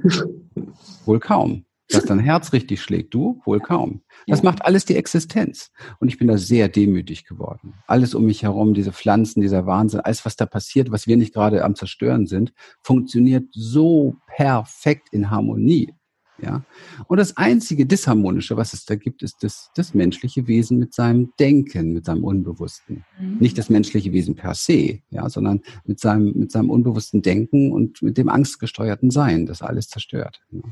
Wohl 1.06 1.18
kaum 1.18 1.64
dass 1.94 2.04
dein 2.04 2.18
Herz 2.18 2.52
richtig 2.52 2.82
schlägt. 2.82 3.14
Du? 3.14 3.40
Wohl 3.44 3.60
kaum. 3.60 4.02
Das 4.26 4.40
ja. 4.40 4.44
macht 4.44 4.64
alles 4.64 4.84
die 4.84 4.96
Existenz. 4.96 5.70
Und 6.00 6.08
ich 6.08 6.18
bin 6.18 6.28
da 6.28 6.38
sehr 6.38 6.68
demütig 6.68 7.24
geworden. 7.24 7.74
Alles 7.86 8.14
um 8.14 8.24
mich 8.24 8.42
herum, 8.42 8.74
diese 8.74 8.92
Pflanzen, 8.92 9.40
dieser 9.40 9.66
Wahnsinn, 9.66 10.00
alles, 10.00 10.24
was 10.24 10.36
da 10.36 10.46
passiert, 10.46 10.90
was 10.90 11.06
wir 11.06 11.16
nicht 11.16 11.34
gerade 11.34 11.64
am 11.64 11.74
Zerstören 11.74 12.26
sind, 12.26 12.52
funktioniert 12.82 13.46
so 13.52 14.16
perfekt 14.26 15.08
in 15.12 15.30
Harmonie. 15.30 15.94
Ja. 16.40 16.64
Und 17.06 17.18
das 17.18 17.36
einzige 17.36 17.86
Disharmonische, 17.86 18.56
was 18.56 18.72
es 18.72 18.84
da 18.84 18.96
gibt, 18.96 19.22
ist 19.22 19.44
das, 19.44 19.70
das 19.76 19.94
menschliche 19.94 20.48
Wesen 20.48 20.78
mit 20.78 20.92
seinem 20.92 21.32
Denken, 21.38 21.92
mit 21.92 22.06
seinem 22.06 22.24
Unbewussten. 22.24 23.04
Mhm. 23.20 23.36
Nicht 23.38 23.58
das 23.58 23.70
menschliche 23.70 24.12
Wesen 24.12 24.34
per 24.34 24.54
se, 24.54 25.00
ja, 25.10 25.28
sondern 25.28 25.60
mit 25.84 26.00
seinem, 26.00 26.32
mit 26.34 26.50
seinem 26.50 26.70
unbewussten 26.70 27.22
Denken 27.22 27.70
und 27.70 28.02
mit 28.02 28.18
dem 28.18 28.28
angstgesteuerten 28.28 29.10
Sein, 29.10 29.46
das 29.46 29.62
alles 29.62 29.88
zerstört. 29.88 30.40
Ja 30.50 30.62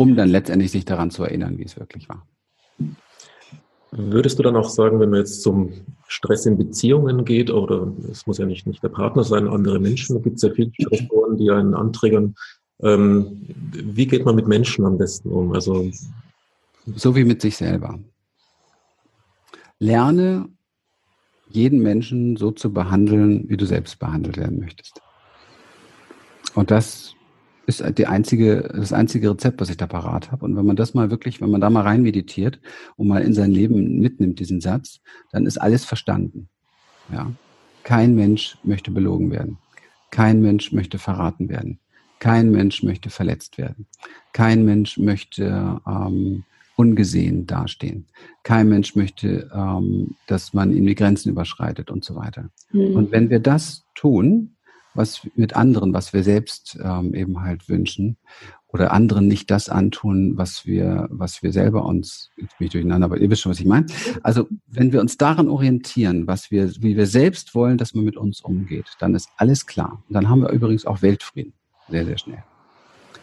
um 0.00 0.16
dann 0.16 0.30
letztendlich 0.30 0.70
sich 0.70 0.86
daran 0.86 1.10
zu 1.10 1.24
erinnern, 1.24 1.58
wie 1.58 1.64
es 1.64 1.78
wirklich 1.78 2.08
war. 2.08 2.26
Würdest 3.90 4.38
du 4.38 4.42
dann 4.42 4.56
auch 4.56 4.70
sagen, 4.70 4.98
wenn 4.98 5.10
man 5.10 5.18
jetzt 5.18 5.42
zum 5.42 5.74
Stress 6.08 6.46
in 6.46 6.56
Beziehungen 6.56 7.26
geht, 7.26 7.50
oder 7.50 7.92
es 8.10 8.26
muss 8.26 8.38
ja 8.38 8.46
nicht, 8.46 8.66
nicht 8.66 8.82
der 8.82 8.88
Partner 8.88 9.24
sein, 9.24 9.46
andere 9.46 9.78
Menschen, 9.78 10.16
da 10.16 10.22
gibt 10.22 10.36
es 10.36 10.42
ja 10.42 10.54
viele 10.54 10.72
Stressoren, 10.72 11.36
die 11.36 11.50
einen 11.50 11.74
anträgern. 11.74 12.34
Ähm, 12.80 13.42
wie 13.74 14.06
geht 14.06 14.24
man 14.24 14.36
mit 14.36 14.48
Menschen 14.48 14.86
am 14.86 14.96
besten 14.96 15.28
um? 15.28 15.52
Also 15.52 15.90
so 16.86 17.14
wie 17.14 17.24
mit 17.24 17.42
sich 17.42 17.58
selber. 17.58 17.98
Lerne 19.80 20.48
jeden 21.50 21.82
Menschen 21.82 22.38
so 22.38 22.52
zu 22.52 22.72
behandeln, 22.72 23.50
wie 23.50 23.58
du 23.58 23.66
selbst 23.66 23.98
behandelt 23.98 24.38
werden 24.38 24.60
möchtest. 24.60 25.02
Und 26.54 26.70
das 26.70 27.14
ist 27.70 27.98
die 27.98 28.06
einzige, 28.06 28.70
das 28.74 28.92
einzige 28.92 29.30
Rezept, 29.30 29.60
was 29.60 29.70
ich 29.70 29.76
da 29.76 29.86
parat 29.86 30.32
habe. 30.32 30.44
Und 30.44 30.56
wenn 30.56 30.66
man 30.66 30.76
das 30.76 30.92
mal 30.94 31.10
wirklich, 31.10 31.40
wenn 31.40 31.50
man 31.50 31.60
da 31.60 31.70
mal 31.70 31.82
rein 31.82 32.02
meditiert 32.02 32.60
und 32.96 33.08
mal 33.08 33.22
in 33.22 33.32
sein 33.32 33.52
Leben 33.52 33.98
mitnimmt, 33.98 34.40
diesen 34.40 34.60
Satz, 34.60 35.00
dann 35.30 35.46
ist 35.46 35.58
alles 35.58 35.84
verstanden. 35.84 36.48
Ja. 37.12 37.32
Kein 37.84 38.14
Mensch 38.14 38.58
möchte 38.62 38.90
belogen 38.90 39.30
werden. 39.30 39.58
Kein 40.10 40.42
Mensch 40.42 40.72
möchte 40.72 40.98
verraten 40.98 41.48
werden. 41.48 41.78
Kein 42.18 42.50
Mensch 42.50 42.82
möchte 42.82 43.08
verletzt 43.08 43.56
werden. 43.56 43.86
Kein 44.32 44.64
Mensch 44.64 44.98
möchte 44.98 45.80
ähm, 45.86 46.44
ungesehen 46.76 47.46
dastehen. 47.46 48.06
Kein 48.42 48.68
Mensch 48.68 48.96
möchte, 48.96 49.50
ähm, 49.54 50.16
dass 50.26 50.52
man 50.52 50.72
ihm 50.72 50.86
die 50.86 50.94
Grenzen 50.94 51.30
überschreitet 51.30 51.90
und 51.90 52.04
so 52.04 52.16
weiter. 52.16 52.50
Mhm. 52.72 52.96
Und 52.96 53.12
wenn 53.12 53.30
wir 53.30 53.40
das 53.40 53.84
tun, 53.94 54.56
was 54.94 55.26
mit 55.34 55.54
anderen, 55.54 55.92
was 55.94 56.12
wir 56.12 56.22
selbst 56.22 56.78
ähm, 56.82 57.14
eben 57.14 57.40
halt 57.42 57.68
wünschen, 57.68 58.16
oder 58.72 58.92
anderen 58.92 59.26
nicht 59.26 59.50
das 59.50 59.68
antun, 59.68 60.36
was 60.36 60.64
wir, 60.64 61.08
was 61.10 61.42
wir 61.42 61.52
selber 61.52 61.84
uns, 61.84 62.30
jetzt 62.36 62.56
bin 62.58 62.66
ich 62.66 62.72
durcheinander, 62.72 63.06
aber 63.06 63.18
ihr 63.18 63.28
wisst 63.28 63.42
schon, 63.42 63.50
was 63.50 63.60
ich 63.60 63.66
meine. 63.66 63.86
Also, 64.22 64.46
wenn 64.68 64.92
wir 64.92 65.00
uns 65.00 65.16
daran 65.16 65.48
orientieren, 65.48 66.26
was 66.26 66.50
wir, 66.50 66.70
wie 66.80 66.96
wir 66.96 67.06
selbst 67.06 67.54
wollen, 67.54 67.78
dass 67.78 67.94
man 67.94 68.04
mit 68.04 68.16
uns 68.16 68.40
umgeht, 68.40 68.86
dann 69.00 69.14
ist 69.14 69.28
alles 69.36 69.66
klar. 69.66 70.02
Dann 70.08 70.28
haben 70.28 70.42
wir 70.42 70.50
übrigens 70.50 70.86
auch 70.86 71.02
Weltfrieden. 71.02 71.52
Sehr, 71.88 72.04
sehr 72.04 72.18
schnell. 72.18 72.44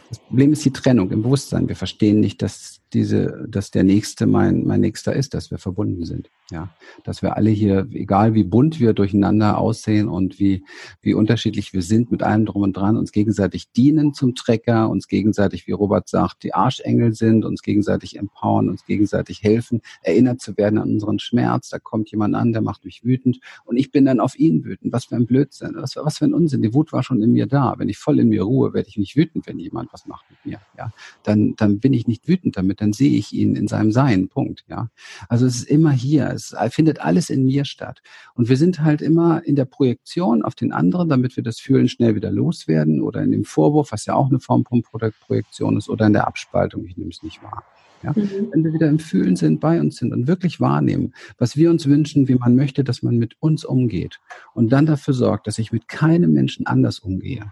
Das 0.10 0.20
Problem 0.20 0.54
ist 0.54 0.64
die 0.64 0.72
Trennung 0.72 1.12
im 1.12 1.22
Bewusstsein. 1.22 1.68
Wir 1.68 1.76
verstehen 1.76 2.20
nicht, 2.20 2.42
dass 2.42 2.82
diese, 2.94 3.46
dass 3.48 3.72
der 3.72 3.84
Nächste 3.84 4.26
mein, 4.26 4.66
mein 4.66 4.82
Nächster 4.82 5.14
ist, 5.14 5.34
dass 5.34 5.52
wir 5.52 5.58
verbunden 5.58 6.06
sind. 6.06 6.30
Ja, 6.50 6.70
dass 7.04 7.22
wir 7.22 7.36
alle 7.36 7.50
hier, 7.50 7.88
egal 7.92 8.34
wie 8.34 8.46
bunt 8.46 8.80
wir 8.80 8.94
durcheinander 8.94 9.58
aussehen 9.58 10.08
und 10.08 10.40
wie, 10.40 10.64
wie 11.02 11.14
unterschiedlich 11.14 11.74
wir 11.74 11.82
sind 11.82 12.10
mit 12.10 12.24
allem 12.24 12.46
drum 12.46 12.62
und 12.62 12.78
dran, 12.78 12.96
uns 12.96 13.12
gegenseitig 13.12 13.74
dienen 13.74 14.14
zum 14.14 14.34
Trecker, 14.34 14.90
uns 14.90 15.10
gegenseitig, 15.10 15.68
wie 15.68 15.74
Robert 15.74 16.08
sagt, 16.08 16.44
die 16.44 16.54
Arschengel 16.54 17.14
sind, 17.14 17.44
uns 17.44 17.64
gegenseitig 17.64 18.18
empowern, 18.18 18.70
uns 18.70 18.86
gegenseitig 18.86 19.44
helfen, 19.44 19.82
erinnert 20.02 20.40
zu 20.40 20.56
werden 20.56 20.80
an 20.80 20.92
unseren 20.92 21.20
Schmerz. 21.20 21.68
Da 21.68 21.80
kommt 21.80 22.12
jemand 22.12 22.34
an, 22.34 22.54
der 22.54 22.62
macht 22.62 22.86
mich 22.86 23.04
wütend 23.04 23.40
und 23.66 23.76
ich 23.76 23.92
bin 23.92 24.06
dann 24.06 24.22
auf 24.22 24.40
ihn 24.40 24.64
wütend. 24.64 24.94
Was 24.94 25.06
für 25.06 25.18
ein 25.18 25.26
Blödsinn, 25.26 25.74
was, 25.76 25.98
was 25.98 26.20
für 26.20 26.26
ein 26.26 26.34
Unsinn. 26.34 26.62
Die 26.62 26.74
Wut 26.74 26.94
war 26.94 27.04
schon 27.04 27.22
in 27.22 27.34
mir 27.34 27.48
da. 27.48 27.76
Wenn 27.78 27.90
ich 27.90 27.98
voll 27.98 28.20
in 28.20 28.30
mir 28.30 28.44
ruhe, 28.44 28.74
werde 28.74 28.88
ich 28.88 28.96
nicht 28.96 29.18
wütend, 29.18 29.48
wenn 29.48 29.60
jemand 29.60 29.92
was 29.92 30.06
macht 30.06 30.26
mit 30.30 30.46
mir. 30.46 30.62
Ja, 30.78 30.94
dann, 31.24 31.56
dann 31.58 31.80
bin 31.80 31.92
ich 31.92 32.08
nicht 32.08 32.26
wütend 32.28 32.56
damit, 32.56 32.77
dann 32.78 32.94
sehe 32.94 33.18
ich 33.18 33.34
ihn 33.34 33.56
in 33.56 33.68
seinem 33.68 33.92
Sein. 33.92 34.30
Punkt. 34.30 34.64
Ja, 34.70 34.90
also 35.30 35.46
es 35.46 35.58
ist 35.58 35.70
immer 35.70 35.92
hier. 35.92 36.30
Es 36.30 36.56
findet 36.70 37.02
alles 37.02 37.30
in 37.30 37.46
mir 37.46 37.66
statt. 37.66 38.02
Und 38.36 38.50
wir 38.50 38.58
sind 38.58 38.82
halt 38.82 39.02
immer 39.02 39.44
in 39.46 39.56
der 39.56 39.66
Projektion 39.66 40.44
auf 40.44 40.56
den 40.56 40.72
anderen, 40.72 41.10
damit 41.10 41.36
wir 41.36 41.44
das 41.44 41.60
Fühlen 41.60 41.90
schnell 41.90 42.16
wieder 42.16 42.32
loswerden 42.32 43.02
oder 43.02 43.22
in 43.22 43.32
dem 43.32 43.46
Vorwurf, 43.46 43.92
was 43.92 44.06
ja 44.06 44.16
auch 44.16 44.30
eine 44.30 44.40
Form 44.40 44.66
von 44.66 44.82
Projektion 44.82 45.78
ist, 45.78 45.90
oder 45.90 46.08
in 46.08 46.14
der 46.14 46.28
Abspaltung. 46.28 46.86
Ich 46.86 46.98
nehme 46.98 47.10
es 47.10 47.24
nicht 47.24 47.44
wahr. 47.44 47.64
Ja? 48.04 48.12
Mhm. 48.12 48.50
Wenn 48.52 48.64
wir 48.64 48.74
wieder 48.74 48.88
im 48.88 49.00
Fühlen 49.00 49.36
sind, 49.36 49.60
bei 49.60 49.80
uns 49.80 49.98
sind 49.98 50.14
und 50.14 50.28
wirklich 50.28 50.60
wahrnehmen, 50.60 51.14
was 51.38 51.58
wir 51.58 51.70
uns 51.70 51.88
wünschen, 51.88 52.28
wie 52.28 52.36
man 52.36 52.56
möchte, 52.56 52.84
dass 52.84 53.02
man 53.02 53.18
mit 53.18 53.36
uns 53.40 53.66
umgeht 53.66 54.20
und 54.54 54.72
dann 54.72 54.86
dafür 54.86 55.14
sorgt, 55.14 55.48
dass 55.48 55.58
ich 55.58 55.72
mit 55.72 55.88
keinem 55.88 56.34
Menschen 56.34 56.68
anders 56.68 57.00
umgehe, 57.00 57.52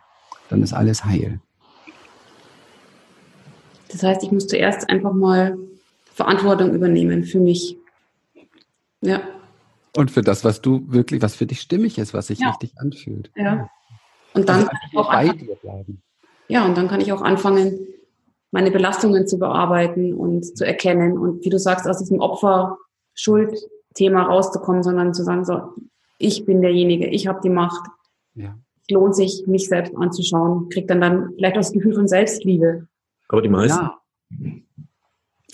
dann 0.49 0.61
ist 0.61 0.73
alles 0.73 1.05
heil. 1.05 1.39
Das 3.91 4.03
heißt, 4.03 4.23
ich 4.23 4.31
muss 4.31 4.47
zuerst 4.47 4.89
einfach 4.89 5.13
mal 5.13 5.57
Verantwortung 6.13 6.73
übernehmen 6.73 7.23
für 7.23 7.39
mich. 7.39 7.77
Ja. 9.01 9.21
Und 9.95 10.11
für 10.11 10.21
das, 10.21 10.43
was 10.43 10.61
du 10.61 10.83
wirklich, 10.87 11.21
was 11.21 11.35
für 11.35 11.45
dich 11.45 11.61
stimmig 11.61 11.97
ist, 11.97 12.13
was 12.13 12.27
sich 12.27 12.39
ja. 12.39 12.49
richtig 12.49 12.73
anfühlt. 12.77 13.31
Ja. 13.35 13.69
Und 14.33 14.49
dann 14.49 14.57
also 14.57 14.67
kann 14.67 14.79
ich 14.91 14.97
auch 14.97 15.11
bei 15.11 15.29
dir 15.29 15.55
bleiben. 15.55 16.01
Ja, 16.47 16.65
und 16.65 16.77
dann 16.77 16.87
kann 16.87 17.01
ich 17.01 17.11
auch 17.11 17.21
anfangen, 17.21 17.79
meine 18.51 18.71
Belastungen 18.71 19.27
zu 19.27 19.39
bearbeiten 19.39 20.13
und 20.13 20.57
zu 20.57 20.65
erkennen 20.65 21.17
und 21.17 21.43
wie 21.43 21.49
du 21.49 21.59
sagst, 21.59 21.87
aus 21.87 21.99
diesem 21.99 22.19
Opfer-Schuld-Thema 22.19 24.23
rauszukommen, 24.23 24.83
sondern 24.83 25.13
zu 25.13 25.23
sagen, 25.23 25.43
so, 25.43 25.73
ich 26.17 26.45
bin 26.45 26.61
derjenige, 26.61 27.07
ich 27.07 27.27
habe 27.27 27.41
die 27.43 27.49
Macht. 27.49 27.85
Ja. 28.35 28.55
Es 28.81 28.93
lohnt 28.93 29.15
sich, 29.15 29.45
mich 29.47 29.67
selbst 29.67 29.95
anzuschauen, 29.97 30.69
kriegt 30.69 30.89
dann 30.89 31.01
dann 31.01 31.33
vielleicht 31.35 31.55
auch 31.55 31.61
das 31.61 31.73
Gefühl 31.73 31.95
von 31.95 32.07
Selbstliebe. 32.07 32.87
Aber 33.27 33.41
die 33.41 33.49
meisten, 33.49 33.79
ja. 33.79 33.99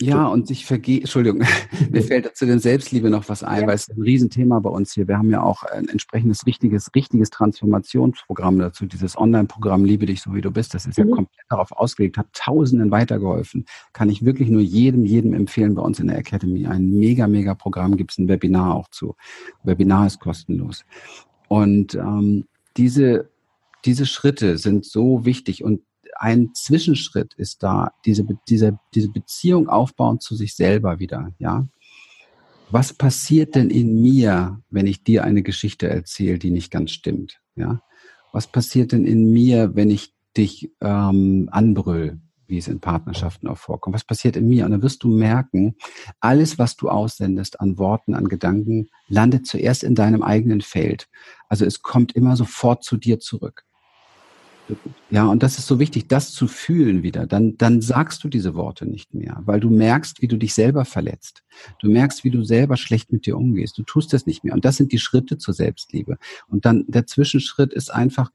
Ja, 0.02 0.26
und 0.26 0.48
sich 0.48 0.66
vergeht, 0.66 1.02
Entschuldigung, 1.02 1.42
mir 1.90 2.02
fällt 2.02 2.26
dazu 2.26 2.44
den 2.44 2.58
Selbstliebe 2.58 3.08
noch 3.08 3.28
was 3.28 3.44
ein, 3.44 3.62
ja. 3.62 3.66
weil 3.68 3.76
es 3.76 3.88
ein 3.88 4.02
Riesenthema 4.02 4.58
bei 4.58 4.70
uns 4.70 4.92
hier. 4.92 5.06
Wir 5.06 5.16
haben 5.16 5.30
ja 5.30 5.42
auch 5.42 5.62
ein 5.62 5.88
entsprechendes 5.88 6.44
richtiges, 6.44 6.90
richtiges 6.94 7.30
Transformationsprogramm 7.30 8.58
dazu. 8.58 8.86
Dieses 8.86 9.16
Online-Programm 9.16 9.84
Liebe 9.84 10.06
dich 10.06 10.22
so 10.22 10.34
wie 10.34 10.40
du 10.40 10.50
bist, 10.50 10.74
das 10.74 10.86
ist 10.86 10.98
ja 10.98 11.04
mhm. 11.04 11.10
komplett 11.10 11.46
darauf 11.48 11.70
ausgelegt, 11.72 12.18
hat 12.18 12.26
Tausenden 12.32 12.90
weitergeholfen. 12.90 13.64
Kann 13.92 14.08
ich 14.08 14.24
wirklich 14.24 14.48
nur 14.48 14.62
jedem, 14.62 15.04
jedem 15.04 15.34
empfehlen 15.34 15.74
bei 15.74 15.82
uns 15.82 16.00
in 16.00 16.08
der 16.08 16.18
Academy. 16.18 16.66
Ein 16.66 16.90
mega, 16.90 17.28
mega 17.28 17.54
Programm 17.54 17.96
gibt 17.96 18.12
es 18.12 18.18
ein 18.18 18.28
Webinar 18.28 18.74
auch 18.74 18.88
zu. 18.88 19.14
Webinar 19.62 20.06
ist 20.06 20.18
kostenlos. 20.18 20.84
Und 21.48 21.94
ähm, 21.94 22.46
diese, 22.76 23.30
diese 23.84 24.06
Schritte 24.06 24.58
sind 24.58 24.84
so 24.84 25.24
wichtig 25.24 25.62
und 25.62 25.82
ein 26.16 26.50
Zwischenschritt 26.54 27.34
ist 27.34 27.62
da, 27.62 27.92
diese, 28.04 28.26
diese, 28.48 28.78
diese 28.94 29.08
Beziehung 29.10 29.68
aufbauen 29.68 30.20
zu 30.20 30.34
sich 30.34 30.54
selber 30.54 30.98
wieder, 30.98 31.32
ja. 31.38 31.66
Was 32.70 32.94
passiert 32.94 33.54
denn 33.54 33.68
in 33.68 34.00
mir, 34.00 34.62
wenn 34.70 34.86
ich 34.86 35.04
dir 35.04 35.24
eine 35.24 35.42
Geschichte 35.42 35.88
erzähle, 35.90 36.38
die 36.38 36.50
nicht 36.50 36.70
ganz 36.70 36.90
stimmt, 36.90 37.40
ja? 37.54 37.82
Was 38.32 38.46
passiert 38.46 38.92
denn 38.92 39.04
in 39.04 39.30
mir, 39.30 39.76
wenn 39.76 39.90
ich 39.90 40.14
dich 40.36 40.72
ähm, 40.80 41.48
anbrüll, 41.52 42.18
wie 42.46 42.58
es 42.58 42.68
in 42.68 42.80
Partnerschaften 42.80 43.46
auch 43.46 43.58
vorkommt? 43.58 43.94
Was 43.94 44.04
passiert 44.04 44.36
in 44.36 44.48
mir? 44.48 44.64
Und 44.64 44.70
dann 44.70 44.82
wirst 44.82 45.02
du 45.02 45.08
merken, 45.08 45.76
alles, 46.20 46.58
was 46.58 46.76
du 46.76 46.88
aussendest 46.88 47.60
an 47.60 47.76
Worten, 47.78 48.14
an 48.14 48.28
Gedanken, 48.28 48.88
landet 49.08 49.46
zuerst 49.46 49.84
in 49.84 49.94
deinem 49.94 50.22
eigenen 50.22 50.62
Feld. 50.62 51.08
Also 51.48 51.66
es 51.66 51.82
kommt 51.82 52.12
immer 52.12 52.36
sofort 52.36 52.84
zu 52.84 52.96
dir 52.96 53.20
zurück. 53.20 53.64
Ja, 55.10 55.26
und 55.26 55.42
das 55.42 55.58
ist 55.58 55.66
so 55.66 55.78
wichtig, 55.78 56.08
das 56.08 56.32
zu 56.32 56.46
fühlen 56.46 57.02
wieder. 57.02 57.26
Dann, 57.26 57.58
dann 57.58 57.80
sagst 57.80 58.24
du 58.24 58.28
diese 58.28 58.54
Worte 58.54 58.86
nicht 58.86 59.12
mehr, 59.12 59.42
weil 59.44 59.60
du 59.60 59.68
merkst, 59.68 60.22
wie 60.22 60.28
du 60.28 60.36
dich 60.36 60.54
selber 60.54 60.84
verletzt. 60.84 61.42
Du 61.80 61.90
merkst, 61.90 62.24
wie 62.24 62.30
du 62.30 62.42
selber 62.42 62.76
schlecht 62.76 63.12
mit 63.12 63.26
dir 63.26 63.36
umgehst. 63.36 63.76
Du 63.76 63.82
tust 63.82 64.12
das 64.12 64.26
nicht 64.26 64.44
mehr. 64.44 64.54
Und 64.54 64.64
das 64.64 64.76
sind 64.76 64.92
die 64.92 64.98
Schritte 64.98 65.36
zur 65.36 65.52
Selbstliebe. 65.52 66.16
Und 66.48 66.64
dann 66.64 66.84
der 66.88 67.06
Zwischenschritt 67.06 67.72
ist 67.74 67.92
einfach, 67.92 68.30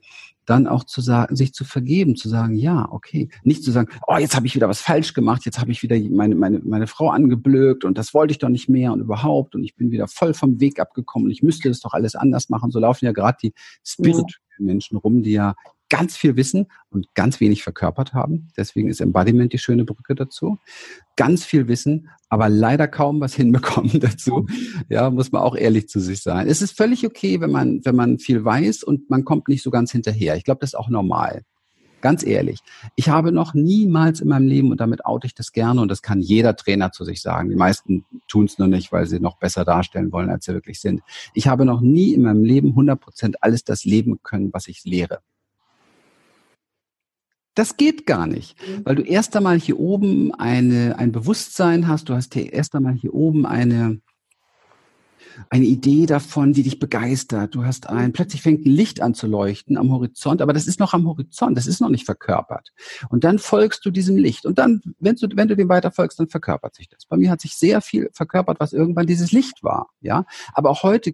dann 0.47 0.65
auch 0.65 0.85
zu 0.85 1.01
sagen, 1.01 1.35
sich 1.35 1.53
zu 1.53 1.65
vergeben, 1.65 2.15
zu 2.15 2.29
sagen, 2.29 2.55
ja, 2.55 2.87
okay, 2.89 3.29
nicht 3.43 3.63
zu 3.63 3.71
sagen, 3.71 3.89
oh, 4.07 4.17
jetzt 4.17 4.35
habe 4.35 4.47
ich 4.47 4.55
wieder 4.55 4.69
was 4.69 4.79
falsch 4.79 5.13
gemacht, 5.13 5.45
jetzt 5.45 5.59
habe 5.59 5.71
ich 5.71 5.83
wieder 5.83 5.97
meine, 6.09 6.35
meine, 6.35 6.59
meine 6.59 6.87
Frau 6.87 7.09
angeblökt 7.09 7.83
und 7.83 7.97
das 7.97 8.13
wollte 8.13 8.31
ich 8.31 8.37
doch 8.39 8.47
nicht 8.47 8.69
mehr 8.69 8.93
und 8.93 9.01
überhaupt 9.01 9.55
und 9.55 9.63
ich 9.63 9.75
bin 9.75 9.91
wieder 9.91 10.07
voll 10.07 10.33
vom 10.33 10.61
Weg 10.61 10.79
abgekommen 10.79 11.25
und 11.25 11.31
ich 11.31 11.43
müsste 11.43 11.67
das 11.67 11.81
doch 11.81 11.93
alles 11.93 12.15
anders 12.15 12.47
machen. 12.47 12.71
So 12.71 12.79
laufen 12.79 13.05
ja 13.05 13.11
gerade 13.11 13.37
die 13.43 13.53
spirituellen 13.83 14.25
Menschen 14.57 14.97
rum, 14.97 15.21
die 15.21 15.33
ja 15.33 15.53
ganz 15.89 16.17
viel 16.17 16.35
wissen 16.35 16.67
und 16.89 17.13
ganz 17.13 17.39
wenig 17.39 17.63
verkörpert 17.63 18.13
haben. 18.13 18.49
Deswegen 18.57 18.89
ist 18.89 19.01
Embodiment 19.01 19.53
die 19.53 19.57
schöne 19.57 19.85
Brücke 19.85 20.15
dazu. 20.15 20.57
Ganz 21.15 21.45
viel 21.45 21.67
Wissen, 21.67 22.09
aber 22.29 22.49
leider 22.49 22.87
kaum 22.87 23.19
was 23.21 23.33
hinbekommen 23.35 23.99
dazu. 23.99 24.45
Ja, 24.89 25.09
muss 25.09 25.31
man 25.31 25.41
auch 25.41 25.55
ehrlich 25.55 25.87
zu 25.87 25.99
sich 25.99 26.21
sein. 26.21 26.47
Es 26.47 26.61
ist 26.61 26.75
völlig 26.75 27.05
okay, 27.05 27.41
wenn 27.41 27.51
man, 27.51 27.81
wenn 27.85 27.95
man 27.95 28.19
viel 28.19 28.43
weiß 28.43 28.83
und 28.83 29.09
man 29.09 29.25
kommt 29.25 29.47
nicht 29.47 29.63
so 29.63 29.71
ganz 29.71 29.91
hinterher. 29.91 30.35
Ich 30.35 30.43
glaube, 30.43 30.59
das 30.59 30.71
ist 30.71 30.75
auch 30.75 30.89
normal. 30.89 31.43
Ganz 31.99 32.23
ehrlich, 32.23 32.59
ich 32.95 33.09
habe 33.09 33.31
noch 33.31 33.55
niemals 33.55 34.21
in 34.21 34.27
meinem 34.27 34.47
Leben, 34.47 34.69
und 34.69 34.79
damit 34.79 35.03
oute 35.05 35.25
ich 35.25 35.33
das 35.33 35.51
gerne, 35.51 35.81
und 35.81 35.89
das 35.89 36.03
kann 36.03 36.21
jeder 36.21 36.55
Trainer 36.55 36.91
zu 36.91 37.03
sich 37.03 37.23
sagen, 37.23 37.49
die 37.49 37.55
meisten 37.55 38.05
tun 38.27 38.45
es 38.45 38.59
nur 38.59 38.67
nicht, 38.67 38.91
weil 38.91 39.07
sie 39.07 39.19
noch 39.19 39.39
besser 39.39 39.65
darstellen 39.65 40.11
wollen, 40.11 40.29
als 40.29 40.45
sie 40.45 40.53
wirklich 40.53 40.79
sind. 40.79 41.01
Ich 41.33 41.47
habe 41.47 41.65
noch 41.65 41.81
nie 41.81 42.13
in 42.13 42.21
meinem 42.21 42.43
Leben 42.43 42.69
100 42.69 42.99
Prozent 42.99 43.43
alles 43.43 43.63
das 43.63 43.83
leben 43.83 44.19
können, 44.21 44.53
was 44.53 44.67
ich 44.67 44.83
lehre. 44.83 45.21
Das 47.57 47.75
geht 47.75 48.05
gar 48.05 48.27
nicht, 48.27 48.55
mhm. 48.61 48.85
weil 48.85 48.95
du 48.95 49.01
erst 49.01 49.35
einmal 49.35 49.59
hier 49.59 49.79
oben 49.79 50.31
eine, 50.35 50.99
ein 50.99 51.11
Bewusstsein 51.11 51.87
hast, 51.87 52.07
du 52.07 52.13
hast 52.13 52.35
hier 52.35 52.53
erst 52.53 52.75
einmal 52.75 52.93
hier 52.93 53.15
oben 53.15 53.47
eine, 53.47 53.99
eine 55.49 55.65
Idee 55.65 56.05
davon, 56.05 56.53
die 56.53 56.61
dich 56.61 56.77
begeistert. 56.77 57.55
Du 57.55 57.65
hast 57.65 57.89
ein, 57.89 58.13
plötzlich 58.13 58.43
fängt 58.43 58.67
ein 58.67 58.71
Licht 58.71 59.01
an 59.01 59.15
zu 59.15 59.25
leuchten 59.25 59.75
am 59.75 59.91
Horizont, 59.91 60.43
aber 60.43 60.53
das 60.53 60.67
ist 60.67 60.79
noch 60.79 60.93
am 60.93 61.07
Horizont, 61.07 61.57
das 61.57 61.65
ist 61.65 61.81
noch 61.81 61.89
nicht 61.89 62.05
verkörpert. 62.05 62.73
Und 63.09 63.23
dann 63.23 63.39
folgst 63.39 63.83
du 63.83 63.89
diesem 63.89 64.17
Licht. 64.17 64.45
Und 64.45 64.59
dann, 64.59 64.81
wenn 64.99 65.15
du, 65.15 65.27
wenn 65.33 65.47
du 65.47 65.55
dem 65.55 65.69
weiter 65.69 65.91
folgst, 65.91 66.19
dann 66.19 66.29
verkörpert 66.29 66.75
sich 66.75 66.89
das. 66.89 67.07
Bei 67.07 67.17
mir 67.17 67.31
hat 67.31 67.41
sich 67.41 67.55
sehr 67.55 67.81
viel 67.81 68.11
verkörpert, 68.13 68.59
was 68.59 68.71
irgendwann 68.71 69.07
dieses 69.07 69.31
Licht 69.31 69.63
war, 69.63 69.89
ja. 69.99 70.25
Aber 70.53 70.69
auch 70.69 70.83
heute 70.83 71.05